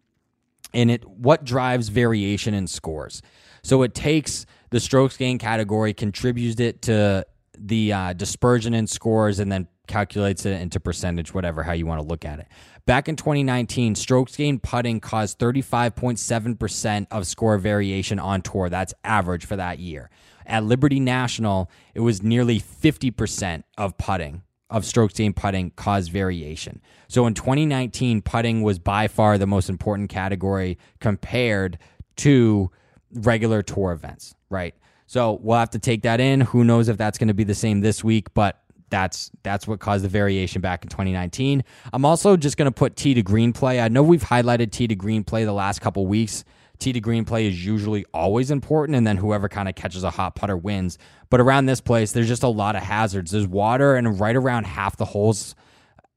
And 0.74 0.90
it 0.90 1.08
what 1.08 1.44
drives 1.44 1.88
variation 1.88 2.52
in 2.52 2.66
scores. 2.66 3.22
So 3.62 3.82
it 3.82 3.94
takes 3.94 4.44
the 4.70 4.80
strokes 4.80 5.16
gain 5.16 5.38
category, 5.38 5.94
contributes 5.94 6.60
it 6.60 6.82
to 6.82 7.24
the 7.56 7.92
uh, 7.92 8.12
dispersion 8.12 8.74
in 8.74 8.86
scores, 8.86 9.38
and 9.38 9.50
then 9.50 9.68
calculates 9.88 10.46
it 10.46 10.60
into 10.60 10.78
percentage, 10.78 11.34
whatever, 11.34 11.64
how 11.64 11.72
you 11.72 11.86
want 11.86 12.00
to 12.00 12.06
look 12.06 12.24
at 12.24 12.38
it. 12.38 12.46
Back 12.86 13.08
in 13.08 13.16
2019, 13.16 13.94
strokes 13.96 14.36
gained 14.36 14.62
putting 14.62 15.00
caused 15.00 15.38
35.7% 15.38 17.06
of 17.10 17.26
score 17.26 17.58
variation 17.58 18.18
on 18.18 18.42
tour. 18.42 18.68
That's 18.68 18.94
average 19.04 19.44
for 19.44 19.56
that 19.56 19.78
year. 19.78 20.10
At 20.46 20.64
Liberty 20.64 21.00
National, 21.00 21.70
it 21.94 22.00
was 22.00 22.22
nearly 22.22 22.60
50% 22.60 23.64
of 23.76 23.98
putting, 23.98 24.42
of 24.70 24.86
strokes 24.86 25.14
gained 25.14 25.36
putting, 25.36 25.70
caused 25.72 26.10
variation. 26.10 26.80
So 27.08 27.26
in 27.26 27.34
2019, 27.34 28.22
putting 28.22 28.62
was 28.62 28.78
by 28.78 29.08
far 29.08 29.36
the 29.36 29.46
most 29.46 29.68
important 29.68 30.08
category 30.08 30.78
compared 31.00 31.78
to 32.16 32.70
regular 33.12 33.62
tour 33.62 33.92
events, 33.92 34.34
right? 34.48 34.74
So 35.06 35.38
we'll 35.42 35.58
have 35.58 35.70
to 35.70 35.78
take 35.78 36.02
that 36.02 36.20
in. 36.20 36.42
Who 36.42 36.64
knows 36.64 36.88
if 36.88 36.96
that's 36.96 37.18
going 37.18 37.28
to 37.28 37.34
be 37.34 37.44
the 37.44 37.54
same 37.54 37.80
this 37.80 38.04
week, 38.04 38.32
but 38.34 38.62
that's 38.90 39.30
that's 39.42 39.66
what 39.66 39.80
caused 39.80 40.04
the 40.04 40.08
variation 40.08 40.60
back 40.60 40.84
in 40.84 40.88
2019. 40.88 41.64
I'm 41.92 42.04
also 42.04 42.36
just 42.36 42.56
going 42.56 42.66
to 42.66 42.72
put 42.72 42.96
tee 42.96 43.14
to 43.14 43.22
green 43.22 43.52
play. 43.52 43.80
I 43.80 43.88
know 43.88 44.02
we've 44.02 44.22
highlighted 44.22 44.70
tee 44.70 44.86
to 44.88 44.94
green 44.94 45.24
play 45.24 45.44
the 45.44 45.52
last 45.52 45.80
couple 45.80 46.06
weeks 46.06 46.44
Tee 46.78 46.92
to 46.92 47.00
green 47.00 47.24
play 47.24 47.48
is 47.48 47.64
usually 47.64 48.04
always 48.14 48.52
important, 48.52 48.96
and 48.96 49.04
then 49.06 49.16
whoever 49.16 49.48
kind 49.48 49.68
of 49.68 49.74
catches 49.74 50.04
a 50.04 50.10
hot 50.10 50.36
putter 50.36 50.56
wins. 50.56 50.96
But 51.28 51.40
around 51.40 51.66
this 51.66 51.80
place, 51.80 52.12
there's 52.12 52.28
just 52.28 52.44
a 52.44 52.48
lot 52.48 52.76
of 52.76 52.82
hazards. 52.82 53.32
There's 53.32 53.48
water, 53.48 53.96
and 53.96 54.18
right 54.20 54.36
around 54.36 54.64
half 54.64 54.96
the 54.96 55.04
holes, 55.04 55.56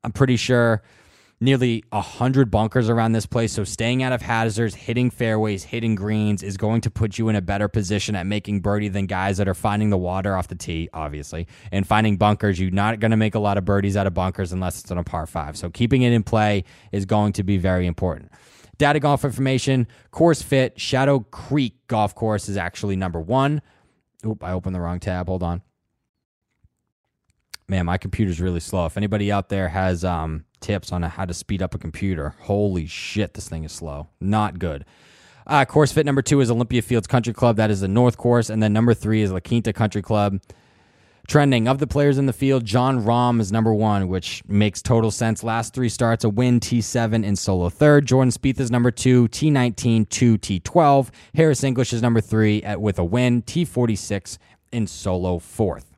I'm 0.04 0.12
pretty 0.12 0.36
sure 0.36 0.84
nearly 1.42 1.84
100 1.90 2.52
bunkers 2.52 2.88
around 2.88 3.12
this 3.14 3.26
place. 3.26 3.52
So 3.52 3.64
staying 3.64 4.04
out 4.04 4.14
of 4.14 4.22
hazards, 4.22 4.76
hitting 4.76 5.10
fairways, 5.10 5.64
hitting 5.64 5.96
greens 5.96 6.44
is 6.44 6.56
going 6.56 6.82
to 6.82 6.92
put 6.92 7.18
you 7.18 7.28
in 7.30 7.36
a 7.36 7.42
better 7.42 7.68
position 7.68 8.16
at 8.16 8.28
making 8.28 8.62
birdie 8.62 8.90
than 8.90 9.08
guys 9.08 9.38
that 9.38 9.48
are 9.50 9.56
finding 9.56 9.90
the 9.90 9.98
water 9.98 10.38
off 10.38 10.48
the 10.48 10.56
tee, 10.56 10.88
obviously, 10.94 11.48
and 11.72 11.86
finding 11.86 12.16
bunkers. 12.16 12.60
You're 12.60 12.70
not 12.70 13.00
going 13.00 13.12
to 13.12 13.18
make 13.18 13.34
a 13.34 13.40
lot 13.40 13.58
of 13.58 13.66
birdies 13.66 13.98
out 13.98 14.06
of 14.06 14.14
bunkers 14.14 14.54
unless 14.54 14.80
it's 14.80 14.92
on 14.92 15.00
a 15.00 15.04
par 15.04 15.26
five. 15.26 15.58
So 15.58 15.72
keeping 15.72 16.04
it 16.04 16.14
in 16.14 16.22
play 16.22 16.64
is 16.92 17.06
going 17.06 17.34
to 17.34 17.44
be 17.44 17.58
very 17.58 17.88
important. 17.88 18.32
Data 18.78 19.00
golf 19.00 19.26
information, 19.26 19.88
course 20.12 20.42
fit, 20.42 20.80
Shadow 20.80 21.20
Creek 21.20 21.76
Golf 21.88 22.16
Course 22.16 22.50
is 22.50 22.58
actually 22.58 22.96
number 22.96 23.20
one. 23.20 23.62
Oop, 24.26 24.44
I 24.44 24.54
opened 24.54 24.76
the 24.76 24.80
wrong 24.80 25.00
tab. 25.00 25.28
Hold 25.28 25.44
on. 25.44 25.62
Man, 27.68 27.86
my 27.86 27.98
computer's 27.98 28.40
really 28.40 28.60
slow. 28.60 28.86
If 28.86 28.98
anybody 28.98 29.32
out 29.32 29.50
there 29.50 29.70
has 29.70 30.04
um, 30.04 30.46
tips 30.62 30.92
on 30.92 31.02
how 31.02 31.26
to 31.26 31.34
speed 31.34 31.62
up 31.62 31.76
a 31.76 31.78
computer. 31.78 32.36
Holy 32.42 32.86
shit, 32.86 33.34
this 33.34 33.50
thing 33.50 33.64
is 33.64 33.72
slow. 33.72 34.08
Not 34.20 34.60
good. 34.60 34.86
Uh, 35.46 35.66
course 35.66 35.92
fit 35.92 36.06
number 36.06 36.22
two 36.22 36.40
is 36.40 36.52
Olympia 36.52 36.82
Fields 36.82 37.08
Country 37.08 37.34
Club. 37.34 37.58
That 37.58 37.72
is 37.72 37.82
the 37.82 37.88
North 37.88 38.18
Course. 38.18 38.50
And 38.50 38.62
then 38.62 38.74
number 38.74 38.94
three 38.94 39.22
is 39.22 39.32
La 39.32 39.40
Quinta 39.40 39.74
Country 39.74 40.02
Club. 40.02 40.40
Trending 41.28 41.68
of 41.68 41.80
the 41.80 41.88
players 41.88 42.18
in 42.18 42.26
the 42.26 42.34
field, 42.34 42.66
Jon 42.66 43.06
Rahm 43.06 43.40
is 43.40 43.52
number 43.52 43.74
one, 43.74 44.08
which 44.08 44.44
makes 44.48 44.82
total 44.82 45.12
sense. 45.12 45.44
Last 45.44 45.74
three 45.74 45.88
starts, 45.88 46.24
a 46.24 46.30
win, 46.30 46.60
T7 46.60 47.24
in 47.24 47.36
solo 47.36 47.70
third. 47.70 48.06
Jordan 48.06 48.32
Spieth 48.32 48.60
is 48.60 48.72
number 48.72 48.92
two, 48.92 49.28
T19, 49.30 50.10
2, 50.10 50.38
T12. 50.38 51.10
Harris 51.36 51.64
English 51.64 51.94
is 51.94 52.02
number 52.02 52.22
three 52.22 52.62
at, 52.64 52.82
with 52.82 53.00
a 53.00 53.06
win, 53.06 53.44
T46 53.44 54.40
in 54.72 54.88
solo 54.88 55.40
fourth. 55.40 55.91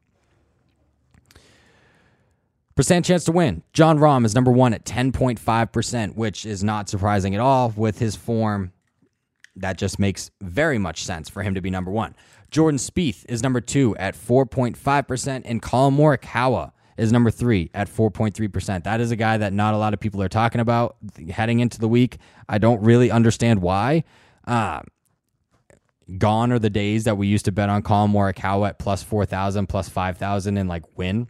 Percent 2.75 3.05
chance 3.05 3.23
to 3.25 3.31
win. 3.31 3.62
Jon 3.71 3.99
Rahm 3.99 4.25
is 4.25 4.33
number 4.33 4.51
one 4.51 4.73
at 4.73 4.83
10.5%, 4.83 6.15
which 6.15 6.45
is 6.45 6.63
not 6.63 6.89
surprising 6.89 7.36
at 7.36 7.41
all 7.41 7.71
with 7.75 7.99
his 7.99 8.15
form. 8.15 8.71
That 9.55 9.77
just 9.77 9.99
makes 9.99 10.31
very 10.41 10.79
much 10.79 11.03
sense 11.03 11.29
for 11.29 11.43
him 11.43 11.53
to 11.53 11.62
be 11.62 11.69
number 11.69 11.91
one. 11.91 12.15
Jordan 12.49 12.79
Spieth 12.79 13.25
is 13.29 13.43
number 13.43 13.62
two 13.62 13.95
at 13.97 14.15
4.5%, 14.15 15.43
and 15.45 15.62
Collin 15.62 15.95
Morikawa 15.95 16.71
is 16.97 17.12
number 17.12 17.29
three 17.29 17.69
at 17.75 17.88
4.3%. 17.88 18.83
That 18.83 18.99
is 18.99 19.12
a 19.12 19.15
guy 19.15 19.38
that 19.38 19.53
not 19.53 19.75
a 19.75 19.77
lot 19.77 19.93
of 19.93 19.99
people 19.99 20.21
are 20.23 20.29
talking 20.29 20.62
about 20.62 20.95
heading 21.29 21.59
into 21.59 21.79
the 21.79 21.88
week. 21.88 22.17
I 22.49 22.57
don't 22.57 22.81
really 22.81 23.12
understand 23.12 23.62
why. 23.62 24.03
Uh, 24.47 24.81
gone 26.17 26.51
are 26.51 26.59
the 26.59 26.69
days 26.69 27.03
that 27.03 27.17
we 27.17 27.27
used 27.27 27.45
to 27.45 27.51
bet 27.51 27.69
on 27.69 27.83
Collin 27.83 28.12
Morikawa 28.12 28.69
at 28.69 28.79
plus 28.79 29.03
4,000, 29.03 29.67
plus 29.67 29.89
5,000 29.89 30.57
and 30.57 30.67
like 30.67 30.97
win. 30.97 31.27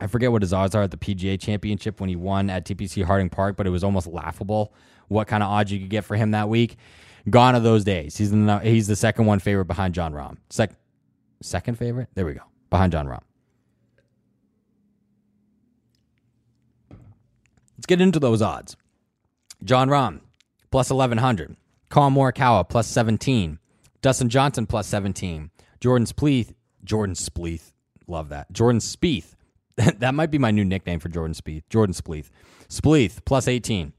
I 0.00 0.06
forget 0.06 0.30
what 0.30 0.42
his 0.42 0.52
odds 0.52 0.74
are 0.74 0.82
at 0.82 0.90
the 0.90 0.96
PGA 0.96 1.40
Championship 1.40 2.00
when 2.00 2.08
he 2.08 2.16
won 2.16 2.50
at 2.50 2.66
TPC 2.66 3.02
Harding 3.04 3.30
Park, 3.30 3.56
but 3.56 3.66
it 3.66 3.70
was 3.70 3.82
almost 3.82 4.06
laughable 4.06 4.74
what 5.08 5.26
kind 5.26 5.42
of 5.42 5.48
odds 5.48 5.72
you 5.72 5.78
could 5.78 5.88
get 5.88 6.04
for 6.04 6.16
him 6.16 6.32
that 6.32 6.48
week. 6.48 6.76
Gone 7.28 7.54
are 7.54 7.60
those 7.60 7.84
days. 7.84 8.16
He's 8.16 8.30
the 8.30 8.60
he's 8.62 8.86
the 8.86 8.96
second 8.96 9.26
one 9.26 9.38
favorite 9.38 9.64
behind 9.64 9.94
Jon 9.94 10.12
Rahm. 10.12 10.36
Sec, 10.50 10.72
second 11.42 11.76
favorite. 11.76 12.08
There 12.14 12.26
we 12.26 12.34
go. 12.34 12.42
Behind 12.70 12.92
Jon 12.92 13.06
Rahm. 13.06 13.22
Let's 17.76 17.86
get 17.86 18.00
into 18.00 18.20
those 18.20 18.42
odds. 18.42 18.76
Jon 19.64 19.88
Rahm 19.88 20.20
plus 20.70 20.90
eleven 20.90 21.18
hundred. 21.18 21.56
Collin 21.88 22.14
Morikawa 22.14 22.68
plus 22.68 22.86
seventeen. 22.86 23.58
Dustin 24.02 24.28
Johnson 24.28 24.66
plus 24.66 24.86
seventeen. 24.86 25.50
Jordan 25.80 26.06
Spieth. 26.06 26.54
Jordan 26.84 27.14
Spieth. 27.16 27.72
Love 28.06 28.28
that. 28.28 28.52
Jordan 28.52 28.80
Spieth 28.80 29.35
that 29.98 30.14
might 30.14 30.30
be 30.30 30.38
my 30.38 30.50
new 30.50 30.64
nickname 30.64 31.00
for 31.00 31.08
Jordan 31.08 31.34
Spieth. 31.34 31.62
Jordan 31.68 31.94
Spieth. 31.94 32.30
Spieth 32.68 33.24
plus 33.24 33.46
18. 33.46 33.92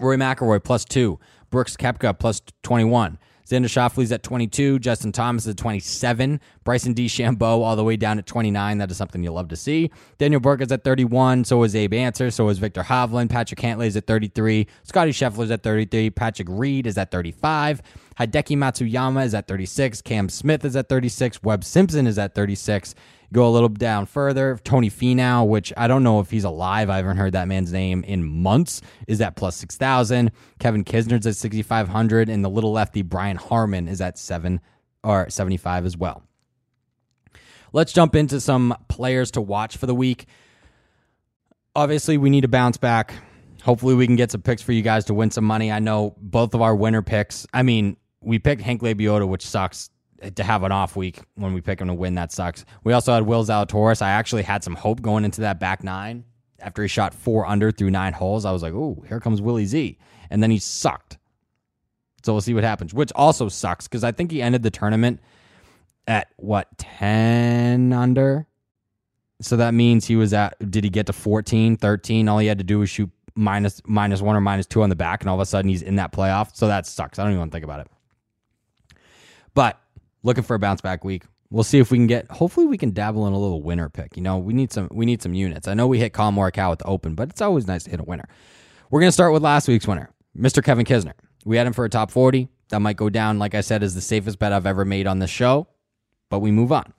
Rory 0.00 0.16
McIlroy 0.16 0.62
plus 0.62 0.84
2. 0.84 1.18
Brooks 1.50 1.76
Koepka 1.76 2.18
plus 2.18 2.40
21. 2.62 3.18
Xander 3.46 3.64
Schauffele's 3.64 4.12
at 4.12 4.22
22. 4.22 4.78
Justin 4.78 5.12
Thomas 5.12 5.44
is 5.44 5.50
at 5.50 5.56
27. 5.58 6.40
Bryson 6.64 6.94
DeChambeau 6.94 7.62
all 7.62 7.76
the 7.76 7.84
way 7.84 7.96
down 7.96 8.18
at 8.18 8.26
29. 8.26 8.78
That 8.78 8.90
is 8.90 8.96
something 8.96 9.22
you 9.22 9.30
love 9.32 9.48
to 9.48 9.56
see. 9.56 9.90
Daniel 10.18 10.40
Berger 10.40 10.62
is 10.62 10.72
at 10.72 10.84
31. 10.84 11.44
So 11.44 11.62
is 11.64 11.74
Abe 11.76 11.94
Ancer. 11.94 12.30
So 12.30 12.48
is 12.48 12.58
Viktor 12.58 12.82
Hovland. 12.82 13.30
Patrick 13.30 13.60
Cantlay 13.60 13.86
is 13.86 13.96
at 13.96 14.06
33. 14.06 14.66
Scottie 14.84 15.12
Scheffler 15.12 15.44
is 15.44 15.50
at 15.50 15.62
33. 15.62 16.10
Patrick 16.10 16.48
Reed 16.50 16.86
is 16.86 16.96
at 16.96 17.10
35. 17.10 17.82
Hideki 18.18 18.56
Matsuyama 18.56 19.24
is 19.24 19.34
at 19.34 19.48
36. 19.48 20.00
Cam 20.02 20.28
Smith 20.28 20.64
is 20.64 20.76
at 20.76 20.88
36. 20.88 21.42
Webb 21.42 21.64
Simpson 21.64 22.06
is 22.06 22.18
at 22.18 22.34
36. 22.34 22.94
Go 23.32 23.48
a 23.48 23.50
little 23.50 23.70
down 23.70 24.04
further. 24.04 24.58
Tony 24.62 24.90
Finau, 24.90 25.48
which 25.48 25.72
I 25.76 25.88
don't 25.88 26.02
know 26.02 26.20
if 26.20 26.30
he's 26.30 26.44
alive. 26.44 26.90
I 26.90 26.96
haven't 26.96 27.16
heard 27.16 27.32
that 27.32 27.48
man's 27.48 27.72
name 27.72 28.04
in 28.04 28.22
months, 28.24 28.82
is 29.08 29.22
at 29.22 29.36
plus 29.36 29.56
6,000. 29.56 30.30
Kevin 30.58 30.84
Kisner's 30.84 31.26
at 31.26 31.36
6,500. 31.36 32.28
And 32.28 32.44
the 32.44 32.50
little 32.50 32.72
lefty 32.72 33.00
Brian 33.00 33.38
Harman 33.38 33.88
is 33.88 34.02
at 34.02 34.18
7 34.18 34.60
or 35.02 35.30
75 35.30 35.86
as 35.86 35.96
well. 35.96 36.22
Let's 37.72 37.94
jump 37.94 38.14
into 38.14 38.38
some 38.38 38.76
players 38.88 39.30
to 39.32 39.40
watch 39.40 39.78
for 39.78 39.86
the 39.86 39.94
week. 39.94 40.26
Obviously, 41.74 42.18
we 42.18 42.28
need 42.28 42.42
to 42.42 42.48
bounce 42.48 42.76
back. 42.76 43.14
Hopefully, 43.62 43.94
we 43.94 44.06
can 44.06 44.16
get 44.16 44.30
some 44.30 44.42
picks 44.42 44.60
for 44.60 44.72
you 44.72 44.82
guys 44.82 45.06
to 45.06 45.14
win 45.14 45.30
some 45.30 45.44
money. 45.44 45.72
I 45.72 45.78
know 45.78 46.14
both 46.18 46.52
of 46.52 46.60
our 46.60 46.76
winner 46.76 47.00
picks. 47.00 47.46
I 47.54 47.62
mean, 47.62 47.96
we 48.20 48.38
picked 48.38 48.60
Hank 48.60 48.82
Lebioda, 48.82 49.26
which 49.26 49.46
sucks 49.46 49.88
to 50.34 50.44
have 50.44 50.62
an 50.62 50.72
off 50.72 50.96
week 50.96 51.20
when 51.34 51.52
we 51.52 51.60
pick 51.60 51.80
him 51.80 51.88
to 51.88 51.94
win. 51.94 52.14
That 52.14 52.32
sucks. 52.32 52.64
We 52.84 52.92
also 52.92 53.12
had 53.12 53.24
Will 53.24 53.44
Zalatoris. 53.44 54.02
I 54.02 54.10
actually 54.10 54.42
had 54.42 54.62
some 54.62 54.74
hope 54.74 55.02
going 55.02 55.24
into 55.24 55.40
that 55.42 55.60
back 55.60 55.82
nine 55.82 56.24
after 56.60 56.82
he 56.82 56.88
shot 56.88 57.14
four 57.14 57.46
under 57.46 57.70
through 57.70 57.90
nine 57.90 58.12
holes. 58.12 58.44
I 58.44 58.52
was 58.52 58.62
like, 58.62 58.72
oh, 58.72 59.04
here 59.08 59.20
comes 59.20 59.40
Willie 59.40 59.66
Z. 59.66 59.98
And 60.30 60.42
then 60.42 60.50
he 60.50 60.58
sucked. 60.58 61.18
So 62.24 62.32
we'll 62.32 62.40
see 62.40 62.54
what 62.54 62.64
happens, 62.64 62.94
which 62.94 63.10
also 63.16 63.48
sucks 63.48 63.88
because 63.88 64.04
I 64.04 64.12
think 64.12 64.30
he 64.30 64.40
ended 64.40 64.62
the 64.62 64.70
tournament 64.70 65.20
at 66.06 66.28
what, 66.36 66.68
10 66.78 67.92
under? 67.92 68.46
So 69.40 69.56
that 69.56 69.74
means 69.74 70.06
he 70.06 70.14
was 70.14 70.32
at, 70.32 70.54
did 70.70 70.84
he 70.84 70.90
get 70.90 71.06
to 71.06 71.12
14, 71.12 71.76
13? 71.76 72.28
All 72.28 72.38
he 72.38 72.46
had 72.46 72.58
to 72.58 72.64
do 72.64 72.78
was 72.78 72.90
shoot 72.90 73.10
minus 73.34 73.80
minus 73.84 74.20
one 74.20 74.36
or 74.36 74.40
minus 74.40 74.66
two 74.66 74.82
on 74.82 74.88
the 74.88 74.96
back, 74.96 75.22
and 75.22 75.30
all 75.30 75.36
of 75.36 75.40
a 75.40 75.46
sudden 75.46 75.68
he's 75.68 75.82
in 75.82 75.96
that 75.96 76.12
playoff. 76.12 76.54
So 76.54 76.66
that 76.68 76.86
sucks. 76.86 77.18
I 77.18 77.24
don't 77.24 77.32
even 77.32 77.40
want 77.40 77.50
to 77.50 77.56
think 77.56 77.64
about 77.64 77.80
it. 77.80 77.88
But 79.54 79.80
looking 80.22 80.44
for 80.44 80.54
a 80.54 80.58
bounce 80.58 80.80
back 80.80 81.04
week. 81.04 81.24
We'll 81.50 81.64
see 81.64 81.78
if 81.78 81.90
we 81.90 81.98
can 81.98 82.06
get. 82.06 82.30
Hopefully, 82.30 82.66
we 82.66 82.78
can 82.78 82.92
dabble 82.92 83.26
in 83.26 83.32
a 83.32 83.38
little 83.38 83.62
winner 83.62 83.88
pick. 83.88 84.16
You 84.16 84.22
know, 84.22 84.38
we 84.38 84.54
need 84.54 84.72
some. 84.72 84.88
We 84.90 85.04
need 85.04 85.20
some 85.22 85.34
units. 85.34 85.68
I 85.68 85.74
know 85.74 85.86
we 85.86 85.98
hit 85.98 86.12
Collin 86.12 86.34
Morikawa 86.34 86.72
at 86.72 86.78
the 86.78 86.86
Open, 86.86 87.14
but 87.14 87.28
it's 87.28 87.42
always 87.42 87.66
nice 87.66 87.84
to 87.84 87.90
hit 87.90 88.00
a 88.00 88.04
winner. 88.04 88.26
We're 88.90 89.00
gonna 89.00 89.12
start 89.12 89.32
with 89.32 89.42
last 89.42 89.68
week's 89.68 89.86
winner, 89.86 90.10
Mr. 90.36 90.64
Kevin 90.64 90.86
Kisner. 90.86 91.12
We 91.44 91.56
had 91.56 91.66
him 91.66 91.72
for 91.74 91.84
a 91.84 91.90
top 91.90 92.10
forty. 92.10 92.48
That 92.70 92.80
might 92.80 92.96
go 92.96 93.10
down, 93.10 93.38
like 93.38 93.54
I 93.54 93.60
said, 93.60 93.82
as 93.82 93.94
the 93.94 94.00
safest 94.00 94.38
bet 94.38 94.52
I've 94.52 94.64
ever 94.64 94.86
made 94.86 95.06
on 95.06 95.18
this 95.18 95.30
show. 95.30 95.66
But 96.30 96.38
we 96.38 96.50
move 96.50 96.72
on. 96.72 96.94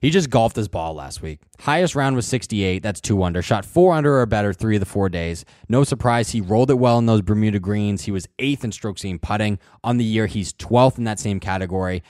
He 0.00 0.10
just 0.10 0.30
golfed 0.30 0.56
his 0.56 0.66
ball 0.66 0.94
last 0.94 1.22
week. 1.22 1.38
Highest 1.60 1.94
round 1.94 2.16
was 2.16 2.26
68. 2.26 2.82
That's 2.82 3.00
two 3.00 3.22
under. 3.22 3.40
Shot 3.40 3.64
four 3.64 3.94
under 3.94 4.18
or 4.18 4.26
better 4.26 4.52
three 4.52 4.74
of 4.74 4.80
the 4.80 4.86
four 4.86 5.08
days. 5.08 5.44
No 5.68 5.84
surprise, 5.84 6.30
he 6.30 6.40
rolled 6.40 6.72
it 6.72 6.74
well 6.74 6.98
in 6.98 7.06
those 7.06 7.22
Bermuda 7.22 7.60
greens. 7.60 8.02
He 8.02 8.10
was 8.10 8.26
eighth 8.40 8.64
in 8.64 8.72
stroke 8.72 8.96
gained 8.96 9.22
putting. 9.22 9.60
On 9.84 9.98
the 9.98 10.04
year, 10.04 10.26
he's 10.26 10.52
12th 10.54 10.98
in 10.98 11.04
that 11.04 11.20
same 11.20 11.38
category. 11.38 12.02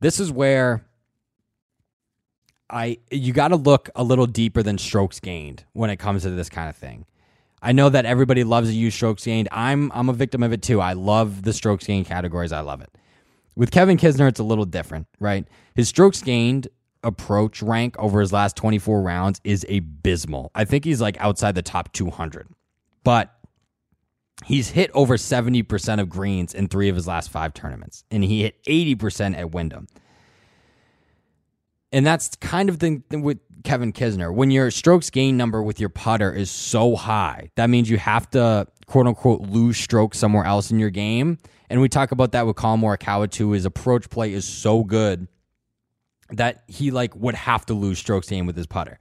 This 0.00 0.20
is 0.20 0.30
where 0.30 0.84
I 2.70 2.98
you 3.10 3.32
got 3.32 3.48
to 3.48 3.56
look 3.56 3.90
a 3.94 4.02
little 4.04 4.26
deeper 4.26 4.62
than 4.62 4.78
strokes 4.78 5.20
gained 5.20 5.64
when 5.72 5.90
it 5.90 5.96
comes 5.96 6.22
to 6.22 6.30
this 6.30 6.48
kind 6.48 6.68
of 6.68 6.76
thing. 6.76 7.06
I 7.62 7.72
know 7.72 7.88
that 7.88 8.04
everybody 8.04 8.44
loves 8.44 8.68
to 8.68 8.74
use 8.74 8.94
strokes 8.94 9.24
gained. 9.24 9.48
I'm 9.50 9.90
I'm 9.92 10.08
a 10.08 10.12
victim 10.12 10.42
of 10.42 10.52
it 10.52 10.62
too. 10.62 10.80
I 10.80 10.92
love 10.92 11.42
the 11.42 11.52
strokes 11.52 11.86
gained 11.86 12.06
categories. 12.06 12.52
I 12.52 12.60
love 12.60 12.80
it. 12.80 12.90
With 13.56 13.70
Kevin 13.70 13.96
Kisner, 13.96 14.28
it's 14.28 14.40
a 14.40 14.44
little 14.44 14.64
different, 14.64 15.06
right? 15.20 15.46
His 15.74 15.88
strokes 15.88 16.20
gained 16.22 16.68
approach 17.02 17.62
rank 17.62 17.96
over 17.98 18.20
his 18.20 18.32
last 18.32 18.56
24 18.56 19.02
rounds 19.02 19.40
is 19.44 19.64
abysmal. 19.68 20.50
I 20.54 20.64
think 20.64 20.84
he's 20.84 21.00
like 21.00 21.16
outside 21.20 21.54
the 21.54 21.62
top 21.62 21.92
200. 21.92 22.48
But 23.04 23.33
he's 24.44 24.70
hit 24.70 24.90
over 24.94 25.16
70% 25.16 26.00
of 26.00 26.08
greens 26.08 26.54
in 26.54 26.68
three 26.68 26.88
of 26.88 26.96
his 26.96 27.06
last 27.06 27.30
five 27.30 27.54
tournaments, 27.54 28.04
and 28.10 28.22
he 28.22 28.42
hit 28.42 28.62
80% 28.64 29.36
at 29.36 29.50
Wyndham. 29.52 29.86
And 31.92 32.04
that's 32.04 32.34
kind 32.36 32.68
of 32.68 32.78
the 32.78 33.02
thing 33.08 33.22
with 33.22 33.38
Kevin 33.62 33.92
Kisner. 33.92 34.34
When 34.34 34.50
your 34.50 34.70
strokes 34.70 35.10
gain 35.10 35.36
number 35.36 35.62
with 35.62 35.80
your 35.80 35.88
putter 35.88 36.32
is 36.32 36.50
so 36.50 36.96
high, 36.96 37.50
that 37.54 37.70
means 37.70 37.88
you 37.88 37.98
have 37.98 38.28
to 38.30 38.66
quote 38.86 39.06
unquote 39.06 39.42
lose 39.42 39.78
strokes 39.78 40.18
somewhere 40.18 40.44
else 40.44 40.70
in 40.70 40.78
your 40.78 40.90
game. 40.90 41.38
And 41.70 41.80
we 41.80 41.88
talk 41.88 42.12
about 42.12 42.32
that 42.32 42.46
with 42.46 42.56
Collin 42.56 42.80
Morikawa 42.80 43.30
too. 43.30 43.52
His 43.52 43.64
approach 43.64 44.10
play 44.10 44.32
is 44.32 44.44
so 44.44 44.84
good 44.84 45.28
that 46.30 46.64
he 46.66 46.90
like 46.90 47.14
would 47.16 47.34
have 47.34 47.64
to 47.66 47.74
lose 47.74 47.98
strokes 47.98 48.28
gain 48.28 48.46
with 48.46 48.56
his 48.56 48.66
putter. 48.66 48.98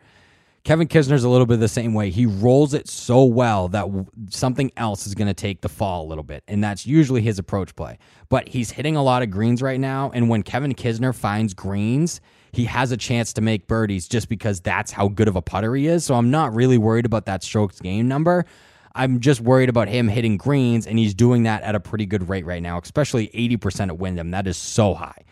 Kevin 0.63 0.87
Kisner's 0.87 1.25
a 1.25 1.29
little 1.29 1.45
bit 1.45 1.59
the 1.59 1.67
same 1.67 1.93
way. 1.93 2.09
He 2.09 2.25
rolls 2.25 2.73
it 2.73 2.87
so 2.87 3.25
well 3.25 3.67
that 3.69 3.85
something 4.29 4.71
else 4.77 5.05
is 5.05 5.13
going 5.13 5.27
to 5.27 5.33
take 5.33 5.59
the 5.59 5.67
fall 5.67 6.05
a 6.05 6.07
little 6.07 6.23
bit, 6.23 6.41
and 6.47 6.63
that's 6.63 6.85
usually 6.87 7.21
his 7.21 7.37
approach 7.37 7.75
play. 7.75 7.97
But 8.29 8.47
he's 8.47 8.71
hitting 8.71 8.95
a 8.95 9.03
lot 9.03 9.23
of 9.23 9.29
greens 9.29 9.61
right 9.61 9.79
now, 9.79 10.09
and 10.13 10.29
when 10.29 10.41
Kevin 10.41 10.73
Kisner 10.73 11.13
finds 11.13 11.53
greens, 11.53 12.21
he 12.53 12.63
has 12.65 12.93
a 12.93 12.97
chance 12.97 13.33
to 13.33 13.41
make 13.41 13.67
birdies 13.67 14.07
just 14.07 14.29
because 14.29 14.61
that's 14.61 14.91
how 14.91 15.09
good 15.09 15.27
of 15.27 15.35
a 15.35 15.41
putter 15.41 15.75
he 15.75 15.87
is. 15.87 16.05
So 16.05 16.15
I'm 16.15 16.31
not 16.31 16.55
really 16.55 16.77
worried 16.77 17.05
about 17.05 17.25
that 17.25 17.43
strokes 17.43 17.81
game 17.81 18.07
number. 18.07 18.45
I'm 18.95 19.19
just 19.19 19.41
worried 19.41 19.69
about 19.69 19.89
him 19.89 20.07
hitting 20.07 20.37
greens, 20.37 20.87
and 20.87 20.97
he's 20.97 21.13
doing 21.13 21.43
that 21.43 21.63
at 21.63 21.75
a 21.75 21.79
pretty 21.81 22.05
good 22.05 22.29
rate 22.29 22.45
right 22.45 22.63
now, 22.63 22.79
especially 22.79 23.27
80% 23.29 23.87
at 23.87 23.97
Wyndham. 23.97 24.31
That 24.31 24.47
is 24.47 24.55
so 24.55 24.93
high. 24.93 25.23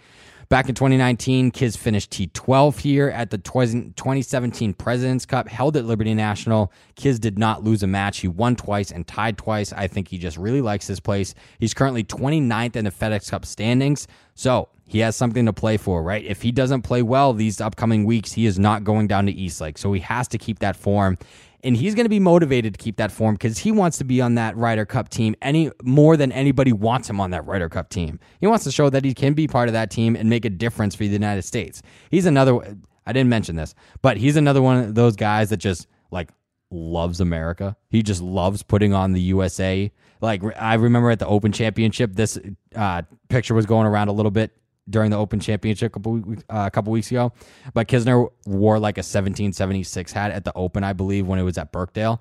Back 0.52 0.68
in 0.68 0.76
2019, 0.76 1.52
Kiz 1.52 1.78
finished 1.78 2.12
T12 2.12 2.78
here 2.78 3.08
at 3.08 3.30
the 3.30 3.38
2017 3.38 4.74
President's 4.74 5.26
Cup, 5.26 5.48
held 5.48 5.78
at 5.78 5.86
Liberty 5.86 6.14
National. 6.14 6.74
Kiz 6.98 7.20
did 7.20 7.40
not 7.40 7.64
lose 7.64 7.84
a 7.84 7.88
match. 7.88 8.20
He 8.20 8.28
won 8.28 8.58
twice 8.58 8.92
and 8.92 9.08
tied 9.08 9.38
twice. 9.38 9.72
I 9.72 9.88
think 9.88 10.10
he 10.10 10.18
just 10.18 10.36
really 10.36 10.60
likes 10.60 10.88
this 10.88 11.00
place. 11.00 11.36
He's 11.58 11.74
currently 11.74 12.04
29th 12.04 12.76
in 12.76 12.84
the 12.84 12.92
FedEx 12.92 13.32
Cup 13.32 13.46
standings. 13.46 14.10
So 14.36 14.68
he 14.88 15.00
has 15.00 15.16
something 15.16 15.46
to 15.46 15.54
play 15.54 15.78
for, 15.78 16.04
right? 16.04 16.26
If 16.26 16.42
he 16.42 16.52
doesn't 16.52 16.82
play 16.82 17.02
well 17.02 17.32
these 17.32 17.62
upcoming 17.62 18.04
weeks, 18.04 18.34
he 18.34 18.46
is 18.46 18.60
not 18.60 18.84
going 18.84 19.08
down 19.08 19.28
to 19.28 19.32
East 19.32 19.62
Lake. 19.62 19.78
So 19.78 19.94
he 19.94 20.02
has 20.02 20.28
to 20.28 20.38
keep 20.38 20.60
that 20.60 20.76
form 20.76 21.18
and 21.64 21.76
he's 21.78 21.96
going 21.96 22.06
to 22.06 22.10
be 22.10 22.20
motivated 22.20 22.74
to 22.74 22.78
keep 22.78 22.98
that 22.98 23.12
form 23.12 23.36
because 23.36 23.58
he 23.60 23.72
wants 23.72 23.98
to 24.00 24.04
be 24.04 24.22
on 24.22 24.36
that 24.36 24.56
Ryder 24.56 24.86
Cup 24.86 25.10
team 25.10 25.36
any 25.42 25.72
more 25.84 26.18
than 26.18 26.32
anybody 26.32 26.74
wants 26.74 27.10
him 27.10 27.20
on 27.20 27.32
that 27.32 27.46
Ryder 27.46 27.70
Cup 27.70 27.90
team. 27.90 28.20
He 28.40 28.48
wants 28.48 28.64
to 28.66 28.72
show 28.72 28.90
that 28.90 29.06
he 29.06 29.14
can 29.14 29.34
be 29.34 29.48
part 29.48 29.70
of 29.70 29.74
that 29.74 29.92
team 29.92 30.16
and 30.16 30.30
make 30.30 30.46
a 30.46 30.50
difference 30.50 30.96
for 30.96 31.04
the 31.04 31.10
United 31.10 31.44
States. 31.44 31.82
He's 32.10 32.26
another. 32.26 32.60
I 33.06 33.14
didn't 33.14 33.30
mention 33.30 33.56
this, 33.56 33.74
but 34.02 34.18
he's 34.18 34.36
another 34.36 34.62
one 34.62 34.78
of 34.78 34.96
those 34.96 35.16
guys 35.16 35.50
that 35.50 35.58
just 35.58 35.88
like 36.12 36.30
loves 36.70 37.20
America. 37.20 37.76
He 37.90 38.04
just 38.04 38.22
loves 38.22 38.64
putting 38.64 38.94
on 38.94 39.14
the 39.14 39.22
USA. 39.22 39.92
Like 40.22 40.42
I 40.58 40.76
remember 40.76 41.10
at 41.10 41.20
the 41.20 41.28
Open 41.28 41.52
Championship, 41.52 42.14
this 42.14 42.40
uh, 42.76 43.02
picture 43.28 43.54
was 43.54 43.66
going 43.66 43.88
around 43.88 44.08
a 44.08 44.14
little 44.14 44.32
bit 44.32 44.56
during 44.90 45.12
the 45.12 45.18
Open 45.18 45.40
Championship 45.40 45.92
a 45.92 46.00
couple, 46.00 46.24
uh, 46.50 46.66
a 46.68 46.72
couple 46.72 46.92
weeks 46.92 47.10
ago. 47.12 47.32
But 47.74 47.88
Kisner 47.88 48.30
wore 48.46 48.80
like 48.80 48.98
a 48.98 49.00
1776 49.00 50.12
hat 50.12 50.32
at 50.32 50.44
the 50.44 50.54
Open, 50.56 50.84
I 50.84 50.94
believe, 50.94 51.28
when 51.28 51.40
it 51.40 51.44
was 51.44 51.58
at 51.58 51.72
Birkdale. 51.72 52.20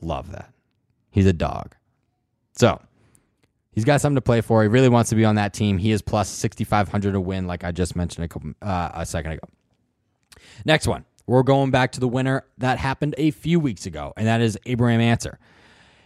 Love 0.00 0.30
that. 0.32 0.52
He's 1.10 1.26
a 1.26 1.32
dog. 1.32 1.74
So 2.56 2.80
he's 3.72 3.84
got 3.84 4.00
something 4.00 4.16
to 4.16 4.22
play 4.22 4.40
for. 4.40 4.62
He 4.62 4.68
really 4.68 4.88
wants 4.88 5.10
to 5.10 5.16
be 5.16 5.24
on 5.24 5.34
that 5.36 5.52
team. 5.54 5.78
He 5.78 5.90
is 5.90 6.02
plus 6.02 6.28
6,500 6.28 7.12
to 7.12 7.20
win, 7.20 7.46
like 7.46 7.64
I 7.64 7.72
just 7.72 7.96
mentioned 7.96 8.24
a, 8.24 8.28
couple, 8.28 8.52
uh, 8.62 8.90
a 8.94 9.06
second 9.06 9.32
ago. 9.32 9.48
Next 10.64 10.86
one. 10.86 11.04
We're 11.26 11.42
going 11.42 11.70
back 11.70 11.92
to 11.92 12.00
the 12.00 12.08
winner 12.08 12.44
that 12.58 12.78
happened 12.78 13.14
a 13.16 13.30
few 13.30 13.58
weeks 13.58 13.86
ago, 13.86 14.12
and 14.16 14.26
that 14.26 14.42
is 14.42 14.58
Abraham 14.66 15.00
Ancer. 15.00 15.38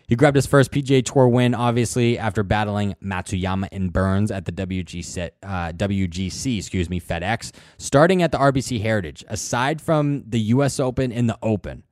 He 0.08 0.16
grabbed 0.16 0.36
his 0.36 0.46
first 0.46 0.72
PGA 0.72 1.04
Tour 1.04 1.28
win, 1.28 1.54
obviously, 1.54 2.18
after 2.18 2.42
battling 2.42 2.96
Matsuyama 3.04 3.68
and 3.70 3.92
Burns 3.92 4.30
at 4.30 4.46
the 4.46 4.52
WGC, 4.52 5.30
uh, 5.42 5.72
WGC, 5.72 6.56
excuse 6.56 6.88
me, 6.88 6.98
FedEx, 6.98 7.52
starting 7.76 8.22
at 8.22 8.32
the 8.32 8.38
RBC 8.38 8.80
Heritage. 8.80 9.22
Aside 9.28 9.82
from 9.82 10.24
the 10.26 10.40
U.S. 10.40 10.80
Open 10.80 11.12
and 11.12 11.28
the 11.28 11.38
Open, 11.42 11.82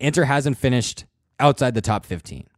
Ancer 0.00 0.24
hasn't 0.24 0.58
finished 0.58 1.04
outside 1.38 1.74
the 1.74 1.80
top 1.80 2.04
15. 2.04 2.48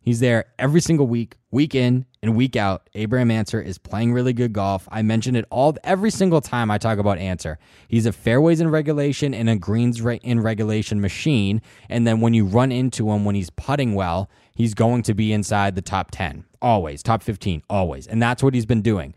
He's 0.00 0.20
there 0.20 0.44
every 0.60 0.80
single 0.80 1.08
week, 1.08 1.34
week 1.50 1.74
in 1.74 2.06
and 2.26 2.36
week 2.36 2.56
out. 2.56 2.88
Abraham 2.94 3.30
Ancer 3.30 3.60
is 3.60 3.78
playing 3.78 4.12
really 4.12 4.32
good 4.32 4.52
golf. 4.52 4.88
I 4.90 5.02
mention 5.02 5.36
it 5.36 5.44
all 5.50 5.76
every 5.84 6.10
single 6.10 6.40
time 6.40 6.70
I 6.70 6.78
talk 6.78 6.98
about 6.98 7.18
Ancer. 7.18 7.58
He's 7.88 8.04
a 8.04 8.12
fairways 8.12 8.60
in 8.60 8.68
regulation 8.68 9.32
and 9.32 9.48
a 9.48 9.56
greens 9.56 10.02
right 10.02 10.20
in 10.24 10.40
regulation 10.40 11.00
machine. 11.00 11.62
And 11.88 12.06
then 12.06 12.20
when 12.20 12.34
you 12.34 12.44
run 12.44 12.72
into 12.72 13.10
him 13.10 13.24
when 13.24 13.36
he's 13.36 13.50
putting 13.50 13.94
well, 13.94 14.28
he's 14.54 14.74
going 14.74 15.02
to 15.04 15.14
be 15.14 15.32
inside 15.32 15.76
the 15.76 15.82
top 15.82 16.10
10, 16.10 16.44
always, 16.60 17.02
top 17.02 17.22
15, 17.22 17.62
always. 17.70 18.06
And 18.06 18.20
that's 18.20 18.42
what 18.42 18.54
he's 18.54 18.66
been 18.66 18.82
doing 18.82 19.14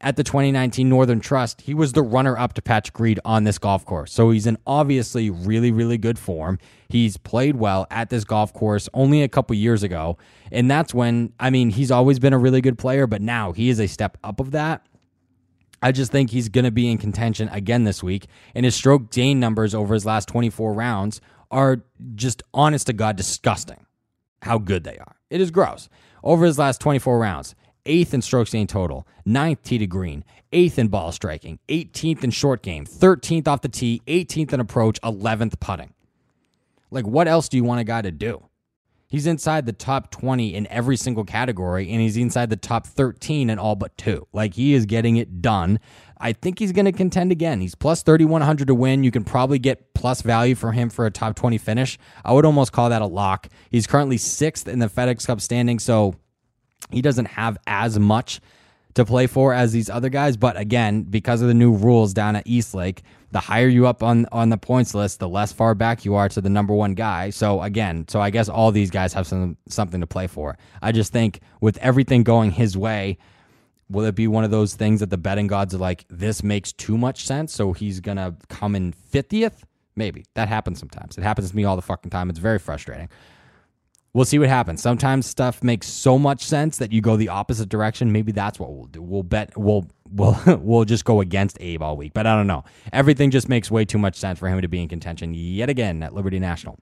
at 0.00 0.16
the 0.16 0.22
2019 0.22 0.88
Northern 0.88 1.20
Trust, 1.20 1.62
he 1.62 1.74
was 1.74 1.92
the 1.92 2.02
runner 2.02 2.38
up 2.38 2.54
to 2.54 2.62
Patrick 2.62 2.98
Reed 3.00 3.18
on 3.24 3.44
this 3.44 3.58
golf 3.58 3.84
course. 3.84 4.12
So 4.12 4.30
he's 4.30 4.46
in 4.46 4.56
obviously 4.66 5.28
really, 5.28 5.72
really 5.72 5.98
good 5.98 6.18
form. 6.18 6.58
He's 6.88 7.16
played 7.16 7.56
well 7.56 7.86
at 7.90 8.08
this 8.08 8.24
golf 8.24 8.52
course 8.52 8.88
only 8.94 9.22
a 9.22 9.28
couple 9.28 9.56
years 9.56 9.82
ago. 9.82 10.16
And 10.52 10.70
that's 10.70 10.94
when, 10.94 11.32
I 11.40 11.50
mean, 11.50 11.70
he's 11.70 11.90
always 11.90 12.18
been 12.18 12.32
a 12.32 12.38
really 12.38 12.60
good 12.60 12.78
player, 12.78 13.06
but 13.06 13.20
now 13.20 13.52
he 13.52 13.68
is 13.68 13.80
a 13.80 13.88
step 13.88 14.16
up 14.22 14.38
of 14.40 14.52
that. 14.52 14.86
I 15.82 15.92
just 15.92 16.12
think 16.12 16.30
he's 16.30 16.48
going 16.48 16.64
to 16.64 16.70
be 16.70 16.90
in 16.90 16.98
contention 16.98 17.48
again 17.50 17.84
this 17.84 18.02
week. 18.02 18.26
And 18.54 18.64
his 18.64 18.74
stroke 18.74 19.10
gain 19.10 19.40
numbers 19.40 19.74
over 19.74 19.94
his 19.94 20.06
last 20.06 20.28
24 20.28 20.74
rounds 20.74 21.20
are 21.50 21.82
just 22.14 22.42
honest 22.54 22.86
to 22.86 22.92
God 22.92 23.16
disgusting 23.16 23.86
how 24.42 24.58
good 24.58 24.84
they 24.84 24.98
are. 24.98 25.16
It 25.30 25.40
is 25.40 25.50
gross. 25.50 25.88
Over 26.22 26.46
his 26.46 26.58
last 26.58 26.80
24 26.80 27.18
rounds, 27.18 27.54
eighth 27.88 28.14
in 28.14 28.22
strokes 28.22 28.52
gained 28.52 28.68
total, 28.68 29.08
ninth 29.24 29.62
tee 29.64 29.78
to 29.78 29.86
green, 29.86 30.24
eighth 30.52 30.78
in 30.78 30.88
ball 30.88 31.10
striking, 31.10 31.58
18th 31.68 32.22
in 32.22 32.30
short 32.30 32.62
game, 32.62 32.86
13th 32.86 33.48
off 33.48 33.62
the 33.62 33.68
tee, 33.68 34.02
18th 34.06 34.52
in 34.52 34.60
approach, 34.60 35.00
11th 35.00 35.58
putting. 35.58 35.94
Like, 36.90 37.06
what 37.06 37.26
else 37.26 37.48
do 37.48 37.56
you 37.56 37.64
want 37.64 37.80
a 37.80 37.84
guy 37.84 38.02
to 38.02 38.12
do? 38.12 38.44
He's 39.10 39.26
inside 39.26 39.64
the 39.64 39.72
top 39.72 40.10
20 40.10 40.54
in 40.54 40.66
every 40.66 40.96
single 40.96 41.24
category, 41.24 41.90
and 41.90 42.00
he's 42.00 42.18
inside 42.18 42.50
the 42.50 42.56
top 42.56 42.86
13 42.86 43.48
in 43.48 43.58
all 43.58 43.74
but 43.74 43.96
two. 43.96 44.26
Like, 44.34 44.52
he 44.54 44.74
is 44.74 44.84
getting 44.84 45.16
it 45.16 45.40
done. 45.40 45.80
I 46.20 46.34
think 46.34 46.58
he's 46.58 46.72
going 46.72 46.84
to 46.84 46.92
contend 46.92 47.32
again. 47.32 47.62
He's 47.62 47.74
plus 47.74 48.02
3,100 48.02 48.66
to 48.66 48.74
win. 48.74 49.04
You 49.04 49.10
can 49.10 49.24
probably 49.24 49.58
get 49.58 49.94
plus 49.94 50.20
value 50.20 50.54
for 50.54 50.72
him 50.72 50.90
for 50.90 51.06
a 51.06 51.10
top 51.10 51.36
20 51.36 51.56
finish. 51.56 51.98
I 52.22 52.32
would 52.32 52.44
almost 52.44 52.72
call 52.72 52.90
that 52.90 53.00
a 53.00 53.06
lock. 53.06 53.48
He's 53.70 53.86
currently 53.86 54.18
sixth 54.18 54.68
in 54.68 54.78
the 54.78 54.90
FedEx 54.90 55.26
Cup 55.26 55.40
standing, 55.40 55.78
so 55.78 56.14
he 56.90 57.02
doesn't 57.02 57.26
have 57.26 57.58
as 57.66 57.98
much 57.98 58.40
to 58.94 59.04
play 59.04 59.26
for 59.26 59.54
as 59.54 59.72
these 59.72 59.88
other 59.88 60.08
guys. 60.08 60.36
But 60.36 60.56
again, 60.56 61.02
because 61.02 61.40
of 61.40 61.48
the 61.48 61.54
new 61.54 61.72
rules 61.72 62.12
down 62.12 62.36
at 62.36 62.46
East 62.46 62.74
Lake, 62.74 63.02
the 63.30 63.40
higher 63.40 63.68
you 63.68 63.86
up 63.86 64.02
on 64.02 64.26
on 64.32 64.48
the 64.48 64.56
points 64.56 64.94
list, 64.94 65.20
the 65.20 65.28
less 65.28 65.52
far 65.52 65.74
back 65.74 66.04
you 66.04 66.14
are 66.14 66.28
to 66.30 66.40
the 66.40 66.48
number 66.48 66.74
one 66.74 66.94
guy. 66.94 67.30
So 67.30 67.62
again, 67.62 68.06
so 68.08 68.20
I 68.20 68.30
guess 68.30 68.48
all 68.48 68.72
these 68.72 68.90
guys 68.90 69.12
have 69.12 69.26
some 69.26 69.56
something 69.68 70.00
to 70.00 70.06
play 70.06 70.26
for. 70.26 70.56
I 70.82 70.92
just 70.92 71.12
think 71.12 71.40
with 71.60 71.78
everything 71.78 72.22
going 72.22 72.50
his 72.50 72.76
way, 72.76 73.18
will 73.90 74.04
it 74.04 74.14
be 74.14 74.26
one 74.26 74.44
of 74.44 74.50
those 74.50 74.74
things 74.74 75.00
that 75.00 75.10
the 75.10 75.18
betting 75.18 75.46
gods 75.46 75.74
are 75.74 75.78
like, 75.78 76.04
this 76.08 76.42
makes 76.42 76.72
too 76.72 76.96
much 76.96 77.26
sense, 77.26 77.52
so 77.52 77.72
he's 77.72 78.00
gonna 78.00 78.34
come 78.48 78.74
in 78.74 78.92
fiftieth? 78.92 79.64
Maybe 79.94 80.24
that 80.34 80.48
happens 80.48 80.78
sometimes. 80.78 81.18
It 81.18 81.22
happens 81.22 81.50
to 81.50 81.56
me 81.56 81.64
all 81.64 81.76
the 81.76 81.82
fucking 81.82 82.10
time. 82.10 82.30
It's 82.30 82.38
very 82.38 82.58
frustrating 82.58 83.08
we'll 84.18 84.24
see 84.24 84.38
what 84.40 84.48
happens. 84.48 84.82
Sometimes 84.82 85.26
stuff 85.26 85.62
makes 85.62 85.86
so 85.86 86.18
much 86.18 86.44
sense 86.44 86.78
that 86.78 86.92
you 86.92 87.00
go 87.00 87.16
the 87.16 87.28
opposite 87.28 87.68
direction. 87.68 88.10
Maybe 88.10 88.32
that's 88.32 88.58
what 88.58 88.74
we'll 88.74 88.86
do. 88.86 89.00
We'll 89.00 89.22
bet 89.22 89.56
we'll 89.56 89.86
we'll 90.10 90.36
we'll 90.60 90.84
just 90.84 91.04
go 91.04 91.20
against 91.20 91.56
Abe 91.60 91.82
all 91.82 91.96
week. 91.96 92.14
But 92.14 92.26
I 92.26 92.34
don't 92.34 92.48
know. 92.48 92.64
Everything 92.92 93.30
just 93.30 93.48
makes 93.48 93.70
way 93.70 93.84
too 93.84 93.98
much 93.98 94.16
sense 94.16 94.40
for 94.40 94.48
him 94.48 94.60
to 94.60 94.68
be 94.68 94.82
in 94.82 94.88
contention 94.88 95.34
yet 95.34 95.70
again 95.70 96.02
at 96.02 96.14
Liberty 96.14 96.40
National. 96.40 96.78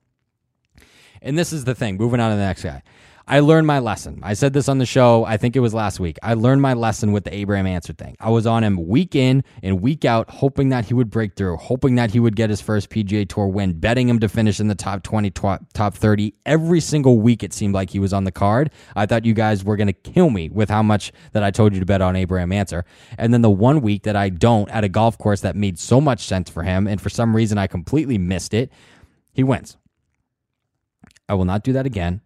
And 1.20 1.38
this 1.38 1.52
is 1.52 1.64
the 1.64 1.74
thing. 1.74 1.98
Moving 1.98 2.20
on 2.20 2.30
to 2.30 2.36
the 2.36 2.42
next 2.42 2.62
guy. 2.62 2.82
I 3.28 3.40
learned 3.40 3.66
my 3.66 3.80
lesson. 3.80 4.20
I 4.22 4.34
said 4.34 4.52
this 4.52 4.68
on 4.68 4.78
the 4.78 4.86
show, 4.86 5.24
I 5.24 5.36
think 5.36 5.56
it 5.56 5.60
was 5.60 5.74
last 5.74 5.98
week. 5.98 6.16
I 6.22 6.34
learned 6.34 6.62
my 6.62 6.74
lesson 6.74 7.10
with 7.10 7.24
the 7.24 7.34
Abraham 7.34 7.66
Ancer 7.66 7.92
thing. 7.92 8.14
I 8.20 8.30
was 8.30 8.46
on 8.46 8.62
him 8.62 8.86
week 8.86 9.16
in 9.16 9.42
and 9.64 9.80
week 9.80 10.04
out, 10.04 10.30
hoping 10.30 10.68
that 10.68 10.84
he 10.84 10.94
would 10.94 11.10
break 11.10 11.34
through, 11.34 11.56
hoping 11.56 11.96
that 11.96 12.12
he 12.12 12.20
would 12.20 12.36
get 12.36 12.50
his 12.50 12.60
first 12.60 12.88
PGA 12.88 13.28
Tour 13.28 13.48
win, 13.48 13.80
betting 13.80 14.08
him 14.08 14.20
to 14.20 14.28
finish 14.28 14.60
in 14.60 14.68
the 14.68 14.76
top 14.76 15.02
20, 15.02 15.30
top 15.30 15.94
30. 15.94 16.34
Every 16.46 16.78
single 16.78 17.18
week, 17.18 17.42
it 17.42 17.52
seemed 17.52 17.74
like 17.74 17.90
he 17.90 17.98
was 17.98 18.12
on 18.12 18.22
the 18.22 18.30
card. 18.30 18.70
I 18.94 19.06
thought 19.06 19.24
you 19.24 19.34
guys 19.34 19.64
were 19.64 19.76
going 19.76 19.88
to 19.88 19.92
kill 19.92 20.30
me 20.30 20.48
with 20.48 20.70
how 20.70 20.84
much 20.84 21.10
that 21.32 21.42
I 21.42 21.50
told 21.50 21.74
you 21.74 21.80
to 21.80 21.86
bet 21.86 22.00
on 22.00 22.14
Abraham 22.14 22.52
Ancer. 22.52 22.84
And 23.18 23.34
then 23.34 23.42
the 23.42 23.50
one 23.50 23.80
week 23.80 24.04
that 24.04 24.14
I 24.14 24.28
don't 24.28 24.70
at 24.70 24.84
a 24.84 24.88
golf 24.88 25.18
course 25.18 25.40
that 25.40 25.56
made 25.56 25.80
so 25.80 26.00
much 26.00 26.20
sense 26.20 26.48
for 26.48 26.62
him, 26.62 26.86
and 26.86 27.00
for 27.00 27.08
some 27.08 27.34
reason 27.34 27.58
I 27.58 27.66
completely 27.66 28.18
missed 28.18 28.54
it, 28.54 28.70
he 29.32 29.42
wins. 29.42 29.76
I 31.28 31.34
will 31.34 31.44
not 31.44 31.64
do 31.64 31.72
that 31.72 31.86
again 31.86 32.20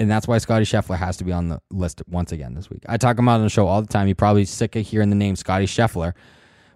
and 0.00 0.10
that's 0.10 0.26
why 0.26 0.38
Scottie 0.38 0.64
Scheffler 0.64 0.96
has 0.96 1.18
to 1.18 1.24
be 1.24 1.30
on 1.30 1.48
the 1.48 1.60
list 1.70 2.02
once 2.08 2.32
again 2.32 2.54
this 2.54 2.70
week. 2.70 2.82
I 2.88 2.96
talk 2.96 3.18
about 3.18 3.34
on 3.34 3.42
the 3.42 3.50
show 3.50 3.66
all 3.66 3.82
the 3.82 3.88
time. 3.88 4.08
You're 4.08 4.14
probably 4.14 4.46
sick 4.46 4.74
of 4.74 4.86
hearing 4.86 5.10
the 5.10 5.16
name 5.16 5.36
Scottie 5.36 5.66
Scheffler, 5.66 6.14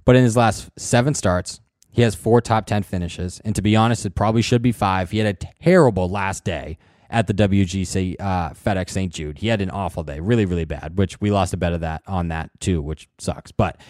but 0.05 0.15
in 0.15 0.23
his 0.23 0.37
last 0.37 0.71
seven 0.77 1.15
starts, 1.15 1.61
he 1.91 2.03
has 2.03 2.15
four 2.15 2.43
top 2.43 2.67
10 2.67 2.83
finishes. 2.83 3.41
And 3.45 3.57
to 3.57 3.63
be 3.63 3.75
honest, 3.75 4.05
it 4.05 4.15
probably 4.15 4.43
should 4.43 4.61
be 4.61 4.73
five. 4.73 5.11
He 5.11 5.19
had 5.19 5.27
a 5.27 5.47
terrible 5.63 6.09
last 6.09 6.45
day 6.45 6.77
at 7.09 7.27
the 7.27 7.33
WGC 7.33 8.17
uh, 8.21 8.51
FedEx 8.51 8.91
St. 8.91 9.13
Jude. 9.13 9.39
He 9.39 9.47
had 9.47 9.63
an 9.63 9.71
awful 9.71 10.03
day, 10.03 10.21
really, 10.21 10.45
really 10.45 10.67
bad, 10.67 10.99
which 10.99 11.19
we 11.21 11.31
lost 11.31 11.55
a 11.55 11.57
bet 11.57 11.73
of 11.73 11.81
that 11.81 12.03
on 12.07 12.29
that 12.29 12.51
too, 12.61 12.83
which 12.83 13.09
sucks. 13.19 13.53
But 13.53 13.81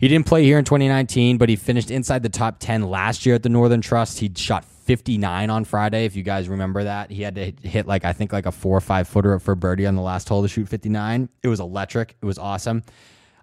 he 0.00 0.08
didn't 0.08 0.24
play 0.24 0.44
here 0.44 0.58
in 0.58 0.64
2019, 0.64 1.36
but 1.36 1.50
he 1.50 1.56
finished 1.56 1.90
inside 1.90 2.22
the 2.22 2.30
top 2.30 2.58
10 2.58 2.88
last 2.88 3.26
year 3.26 3.34
at 3.34 3.42
the 3.42 3.50
Northern 3.50 3.82
Trust. 3.82 4.18
He 4.18 4.32
shot 4.34 4.64
59 4.64 5.50
on 5.50 5.66
Friday. 5.66 6.06
If 6.06 6.16
you 6.16 6.22
guys 6.22 6.48
remember 6.48 6.84
that, 6.84 7.10
he 7.10 7.20
had 7.20 7.34
to 7.34 7.52
hit 7.62 7.86
like 7.86 8.06
I 8.06 8.14
think 8.14 8.32
like 8.32 8.46
a 8.46 8.50
four 8.50 8.78
or 8.78 8.80
five 8.80 9.08
footer 9.08 9.38
for 9.38 9.54
birdie 9.54 9.86
on 9.86 9.96
the 9.96 10.00
last 10.00 10.26
hole 10.26 10.40
to 10.40 10.48
shoot 10.48 10.70
59. 10.70 11.28
It 11.42 11.48
was 11.48 11.60
electric. 11.60 12.16
It 12.22 12.24
was 12.24 12.38
awesome. 12.38 12.82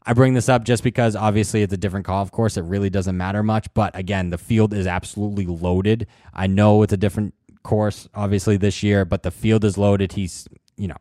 I 0.03 0.13
bring 0.13 0.33
this 0.33 0.49
up 0.49 0.63
just 0.63 0.83
because 0.83 1.15
obviously 1.15 1.61
it's 1.61 1.73
a 1.73 1.77
different 1.77 2.07
golf 2.07 2.31
course. 2.31 2.57
It 2.57 2.63
really 2.63 2.89
doesn't 2.89 3.15
matter 3.15 3.43
much. 3.43 3.71
But 3.75 3.95
again, 3.95 4.31
the 4.31 4.39
field 4.39 4.73
is 4.73 4.87
absolutely 4.87 5.45
loaded. 5.45 6.07
I 6.33 6.47
know 6.47 6.81
it's 6.81 6.93
a 6.93 6.97
different 6.97 7.35
course, 7.61 8.09
obviously, 8.15 8.57
this 8.57 8.81
year, 8.81 9.05
but 9.05 9.21
the 9.21 9.29
field 9.29 9.63
is 9.63 9.77
loaded. 9.77 10.13
He's, 10.13 10.47
you 10.75 10.87
know, 10.87 10.97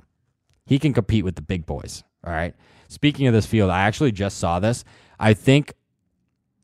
he 0.66 0.78
can 0.78 0.92
compete 0.92 1.24
with 1.24 1.36
the 1.36 1.42
big 1.42 1.64
boys. 1.64 2.04
All 2.26 2.32
right. 2.32 2.54
Speaking 2.88 3.26
of 3.26 3.32
this 3.32 3.46
field, 3.46 3.70
I 3.70 3.82
actually 3.84 4.12
just 4.12 4.36
saw 4.38 4.60
this. 4.60 4.84
I 5.18 5.34
think 5.34 5.74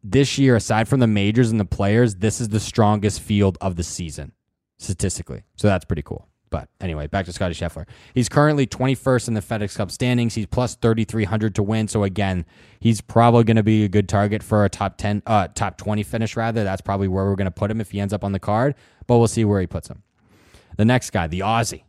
this 0.02 0.38
year, 0.38 0.56
aside 0.56 0.88
from 0.88 1.00
the 1.00 1.06
majors 1.06 1.50
and 1.50 1.60
the 1.60 1.64
players, 1.64 2.16
this 2.16 2.40
is 2.40 2.48
the 2.48 2.60
strongest 2.60 3.20
field 3.20 3.58
of 3.60 3.76
the 3.76 3.82
season 3.82 4.32
statistically. 4.78 5.44
So 5.56 5.68
that's 5.68 5.84
pretty 5.84 6.02
cool. 6.02 6.28
But 6.50 6.68
anyway, 6.80 7.06
back 7.06 7.24
to 7.24 7.32
Scottie 7.32 7.54
Scheffler. 7.54 7.86
He's 8.12 8.28
currently 8.28 8.66
21st 8.66 9.28
in 9.28 9.34
the 9.34 9.40
FedEx 9.40 9.74
Cup 9.74 9.90
standings. 9.90 10.34
He's 10.34 10.46
plus 10.46 10.74
3,300 10.76 11.54
to 11.54 11.62
win. 11.62 11.88
So 11.88 12.04
again, 12.04 12.44
he's 12.78 13.00
probably 13.00 13.44
going 13.44 13.56
to 13.56 13.62
be 13.62 13.84
a 13.84 13.88
good 13.88 14.06
target 14.08 14.42
for 14.42 14.64
a 14.64 14.68
top 14.68 14.98
10, 14.98 15.22
uh, 15.26 15.48
top 15.48 15.78
20 15.78 16.02
finish 16.02 16.36
rather. 16.36 16.62
That's 16.62 16.82
probably 16.82 17.08
where 17.08 17.24
we're 17.24 17.36
going 17.36 17.46
to 17.46 17.50
put 17.50 17.70
him 17.70 17.80
if 17.80 17.90
he 17.90 18.00
ends 18.00 18.12
up 18.12 18.22
on 18.22 18.32
the 18.32 18.38
card. 18.38 18.74
But 19.06 19.16
we'll 19.16 19.28
see 19.28 19.46
where 19.46 19.60
he 19.62 19.66
puts 19.66 19.88
him. 19.88 20.02
The 20.76 20.84
next 20.84 21.10
guy, 21.10 21.26
the 21.26 21.40
Aussie. 21.40 21.84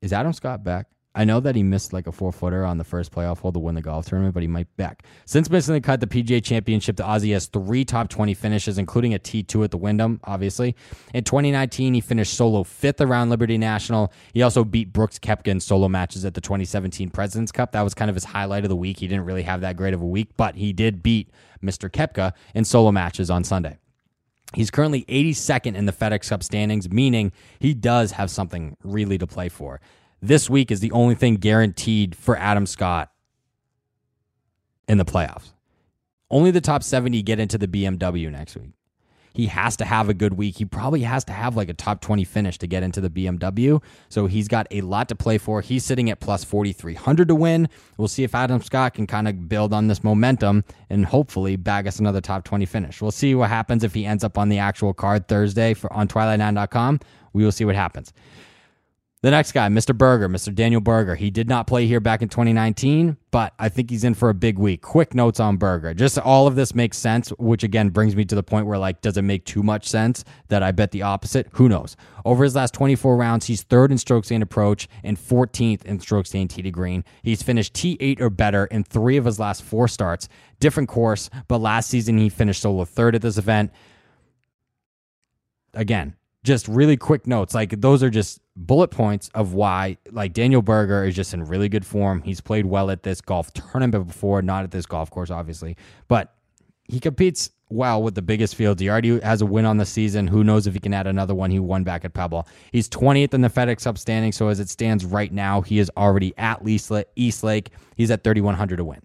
Is 0.00 0.12
Adam 0.12 0.32
Scott 0.32 0.62
back? 0.62 0.86
I 1.16 1.24
know 1.24 1.38
that 1.40 1.54
he 1.54 1.62
missed 1.62 1.92
like 1.92 2.08
a 2.08 2.12
four 2.12 2.32
footer 2.32 2.64
on 2.64 2.78
the 2.78 2.84
first 2.84 3.12
playoff 3.12 3.38
hole 3.38 3.52
to 3.52 3.58
win 3.60 3.76
the 3.76 3.80
golf 3.80 4.06
tournament, 4.06 4.34
but 4.34 4.42
he 4.42 4.48
might 4.48 4.74
back. 4.76 5.04
Since 5.26 5.48
missing 5.48 5.74
the 5.74 5.80
cut, 5.80 6.00
the 6.00 6.08
PGA 6.08 6.42
Championship, 6.42 6.96
the 6.96 7.04
Aussie 7.04 7.32
has 7.32 7.46
three 7.46 7.84
top 7.84 8.08
20 8.08 8.34
finishes, 8.34 8.78
including 8.78 9.14
a 9.14 9.18
T2 9.20 9.64
at 9.64 9.70
the 9.70 9.76
Wyndham, 9.76 10.20
obviously. 10.24 10.74
In 11.12 11.22
2019, 11.22 11.94
he 11.94 12.00
finished 12.00 12.34
solo 12.34 12.64
fifth 12.64 13.00
around 13.00 13.30
Liberty 13.30 13.58
National. 13.58 14.12
He 14.32 14.42
also 14.42 14.64
beat 14.64 14.92
Brooks 14.92 15.20
Koepka 15.20 15.48
in 15.48 15.60
solo 15.60 15.88
matches 15.88 16.24
at 16.24 16.34
the 16.34 16.40
2017 16.40 17.10
President's 17.10 17.52
Cup. 17.52 17.72
That 17.72 17.82
was 17.82 17.94
kind 17.94 18.08
of 18.08 18.16
his 18.16 18.24
highlight 18.24 18.64
of 18.64 18.68
the 18.68 18.76
week. 18.76 18.98
He 18.98 19.06
didn't 19.06 19.24
really 19.24 19.42
have 19.42 19.60
that 19.60 19.76
great 19.76 19.94
of 19.94 20.02
a 20.02 20.06
week, 20.06 20.30
but 20.36 20.56
he 20.56 20.72
did 20.72 21.00
beat 21.00 21.30
Mr. 21.62 21.88
Koepka 21.88 22.32
in 22.54 22.64
solo 22.64 22.90
matches 22.90 23.30
on 23.30 23.44
Sunday. 23.44 23.78
He's 24.52 24.70
currently 24.70 25.04
82nd 25.04 25.74
in 25.74 25.86
the 25.86 25.92
FedEx 25.92 26.28
Cup 26.28 26.42
standings, 26.42 26.90
meaning 26.90 27.32
he 27.60 27.72
does 27.72 28.12
have 28.12 28.30
something 28.30 28.76
really 28.82 29.18
to 29.18 29.26
play 29.26 29.48
for 29.48 29.80
this 30.26 30.48
week 30.48 30.70
is 30.70 30.80
the 30.80 30.92
only 30.92 31.14
thing 31.14 31.36
guaranteed 31.36 32.14
for 32.16 32.36
Adam 32.36 32.66
Scott 32.66 33.12
in 34.88 34.98
the 34.98 35.04
playoffs. 35.04 35.52
Only 36.30 36.50
the 36.50 36.60
top 36.60 36.82
70 36.82 37.22
get 37.22 37.38
into 37.38 37.58
the 37.58 37.68
BMW 37.68 38.30
next 38.30 38.56
week. 38.56 38.72
He 39.34 39.48
has 39.48 39.76
to 39.78 39.84
have 39.84 40.08
a 40.08 40.14
good 40.14 40.34
week. 40.34 40.56
He 40.56 40.64
probably 40.64 41.02
has 41.02 41.24
to 41.24 41.32
have 41.32 41.56
like 41.56 41.68
a 41.68 41.74
top 41.74 42.00
20 42.00 42.22
finish 42.24 42.56
to 42.58 42.68
get 42.68 42.84
into 42.84 43.00
the 43.00 43.10
BMW. 43.10 43.82
So 44.08 44.26
he's 44.26 44.46
got 44.46 44.68
a 44.70 44.80
lot 44.80 45.08
to 45.08 45.16
play 45.16 45.38
for. 45.38 45.60
He's 45.60 45.84
sitting 45.84 46.08
at 46.08 46.20
plus 46.20 46.44
4,300 46.44 47.28
to 47.28 47.34
win. 47.34 47.68
We'll 47.98 48.08
see 48.08 48.22
if 48.22 48.34
Adam 48.34 48.62
Scott 48.62 48.94
can 48.94 49.08
kind 49.08 49.26
of 49.26 49.48
build 49.48 49.74
on 49.74 49.88
this 49.88 50.04
momentum 50.04 50.62
and 50.88 51.04
hopefully 51.04 51.56
bag 51.56 51.88
us 51.88 51.98
another 51.98 52.20
top 52.20 52.44
20 52.44 52.64
finish. 52.64 53.02
We'll 53.02 53.10
see 53.10 53.34
what 53.34 53.48
happens 53.48 53.82
if 53.82 53.92
he 53.92 54.06
ends 54.06 54.22
up 54.22 54.38
on 54.38 54.48
the 54.48 54.58
actual 54.58 54.94
card 54.94 55.26
Thursday 55.26 55.74
for 55.74 55.92
on 55.92 56.06
twilight9.com. 56.06 57.00
We 57.32 57.44
will 57.44 57.52
see 57.52 57.64
what 57.64 57.74
happens. 57.74 58.12
The 59.24 59.30
next 59.30 59.52
guy, 59.52 59.70
Mr. 59.70 59.96
Berger, 59.96 60.28
Mr. 60.28 60.54
Daniel 60.54 60.82
Berger. 60.82 61.14
He 61.14 61.30
did 61.30 61.48
not 61.48 61.66
play 61.66 61.86
here 61.86 61.98
back 61.98 62.20
in 62.20 62.28
2019, 62.28 63.16
but 63.30 63.54
I 63.58 63.70
think 63.70 63.88
he's 63.88 64.04
in 64.04 64.12
for 64.12 64.28
a 64.28 64.34
big 64.34 64.58
week. 64.58 64.82
Quick 64.82 65.14
notes 65.14 65.40
on 65.40 65.56
Berger. 65.56 65.94
Just 65.94 66.18
all 66.18 66.46
of 66.46 66.56
this 66.56 66.74
makes 66.74 66.98
sense, 66.98 67.30
which 67.38 67.62
again 67.62 67.88
brings 67.88 68.14
me 68.14 68.26
to 68.26 68.34
the 68.34 68.42
point 68.42 68.66
where, 68.66 68.76
like, 68.76 69.00
does 69.00 69.16
it 69.16 69.22
make 69.22 69.46
too 69.46 69.62
much 69.62 69.88
sense 69.88 70.26
that 70.48 70.62
I 70.62 70.72
bet 70.72 70.90
the 70.90 71.00
opposite? 71.00 71.48
Who 71.52 71.70
knows? 71.70 71.96
Over 72.26 72.44
his 72.44 72.54
last 72.54 72.74
24 72.74 73.16
rounds, 73.16 73.46
he's 73.46 73.62
third 73.62 73.90
in 73.90 73.96
strokes 73.96 74.28
gained 74.28 74.42
approach 74.42 74.88
and 75.02 75.16
14th 75.16 75.86
in 75.86 76.00
strokes 76.00 76.30
gained 76.30 76.50
tee 76.50 76.60
to 76.60 76.70
green. 76.70 77.02
He's 77.22 77.42
finished 77.42 77.72
T8 77.72 78.20
or 78.20 78.28
better 78.28 78.66
in 78.66 78.84
three 78.84 79.16
of 79.16 79.24
his 79.24 79.38
last 79.38 79.62
four 79.62 79.88
starts. 79.88 80.28
Different 80.60 80.90
course, 80.90 81.30
but 81.48 81.62
last 81.62 81.88
season 81.88 82.18
he 82.18 82.28
finished 82.28 82.60
solo 82.60 82.84
third 82.84 83.14
at 83.14 83.22
this 83.22 83.38
event. 83.38 83.72
Again, 85.72 86.14
just 86.44 86.68
really 86.68 86.96
quick 86.96 87.26
notes. 87.26 87.54
Like 87.54 87.80
those 87.80 88.02
are 88.02 88.10
just 88.10 88.40
bullet 88.54 88.88
points 88.88 89.30
of 89.34 89.54
why 89.54 89.96
like 90.12 90.32
Daniel 90.32 90.62
Berger 90.62 91.04
is 91.04 91.16
just 91.16 91.34
in 91.34 91.44
really 91.44 91.68
good 91.68 91.84
form. 91.84 92.22
He's 92.22 92.40
played 92.40 92.66
well 92.66 92.90
at 92.90 93.02
this 93.02 93.20
golf 93.20 93.52
tournament 93.52 94.06
before, 94.06 94.42
not 94.42 94.62
at 94.62 94.70
this 94.70 94.86
golf 94.86 95.10
course, 95.10 95.30
obviously, 95.30 95.76
but 96.06 96.34
he 96.84 97.00
competes 97.00 97.50
well 97.70 98.02
with 98.02 98.14
the 98.14 98.22
biggest 98.22 98.54
fields. 98.54 98.80
He 98.80 98.90
already 98.90 99.18
has 99.20 99.40
a 99.40 99.46
win 99.46 99.64
on 99.64 99.78
the 99.78 99.86
season. 99.86 100.28
Who 100.28 100.44
knows 100.44 100.66
if 100.66 100.74
he 100.74 100.80
can 100.80 100.92
add 100.92 101.06
another 101.06 101.34
one? 101.34 101.50
He 101.50 101.58
won 101.58 101.82
back 101.82 102.04
at 102.04 102.12
Pebble. 102.12 102.46
He's 102.72 102.90
20th 102.90 103.32
in 103.32 103.40
the 103.40 103.48
FedEx 103.48 103.82
Cup 103.82 103.96
standing. 103.96 104.32
So 104.32 104.48
as 104.48 104.60
it 104.60 104.68
stands 104.68 105.04
right 105.04 105.32
now, 105.32 105.62
he 105.62 105.78
is 105.78 105.90
already 105.96 106.34
at 106.36 106.60
East 106.66 107.42
Lake. 107.42 107.70
He's 107.96 108.10
at 108.10 108.22
3,100 108.22 108.76
to 108.76 108.84
win 108.84 109.00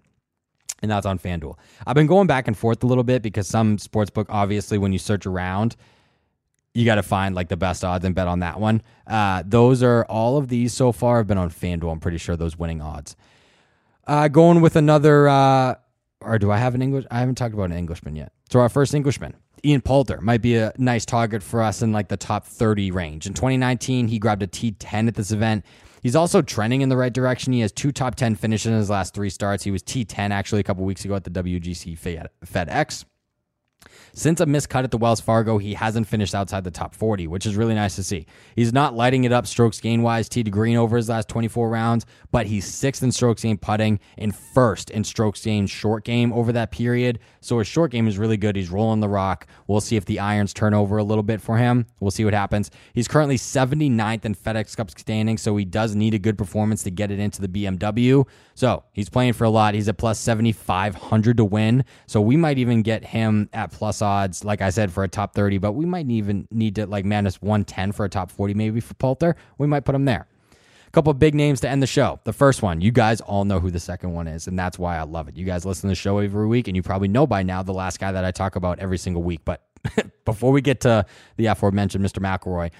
and 0.82 0.90
that's 0.90 1.06
on 1.06 1.18
FanDuel. 1.18 1.58
I've 1.86 1.94
been 1.94 2.06
going 2.06 2.26
back 2.26 2.48
and 2.48 2.56
forth 2.56 2.82
a 2.82 2.86
little 2.86 3.04
bit 3.04 3.22
because 3.22 3.46
some 3.46 3.76
sportsbook, 3.76 4.26
obviously, 4.28 4.78
when 4.78 4.92
you 4.92 4.98
search 4.98 5.26
around, 5.26 5.76
you 6.74 6.84
got 6.84 6.96
to 6.96 7.02
find 7.02 7.34
like 7.34 7.48
the 7.48 7.56
best 7.56 7.84
odds 7.84 8.04
and 8.04 8.14
bet 8.14 8.28
on 8.28 8.40
that 8.40 8.60
one. 8.60 8.82
Uh, 9.06 9.42
those 9.46 9.82
are 9.82 10.04
all 10.04 10.36
of 10.36 10.48
these 10.48 10.72
so 10.72 10.92
far 10.92 11.18
have 11.18 11.26
been 11.26 11.38
on 11.38 11.50
FanDuel. 11.50 11.90
I'm 11.90 12.00
pretty 12.00 12.18
sure 12.18 12.36
those 12.36 12.58
winning 12.58 12.80
odds. 12.80 13.16
Uh, 14.06 14.28
going 14.28 14.60
with 14.60 14.76
another, 14.76 15.28
uh, 15.28 15.74
or 16.20 16.38
do 16.38 16.50
I 16.50 16.58
have 16.58 16.74
an 16.74 16.82
English? 16.82 17.06
I 17.10 17.20
haven't 17.20 17.36
talked 17.36 17.54
about 17.54 17.70
an 17.70 17.76
Englishman 17.76 18.16
yet. 18.16 18.32
So 18.50 18.60
our 18.60 18.68
first 18.68 18.94
Englishman, 18.94 19.34
Ian 19.64 19.80
Poulter, 19.80 20.20
might 20.20 20.42
be 20.42 20.56
a 20.56 20.72
nice 20.78 21.04
target 21.04 21.42
for 21.42 21.62
us 21.62 21.82
in 21.82 21.92
like 21.92 22.08
the 22.08 22.16
top 22.16 22.46
30 22.46 22.90
range. 22.90 23.26
In 23.26 23.34
2019, 23.34 24.08
he 24.08 24.18
grabbed 24.18 24.42
a 24.42 24.46
T10 24.46 25.08
at 25.08 25.14
this 25.14 25.32
event. 25.32 25.64
He's 26.02 26.16
also 26.16 26.40
trending 26.40 26.80
in 26.80 26.88
the 26.88 26.96
right 26.96 27.12
direction. 27.12 27.52
He 27.52 27.60
has 27.60 27.72
two 27.72 27.92
top 27.92 28.14
10 28.14 28.36
finishes 28.36 28.66
in 28.66 28.78
his 28.78 28.88
last 28.88 29.12
three 29.12 29.28
starts. 29.28 29.64
He 29.64 29.70
was 29.70 29.82
T10 29.82 30.30
actually 30.30 30.60
a 30.60 30.64
couple 30.64 30.84
weeks 30.84 31.04
ago 31.04 31.14
at 31.14 31.24
the 31.24 31.30
WGC 31.30 31.98
FedEx. 32.46 33.04
Since 34.12 34.40
a 34.40 34.46
miscut 34.46 34.84
at 34.84 34.90
the 34.90 34.98
Wells 34.98 35.20
Fargo, 35.20 35.58
he 35.58 35.74
hasn't 35.74 36.06
finished 36.06 36.34
outside 36.34 36.64
the 36.64 36.70
top 36.70 36.94
40, 36.94 37.26
which 37.28 37.46
is 37.46 37.56
really 37.56 37.74
nice 37.74 37.96
to 37.96 38.02
see. 38.02 38.26
He's 38.56 38.72
not 38.72 38.94
lighting 38.94 39.24
it 39.24 39.32
up 39.32 39.46
strokes 39.46 39.80
gain 39.80 40.02
wise, 40.02 40.28
tee 40.28 40.42
to 40.42 40.50
green 40.50 40.76
over 40.76 40.96
his 40.96 41.08
last 41.08 41.28
24 41.28 41.70
rounds, 41.70 42.06
but 42.30 42.46
he's 42.46 42.66
sixth 42.66 43.02
in 43.02 43.12
strokes 43.12 43.42
gain 43.42 43.56
putting 43.56 44.00
and 44.18 44.34
first 44.34 44.90
in 44.90 45.04
strokes 45.04 45.42
gain 45.44 45.66
short 45.66 46.04
game 46.04 46.32
over 46.32 46.52
that 46.52 46.70
period. 46.70 47.20
So 47.40 47.58
his 47.58 47.68
short 47.68 47.90
game 47.90 48.08
is 48.08 48.18
really 48.18 48.36
good. 48.36 48.56
He's 48.56 48.70
rolling 48.70 49.00
the 49.00 49.08
rock. 49.08 49.46
We'll 49.66 49.80
see 49.80 49.96
if 49.96 50.04
the 50.04 50.18
irons 50.18 50.52
turn 50.52 50.74
over 50.74 50.98
a 50.98 51.04
little 51.04 51.22
bit 51.22 51.40
for 51.40 51.56
him. 51.56 51.86
We'll 52.00 52.10
see 52.10 52.24
what 52.24 52.34
happens. 52.34 52.70
He's 52.92 53.08
currently 53.08 53.38
79th 53.38 54.24
in 54.24 54.34
FedEx 54.34 54.76
Cup 54.76 54.90
standing, 54.90 55.38
so 55.38 55.56
he 55.56 55.64
does 55.64 55.94
need 55.94 56.14
a 56.14 56.18
good 56.18 56.36
performance 56.36 56.82
to 56.82 56.90
get 56.90 57.10
it 57.10 57.18
into 57.18 57.40
the 57.40 57.48
BMW. 57.48 58.26
So 58.54 58.84
he's 58.92 59.08
playing 59.08 59.32
for 59.34 59.44
a 59.44 59.50
lot. 59.50 59.74
He's 59.74 59.88
at 59.88 59.96
plus 59.96 60.18
7,500 60.18 61.36
to 61.38 61.44
win. 61.44 61.84
So 62.06 62.20
we 62.20 62.36
might 62.36 62.58
even 62.58 62.82
get 62.82 63.04
him 63.04 63.48
at 63.52 63.69
plus 63.70 64.02
odds, 64.02 64.44
like 64.44 64.60
I 64.62 64.70
said, 64.70 64.92
for 64.92 65.04
a 65.04 65.08
top 65.08 65.34
30, 65.34 65.58
but 65.58 65.72
we 65.72 65.84
might 65.84 66.10
even 66.10 66.46
need 66.50 66.76
to 66.76 66.86
like 66.86 67.04
minus 67.04 67.40
110 67.40 67.92
for 67.92 68.04
a 68.04 68.08
top 68.08 68.30
40 68.30 68.54
maybe 68.54 68.80
for 68.80 68.94
Poulter. 68.94 69.36
We 69.58 69.66
might 69.66 69.84
put 69.84 69.94
him 69.94 70.04
there. 70.04 70.26
A 70.86 70.90
couple 70.90 71.14
big 71.14 71.36
names 71.36 71.60
to 71.60 71.68
end 71.68 71.82
the 71.82 71.86
show. 71.86 72.18
The 72.24 72.32
first 72.32 72.62
one, 72.62 72.80
you 72.80 72.90
guys 72.90 73.20
all 73.20 73.44
know 73.44 73.60
who 73.60 73.70
the 73.70 73.78
second 73.78 74.12
one 74.12 74.26
is, 74.26 74.48
and 74.48 74.58
that's 74.58 74.76
why 74.76 74.98
I 74.98 75.02
love 75.02 75.28
it. 75.28 75.36
You 75.36 75.44
guys 75.44 75.64
listen 75.64 75.82
to 75.82 75.92
the 75.92 75.94
show 75.94 76.18
every 76.18 76.48
week, 76.48 76.66
and 76.66 76.76
you 76.76 76.82
probably 76.82 77.06
know 77.06 77.28
by 77.28 77.44
now 77.44 77.62
the 77.62 77.72
last 77.72 78.00
guy 78.00 78.10
that 78.10 78.24
I 78.24 78.32
talk 78.32 78.56
about 78.56 78.80
every 78.80 78.98
single 78.98 79.22
week. 79.22 79.42
But 79.44 79.62
before 80.24 80.50
we 80.50 80.60
get 80.60 80.80
to 80.80 81.06
the 81.36 81.46
aforementioned 81.46 82.04
Mr. 82.04 82.18
McIlroy, 82.18 82.72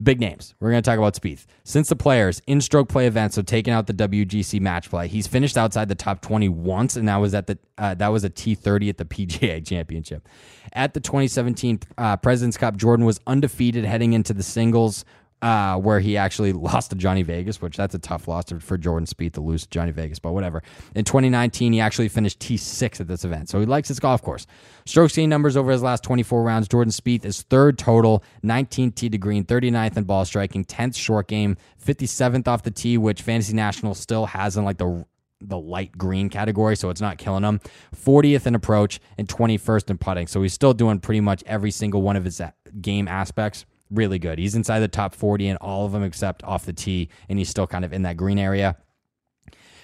Big 0.00 0.20
names. 0.20 0.54
We're 0.60 0.70
going 0.70 0.80
to 0.80 0.88
talk 0.88 0.98
about 0.98 1.14
Spieth. 1.14 1.46
Since 1.64 1.88
the 1.88 1.96
players 1.96 2.40
in 2.46 2.60
stroke 2.60 2.88
play 2.88 3.08
events 3.08 3.34
have 3.34 3.46
taken 3.46 3.74
out 3.74 3.88
the 3.88 3.94
WGC 3.94 4.60
match 4.60 4.88
play, 4.88 5.08
he's 5.08 5.26
finished 5.26 5.58
outside 5.58 5.88
the 5.88 5.96
top 5.96 6.20
20 6.20 6.48
once, 6.48 6.94
and 6.94 7.08
that 7.08 7.16
was 7.16 7.34
at 7.34 7.48
the 7.48 7.58
uh, 7.78 7.94
that 7.94 8.08
was 8.08 8.22
a 8.22 8.30
T30 8.30 8.90
at 8.90 8.98
the 8.98 9.04
PGA 9.04 9.66
Championship. 9.66 10.28
At 10.72 10.94
the 10.94 11.00
2017 11.00 11.80
uh, 11.96 12.16
Presidents 12.18 12.56
Cup, 12.56 12.76
Jordan 12.76 13.06
was 13.06 13.18
undefeated 13.26 13.84
heading 13.84 14.12
into 14.12 14.32
the 14.32 14.42
singles 14.44 15.04
uh, 15.40 15.76
where 15.76 16.00
he 16.00 16.16
actually 16.16 16.52
lost 16.68 16.90
to 16.90 16.96
Johnny 16.96 17.22
Vegas, 17.22 17.60
which 17.60 17.76
that's 17.76 17.94
a 17.94 17.98
tough 17.98 18.28
loss 18.28 18.46
for 18.60 18.78
Jordan 18.78 19.06
Spieth 19.06 19.34
to 19.34 19.40
lose 19.40 19.62
to 19.62 19.70
Johnny 19.70 19.92
Vegas, 19.92 20.18
but 20.18 20.32
whatever. 20.32 20.62
In 20.94 21.04
2019, 21.04 21.72
he 21.72 21.80
actually 21.80 22.08
finished 22.08 22.40
T6 22.40 23.00
at 23.00 23.08
this 23.08 23.24
event, 23.24 23.48
so 23.48 23.60
he 23.60 23.66
likes 23.66 23.88
his 23.88 24.00
golf 24.00 24.22
course. 24.22 24.46
Strokes 24.86 25.14
gained 25.14 25.30
numbers 25.30 25.56
over 25.56 25.70
his 25.70 25.82
last 25.82 26.02
24 26.02 26.42
rounds. 26.42 26.68
Jordan 26.68 26.92
Spieth 26.92 27.24
is 27.24 27.42
third 27.42 27.78
total, 27.78 28.22
19th 28.44 28.94
tee 28.94 29.08
to 29.08 29.18
green, 29.18 29.44
39th 29.44 29.96
in 29.96 30.04
ball 30.04 30.24
striking, 30.24 30.64
10th 30.64 30.96
short 30.96 31.28
game, 31.28 31.56
57th 31.84 32.48
off 32.48 32.62
the 32.62 32.70
tee, 32.70 32.98
which 32.98 33.22
Fantasy 33.22 33.54
National 33.54 33.94
still 33.94 34.26
has 34.26 34.56
in 34.56 34.64
like 34.64 34.78
the 34.78 35.04
the 35.40 35.56
light 35.56 35.96
green 35.96 36.28
category, 36.28 36.74
so 36.74 36.90
it's 36.90 37.00
not 37.00 37.16
killing 37.16 37.44
him. 37.44 37.60
40th 37.94 38.44
in 38.46 38.56
approach 38.56 38.98
and 39.16 39.28
21st 39.28 39.90
in 39.90 39.98
putting. 39.98 40.26
So 40.26 40.42
he's 40.42 40.52
still 40.52 40.74
doing 40.74 40.98
pretty 40.98 41.20
much 41.20 41.44
every 41.46 41.70
single 41.70 42.02
one 42.02 42.16
of 42.16 42.24
his 42.24 42.42
game 42.80 43.06
aspects 43.06 43.64
really 43.90 44.18
good. 44.18 44.38
He's 44.38 44.54
inside 44.54 44.80
the 44.80 44.88
top 44.88 45.14
40 45.14 45.48
in 45.48 45.56
all 45.58 45.86
of 45.86 45.92
them 45.92 46.02
except 46.02 46.42
off 46.44 46.66
the 46.66 46.72
tee, 46.72 47.08
and 47.28 47.38
he's 47.38 47.48
still 47.48 47.66
kind 47.66 47.84
of 47.84 47.92
in 47.92 48.02
that 48.02 48.16
green 48.16 48.38
area. 48.38 48.76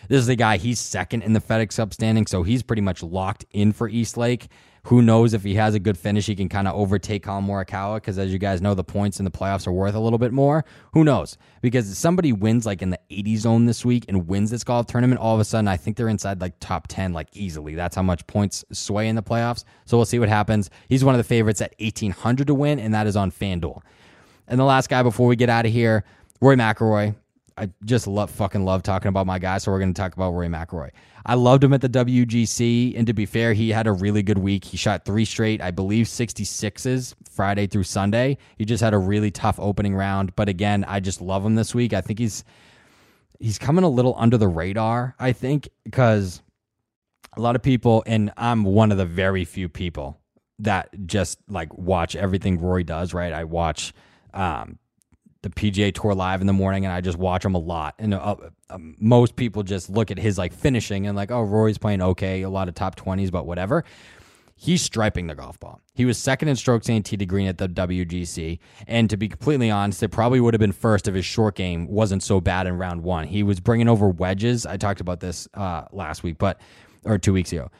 This 0.09 0.18
is 0.18 0.26
the 0.26 0.36
guy, 0.36 0.57
he's 0.57 0.78
second 0.78 1.22
in 1.22 1.32
the 1.32 1.40
FedEx 1.40 1.76
Cup 1.76 1.94
standing, 1.94 2.26
so 2.26 2.42
he's 2.42 2.62
pretty 2.62 2.82
much 2.82 3.02
locked 3.02 3.44
in 3.50 3.72
for 3.72 3.88
East 3.88 4.16
Lake. 4.16 4.48
Who 4.88 5.00
knows 5.00 5.32
if 5.32 5.42
he 5.42 5.55
has 5.55 5.74
a 5.74 5.78
good 5.78 5.96
finish, 5.96 6.26
he 6.26 6.36
can 6.36 6.50
kind 6.50 6.68
of 6.68 6.74
overtake 6.74 7.22
Collin 7.22 7.46
Morikawa 7.46 7.96
because, 7.96 8.18
as 8.18 8.30
you 8.30 8.38
guys 8.38 8.61
know, 8.61 8.74
the 8.74 8.84
points 8.84 9.18
in 9.18 9.24
the 9.24 9.30
playoffs 9.30 9.66
are 9.66 9.72
worth 9.72 9.94
a 9.94 9.98
little 9.98 10.18
bit 10.18 10.30
more. 10.30 10.62
Who 10.92 11.05
knows? 11.05 11.38
Because 11.62 11.90
if 11.90 11.96
somebody 11.96 12.34
wins 12.34 12.66
like 12.66 12.82
in 12.82 12.90
the 12.90 13.00
80 13.09 13.36
zone 13.36 13.64
this 13.64 13.82
week 13.82 14.05
and 14.09 14.28
wins 14.28 14.50
this 14.50 14.62
golf 14.62 14.86
tournament, 14.86 15.22
all 15.22 15.34
of 15.34 15.40
a 15.40 15.44
sudden 15.44 15.68
I 15.68 15.78
think 15.78 15.96
they're 15.96 16.09
inside 16.09 16.42
like 16.42 16.61
top 16.61 16.86
10 16.88 17.14
like 17.14 17.28
easily. 17.32 17.74
That's 17.74 17.96
how 17.96 18.02
much 18.02 18.26
points 18.26 18.62
sway 18.72 19.09
in 19.09 19.16
the 19.16 19.22
playoffs. 19.22 19.64
So 19.86 19.96
we'll 19.96 20.05
see 20.05 20.18
what 20.18 20.28
happens. 20.28 20.68
He's 20.86 21.02
one 21.02 21.14
of 21.14 21.18
the 21.18 21.24
favorites 21.24 21.62
at 21.62 21.74
1800 21.80 22.48
to 22.48 22.55
win, 22.55 22.78
and 22.78 22.92
that 22.92 23.07
is 23.07 23.16
on 23.16 23.30
FanDuel. 23.30 23.80
And 24.48 24.61
the 24.61 24.64
last 24.64 24.90
guy 24.90 25.02
before 25.02 25.26
we 25.26 25.36
get 25.36 25.48
out 25.48 25.64
of 25.64 25.72
here, 25.72 26.05
Rory 26.42 26.57
McIlroy. 26.57 27.14
I 27.57 27.70
just 27.84 28.07
love 28.07 28.30
fucking 28.30 28.64
love 28.64 28.82
talking 28.82 29.09
about 29.09 29.26
my 29.26 29.38
guy, 29.38 29.59
so 29.59 29.70
we're 29.70 29.78
going 29.78 29.94
to 29.94 30.00
talk 30.00 30.14
about 30.14 30.32
Rory 30.32 30.48
McIlroy. 30.48 30.90
I 31.24 31.34
loved 31.34 31.62
him 31.62 31.72
at 31.72 31.80
the 31.80 31.88
WGC, 31.88 32.98
and 32.98 33.07
to 33.07 33.12
be 33.12 33.26
fair, 33.26 33.52
he 33.52 33.70
had 33.70 33.86
a 33.86 33.92
really 33.92 34.22
good 34.22 34.38
week. 34.38 34.64
He 34.64 34.76
shot 34.76 35.05
three 35.05 35.24
straight, 35.24 35.61
I 35.61 35.70
believe, 35.70 36.07
66s 36.07 37.14
Friday 37.30 37.66
through 37.68 37.84
Sunday. 37.84 38.38
He 38.59 38.64
just 38.64 38.82
had 38.82 38.92
a 38.92 38.98
really 38.98 39.30
tough 39.30 39.61
opening 39.61 39.94
round, 39.94 40.34
but 40.34 40.48
again, 40.48 40.84
I 40.88 40.98
just 40.98 41.20
love 41.20 41.44
him 41.44 41.55
this 41.55 41.74
week. 41.74 41.92
I 41.92 42.00
think 42.00 42.18
he's 42.18 42.44
he's 43.38 43.59
coming 43.59 43.84
a 43.84 43.88
little 43.88 44.14
under 44.18 44.36
the 44.36 44.48
radar. 44.48 45.14
I 45.18 45.32
think 45.32 45.68
because 45.84 46.42
a 47.36 47.40
lot 47.40 47.57
of 47.57 47.62
people, 47.62 48.02
and 48.07 48.32
I'm 48.36 48.64
one 48.64 48.90
of 48.90 48.98
the 48.98 49.07
very 49.07 49.44
few 49.44 49.68
people 49.68 50.20
that 50.61 50.88
just 51.07 51.38
like 51.48 51.72
watch 51.76 52.16
everything 52.16 52.61
Rory 52.61 52.84
does. 52.84 53.14
Right, 53.14 53.32
I 53.32 53.44
watch. 53.44 53.92
Um, 54.32 54.78
the 55.45 55.51
PGA 55.51 55.95
Tour 55.95 56.14
live 56.14 56.40
in 56.40 56.47
the 56.47 56.53
morning, 56.53 56.84
and 56.84 56.92
I 56.92 57.01
just 57.01 57.18
watch 57.18 57.45
him 57.45 57.55
a 57.55 57.59
lot. 57.59 57.95
And 57.99 58.14
uh, 58.14 58.36
uh, 58.70 58.78
most 58.99 59.36
people 59.36 59.62
just 59.62 59.90
look 59.90 60.11
at 60.11 60.18
his 60.18 60.38
like 60.38 60.53
finishing 60.53 61.07
and 61.07 61.14
like, 61.14 61.30
oh, 61.30 61.42
Rory's 61.42 61.78
playing 61.78 62.03
okay, 62.03 62.42
a 62.42 62.49
lot 62.49 62.66
of 62.66 62.74
top 62.74 62.97
twenties, 62.97 63.30
but 63.30 63.47
whatever. 63.47 63.84
He's 64.57 64.82
striping 64.82 65.26
the 65.26 65.34
golf 65.34 65.59
ball. 65.59 65.80
He 65.95 66.05
was 66.05 66.16
second 66.16 66.49
in 66.49 66.57
strokes 66.57 66.88
and 66.88 67.05
tee 67.05 67.16
to 67.16 67.26
green 67.26 67.49
at 67.49 67.59
the 67.59 67.68
WGC, 67.68 68.59
and 68.86 69.11
to 69.11 69.16
be 69.16 69.28
completely 69.28 69.70
honest, 69.70 70.03
it 70.03 70.09
probably 70.09 70.40
would 70.40 70.55
have 70.55 70.61
been 70.61 70.72
first 70.72 71.07
if 71.09 71.14
his 71.14 71.24
short 71.24 71.57
game 71.57 71.86
wasn't 71.88 72.22
so 72.22 72.40
bad 72.40 72.66
in 72.66 72.78
round 72.78 73.03
one. 73.03 73.26
He 73.26 73.42
was 73.42 73.61
bringing 73.61 73.88
over 73.88 74.09
wedges. 74.09 74.64
I 74.64 74.76
talked 74.76 75.01
about 75.01 75.20
this 75.20 75.47
uh, 75.55 75.84
last 75.92 76.22
week, 76.22 76.38
but 76.38 76.61
or 77.05 77.18
two 77.18 77.32
weeks 77.32 77.53
ago. 77.53 77.70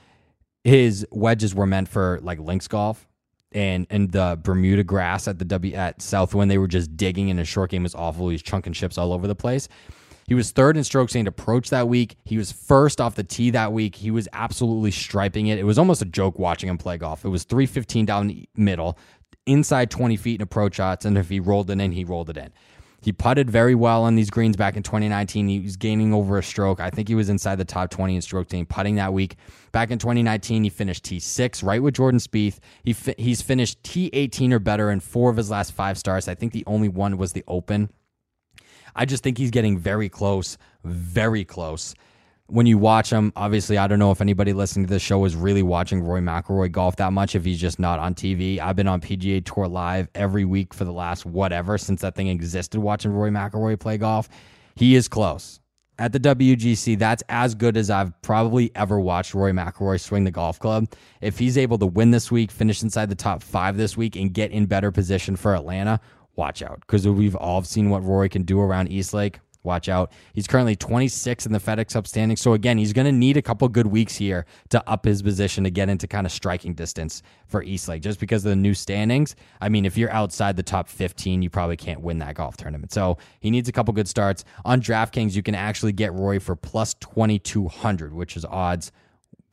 His 0.65 1.07
wedges 1.11 1.55
were 1.55 1.67
meant 1.67 1.89
for 1.89 2.19
like 2.23 2.39
links 2.41 2.69
golf, 2.69 3.07
and 3.55 3.87
and 3.89 4.13
the 4.13 4.39
Bermuda 4.43 4.85
grass 4.85 5.27
at 5.29 5.39
the 5.39 5.45
W 5.45 5.75
at 5.75 6.03
Southwind, 6.03 6.51
they 6.51 6.59
were 6.59 6.69
just 6.69 6.97
digging, 6.97 7.31
and 7.31 7.39
his 7.39 7.49
short 7.49 7.71
game 7.71 7.85
was 7.85 7.95
awful. 7.95 8.29
He 8.29 8.35
was 8.35 8.43
chunking 8.43 8.73
chips 8.73 8.99
all 8.99 9.13
over 9.13 9.27
the 9.27 9.35
place. 9.35 9.69
He 10.27 10.35
was 10.35 10.53
third 10.53 10.77
in 10.77 10.85
strokes 10.85 11.13
gained 11.13 11.29
approach 11.29 11.71
that 11.71 11.87
week. 11.87 12.17
He 12.25 12.39
was 12.39 12.51
first 12.51 13.01
off 13.01 13.15
the 13.15 13.25
tee 13.25 13.51
that 13.51 13.73
week. 13.73 13.95
He 13.95 14.11
was 14.11 14.27
absolutely 14.33 14.91
striping 14.91 15.49
it. 15.49 15.59
It 15.59 15.65
was 15.65 15.79
almost 15.79 16.01
a 16.01 16.07
joke 16.07 16.39
watching 16.39 16.69
him 16.69 16.79
play 16.79 16.97
golf. 16.97 17.25
It 17.25 17.29
was 17.29 17.45
315 17.45 18.07
down 18.07 18.29
the 18.29 18.49
middle, 18.57 18.99
inside 19.47 19.91
20 19.91 20.17
feet 20.17 20.37
in 20.37 20.43
approach 20.43 20.77
shots, 20.77 21.05
and 21.05 21.19
if 21.19 21.29
he 21.29 21.41
rolled 21.41 21.71
it 21.71 21.81
in, 21.81 21.93
he 21.93 22.05
rolled 22.05 22.31
it 22.31 22.39
in. 22.39 22.53
He 23.05 23.13
putted 23.13 23.51
very 23.51 23.75
well 23.75 24.05
on 24.05 24.15
these 24.15 24.31
greens 24.31 24.57
back 24.57 24.79
in 24.79 24.83
2019. 24.83 25.47
He 25.47 25.61
was 25.61 25.77
gaining 25.77 26.15
over 26.15 26.39
a 26.39 26.43
stroke. 26.43 26.81
I 26.81 26.89
think 26.89 27.07
he 27.07 27.15
was 27.15 27.29
inside 27.29 27.57
the 27.57 27.65
top 27.67 27.91
20 27.91 28.17
in 28.17 28.23
stroke 28.23 28.49
gain 28.49 28.65
putting 28.65 28.95
that 28.95 29.13
week. 29.13 29.37
Back 29.73 29.91
in 29.91 29.99
2019, 29.99 30.65
he 30.65 30.71
finished 30.71 31.05
T6 31.05 31.63
right 31.63 31.83
with 31.83 31.97
Jordan 31.97 32.19
Spieth. 32.19 32.61
He 32.83 32.95
fi- 32.95 33.15
he's 33.19 33.43
finished 33.43 33.83
T18 33.83 34.53
or 34.53 34.59
better 34.59 34.91
in 34.91 35.01
four 35.01 35.29
of 35.29 35.37
his 35.37 35.51
last 35.51 35.73
five 35.73 35.99
starts. 35.99 36.29
I 36.29 36.35
think 36.35 36.55
the 36.55 36.65
only 36.67 36.89
one 36.89 37.19
was 37.19 37.35
the 37.35 37.45
Open. 37.47 37.91
I 38.97 39.05
just 39.05 39.23
think 39.23 39.37
he's 39.37 39.51
getting 39.51 39.77
very 39.77 40.09
close, 40.09 40.57
very 40.83 41.45
close 41.45 41.95
when 42.49 42.67
you 42.67 42.77
watch 42.77 43.11
him, 43.11 43.33
obviously, 43.37 43.79
I 43.79 43.87
don't 43.87 43.99
know 43.99 44.11
if 44.11 44.21
anybody 44.21 44.53
listening 44.53 44.87
to 44.87 44.91
this 44.91 45.03
show 45.03 45.25
is 45.25 45.35
really 45.35 45.63
watching 45.63 46.03
Rory 46.03 46.21
McIlroy 46.21 46.71
golf 46.71 46.97
that 46.97 47.13
much. 47.13 47.35
If 47.35 47.45
he's 47.45 47.61
just 47.61 47.79
not 47.79 47.99
on 47.99 48.15
TV, 48.15 48.59
I've 48.59 48.77
been 48.77 48.87
on 48.87 49.01
PGA 49.01 49.45
Tour 49.45 49.67
live 49.67 50.09
every 50.15 50.45
week 50.45 50.75
for 50.75 50.85
the 50.85 50.93
last 50.93 51.25
whatever 51.25 51.79
since 51.79 52.03
that 52.03 52.15
thing 52.15 52.29
existed. 52.29 52.79
Watching 52.81 53.13
Rory 53.13 53.31
McIlroy 53.31 53.81
play 53.81 53.97
golf, 53.97 54.29
he 54.75 54.95
is 54.95 55.09
close 55.09 55.61
at 55.99 56.13
the 56.13 56.21
WGC. 56.21 56.99
That's 56.99 57.23
as 57.31 57.55
good 57.55 57.79
as 57.79 57.89
I've 57.89 58.21
probably 58.21 58.71
ever 58.75 59.01
watched 59.01 59.33
Rory 59.33 59.53
McIlroy 59.53 59.99
swing 59.99 60.25
the 60.25 60.31
golf 60.31 60.59
club. 60.59 60.89
If 61.23 61.39
he's 61.39 61.57
able 61.57 61.79
to 61.79 61.87
win 61.87 62.11
this 62.11 62.31
week, 62.31 62.51
finish 62.51 62.83
inside 62.83 63.09
the 63.09 63.15
top 63.15 63.43
five 63.43 63.79
this 63.79 63.97
week, 63.97 64.17
and 64.17 64.33
get 64.33 64.51
in 64.51 64.67
better 64.67 64.91
position 64.91 65.37
for 65.37 65.55
Atlanta, 65.55 65.99
watch 66.37 66.63
out 66.63 66.81
because 66.81 67.09
we've 67.09 67.37
all 67.37 67.63
seen 67.63 67.89
what 67.89 68.05
Rory 68.05 68.29
can 68.29 68.43
do 68.43 68.61
around 68.61 68.91
East 68.91 69.15
Lake. 69.15 69.41
Watch 69.65 69.89
out. 69.89 70.13
He's 70.35 70.47
currently 70.47 70.77
26 70.77 71.47
in 71.47 71.53
the 71.53 71.59
FedEx 71.59 71.95
Cup 71.95 72.07
standing. 72.07 72.37
So 72.37 72.53
again, 72.53 72.77
he's 72.77 72.93
going 72.93 73.07
to 73.07 73.13
need 73.13 73.39
a 73.39 73.43
couple 73.43 73.67
good 73.69 73.87
weeks 73.87 74.15
here 74.15 74.45
to 74.69 74.89
up 74.89 75.07
his 75.07 75.23
position 75.23 75.65
to 75.65 75.71
get 75.71 75.89
into 75.89 76.07
kind 76.07 76.27
of 76.27 76.33
striking 76.33 76.75
distance 76.75 77.23
for 77.47 77.63
Eastlake. 77.63 78.03
Just 78.03 78.21
because 78.21 78.45
of 78.45 78.51
the 78.51 78.57
new 78.57 78.75
standings, 78.75 79.35
I 79.63 79.71
mean, 79.71 79.87
if 79.87 79.97
you're 79.97 80.11
outside 80.11 80.57
the 80.57 80.63
top 80.63 80.89
15, 80.89 81.41
you 81.41 81.49
probably 81.49 81.79
can't 81.79 82.03
win 82.03 82.19
that 82.19 82.35
golf 82.35 82.59
tournament. 82.59 82.93
So 82.93 83.17
he 83.41 83.51
needs 83.51 83.69
a 83.69 83.73
couple 83.73 83.95
good 83.95 84.09
starts. 84.09 84.45
On 84.67 84.81
DraftKings, 84.81 85.35
you 85.35 85.43
can 85.43 85.55
actually 85.55 85.93
get 85.93 86.13
Rory 86.13 86.39
for 86.39 86.55
plus 86.55 86.95
2200, 86.95 88.13
which 88.13 88.37
is 88.37 88.45
odds 88.45 88.93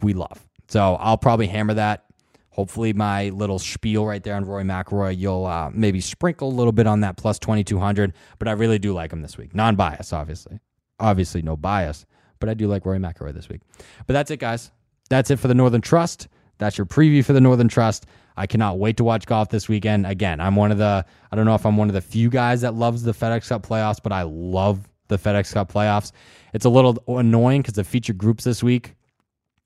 we 0.01 0.13
love. 0.13 0.45
So 0.67 0.95
I'll 0.95 1.17
probably 1.17 1.47
hammer 1.47 1.73
that 1.75 2.05
hopefully 2.51 2.93
my 2.93 3.29
little 3.29 3.59
spiel 3.59 4.05
right 4.05 4.23
there 4.23 4.35
on 4.35 4.45
Rory 4.45 4.63
McIlroy, 4.63 5.17
you'll 5.17 5.45
uh, 5.45 5.69
maybe 5.73 5.99
sprinkle 5.99 6.49
a 6.49 6.53
little 6.53 6.71
bit 6.71 6.85
on 6.87 7.01
that 7.01 7.17
plus 7.17 7.39
2200. 7.39 8.13
But 8.39 8.47
I 8.47 8.51
really 8.51 8.79
do 8.79 8.93
like 8.93 9.11
him 9.11 9.21
this 9.21 9.37
week. 9.37 9.55
Non 9.55 9.75
bias, 9.75 10.13
obviously. 10.13 10.59
Obviously, 10.99 11.41
no 11.41 11.57
bias. 11.57 12.05
But 12.39 12.49
I 12.49 12.53
do 12.53 12.67
like 12.67 12.85
Rory 12.85 12.99
McIlroy 12.99 13.33
this 13.33 13.49
week. 13.49 13.61
But 14.05 14.13
that's 14.13 14.31
it, 14.31 14.37
guys. 14.37 14.71
That's 15.09 15.31
it 15.31 15.39
for 15.39 15.47
the 15.47 15.55
Northern 15.55 15.81
Trust. 15.81 16.27
That's 16.57 16.77
your 16.77 16.85
preview 16.85 17.25
for 17.25 17.33
the 17.33 17.41
Northern 17.41 17.67
Trust. 17.67 18.05
I 18.37 18.47
cannot 18.47 18.79
wait 18.79 18.97
to 18.97 19.03
watch 19.03 19.25
golf 19.25 19.49
this 19.49 19.67
weekend. 19.67 20.05
Again, 20.05 20.39
I'm 20.39 20.55
one 20.55 20.71
of 20.71 20.77
the, 20.77 21.05
I 21.31 21.35
don't 21.35 21.45
know 21.45 21.55
if 21.55 21.65
I'm 21.65 21.77
one 21.77 21.89
of 21.89 21.93
the 21.93 22.01
few 22.01 22.29
guys 22.29 22.61
that 22.61 22.75
loves 22.75 23.03
the 23.03 23.11
FedEx 23.11 23.49
Cup 23.49 23.65
playoffs, 23.65 23.97
but 24.01 24.11
I 24.11 24.23
love 24.23 24.87
the 25.07 25.17
FedEx 25.17 25.53
Cup 25.53 25.71
playoffs. 25.71 26.11
It's 26.53 26.65
a 26.65 26.69
little 26.69 27.03
annoying 27.07 27.61
because 27.61 27.73
the 27.73 27.83
feature 27.83 28.13
groups 28.13 28.43
this 28.43 28.63
week 28.63 28.95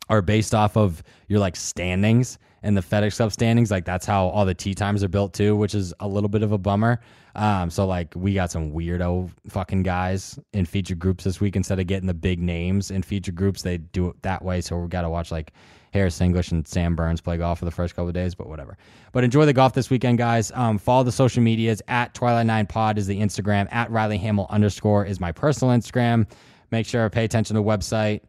are 0.10 0.22
based 0.22 0.54
off 0.54 0.78
of 0.78 1.04
your 1.28 1.40
like 1.40 1.56
standings 1.56 2.38
and 2.66 2.76
the 2.76 2.82
FedEx 2.82 3.18
Cup 3.18 3.32
standings. 3.32 3.70
Like 3.70 3.86
that's 3.86 4.05
how 4.05 4.28
all 4.28 4.43
the 4.43 4.53
tee 4.53 4.74
times 4.74 5.03
are 5.03 5.07
built 5.07 5.34
too, 5.34 5.55
which 5.55 5.76
is 5.76 5.93
a 5.99 6.07
little 6.07 6.28
bit 6.28 6.41
of 6.41 6.51
a 6.51 6.57
bummer. 6.57 6.99
Um, 7.36 7.70
so 7.70 7.86
like 7.86 8.13
we 8.16 8.34
got 8.34 8.49
some 8.49 8.72
weirdo 8.72 9.30
fucking 9.47 9.84
guys 9.84 10.39
in 10.53 10.66
feature 10.66 10.95
groups 10.95 11.24
this 11.24 11.39
week. 11.39 11.55
Instead 11.55 11.80
of 11.80 11.88
getting 11.88 12.07
the 12.07 12.13
big 12.13 12.39
names 12.39 12.91
in 12.91 13.03
feature 13.03 13.32
groups, 13.32 13.61
they 13.61 13.78
do 13.78 14.09
it 14.09 14.22
that 14.24 14.43
way. 14.43 14.61
So 14.61 14.78
we 14.80 14.88
got 14.88 15.03
to 15.03 15.09
watch 15.09 15.32
like 15.32 15.53
Harris 15.93 16.20
English 16.20 16.51
and 16.51 16.68
Sam 16.68 16.95
Burns 16.95 17.22
play 17.22 17.38
golf 17.38 17.59
for 17.59 17.66
the 17.66 17.72
first 17.72 17.95
couple 17.95 18.07
of 18.07 18.16
days, 18.16 18.34
but 18.34 18.49
whatever. 18.49 18.78
But 19.11 19.24
enjoy 19.24 19.45
the 19.45 19.53
golf 19.53 19.74
this 19.74 19.89
weekend, 19.89 20.18
guys. 20.18 20.51
Um, 20.53 20.78
follow 20.78 21.03
the 21.03 21.11
social 21.11 21.43
medias 21.43 21.82
at 21.88 22.13
Twilight 22.16 22.47
Nine 22.47 22.66
Pod 22.66 22.97
is 22.97 23.05
the 23.05 23.20
Instagram. 23.20 23.68
At 23.72 23.91
Riley 23.91 24.18
Hamill 24.18 24.47
underscore 24.49 25.05
is 25.05 25.20
my 25.20 25.32
personal 25.32 25.78
Instagram. 25.78 26.28
Make 26.72 26.88
sure 26.88 27.07
pay 27.11 27.26
attention 27.26 27.55
to 27.55 27.61
the 27.61 27.68
website. 27.68 28.22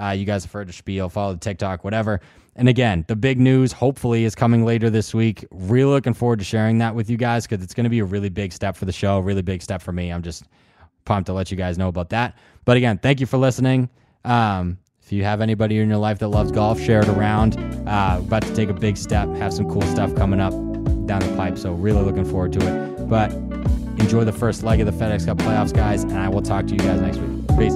Uh, 0.00 0.10
you 0.10 0.24
guys 0.24 0.44
have 0.44 0.52
heard 0.52 0.66
the 0.66 0.72
spiel. 0.72 1.08
Follow 1.10 1.34
the 1.34 1.40
TikTok, 1.40 1.84
whatever. 1.84 2.20
And 2.54 2.68
again, 2.68 3.04
the 3.08 3.16
big 3.16 3.40
news 3.40 3.72
hopefully 3.72 4.24
is 4.24 4.34
coming 4.34 4.64
later 4.64 4.90
this 4.90 5.14
week. 5.14 5.46
Really 5.50 5.90
looking 5.90 6.12
forward 6.12 6.38
to 6.40 6.44
sharing 6.44 6.78
that 6.78 6.94
with 6.94 7.08
you 7.08 7.16
guys 7.16 7.46
because 7.46 7.64
it's 7.64 7.72
going 7.72 7.84
to 7.84 7.90
be 7.90 8.00
a 8.00 8.04
really 8.04 8.28
big 8.28 8.52
step 8.52 8.76
for 8.76 8.84
the 8.84 8.92
show, 8.92 9.18
really 9.20 9.42
big 9.42 9.62
step 9.62 9.80
for 9.80 9.92
me. 9.92 10.10
I'm 10.10 10.22
just 10.22 10.44
pumped 11.04 11.26
to 11.26 11.32
let 11.32 11.50
you 11.50 11.56
guys 11.56 11.78
know 11.78 11.88
about 11.88 12.10
that. 12.10 12.36
But 12.64 12.76
again, 12.76 12.98
thank 12.98 13.20
you 13.20 13.26
for 13.26 13.38
listening. 13.38 13.88
Um, 14.24 14.78
if 15.02 15.10
you 15.10 15.24
have 15.24 15.40
anybody 15.40 15.78
in 15.78 15.88
your 15.88 15.98
life 15.98 16.18
that 16.20 16.28
loves 16.28 16.52
golf, 16.52 16.80
share 16.80 17.00
it 17.00 17.08
around. 17.08 17.56
Uh, 17.88 18.18
about 18.20 18.42
to 18.42 18.54
take 18.54 18.68
a 18.68 18.74
big 18.74 18.96
step, 18.96 19.28
have 19.36 19.52
some 19.52 19.68
cool 19.68 19.82
stuff 19.82 20.14
coming 20.14 20.40
up 20.40 20.52
down 21.06 21.20
the 21.20 21.34
pipe. 21.36 21.58
So, 21.58 21.72
really 21.72 22.02
looking 22.02 22.24
forward 22.24 22.52
to 22.52 22.60
it. 22.60 23.08
But 23.08 23.32
enjoy 23.98 24.24
the 24.24 24.32
first 24.32 24.62
leg 24.62 24.80
of 24.80 24.86
the 24.86 24.92
FedEx 24.92 25.26
Cup 25.26 25.38
playoffs, 25.38 25.74
guys, 25.74 26.04
and 26.04 26.18
I 26.18 26.28
will 26.28 26.42
talk 26.42 26.66
to 26.68 26.72
you 26.72 26.78
guys 26.78 27.00
next 27.00 27.18
week. 27.18 27.72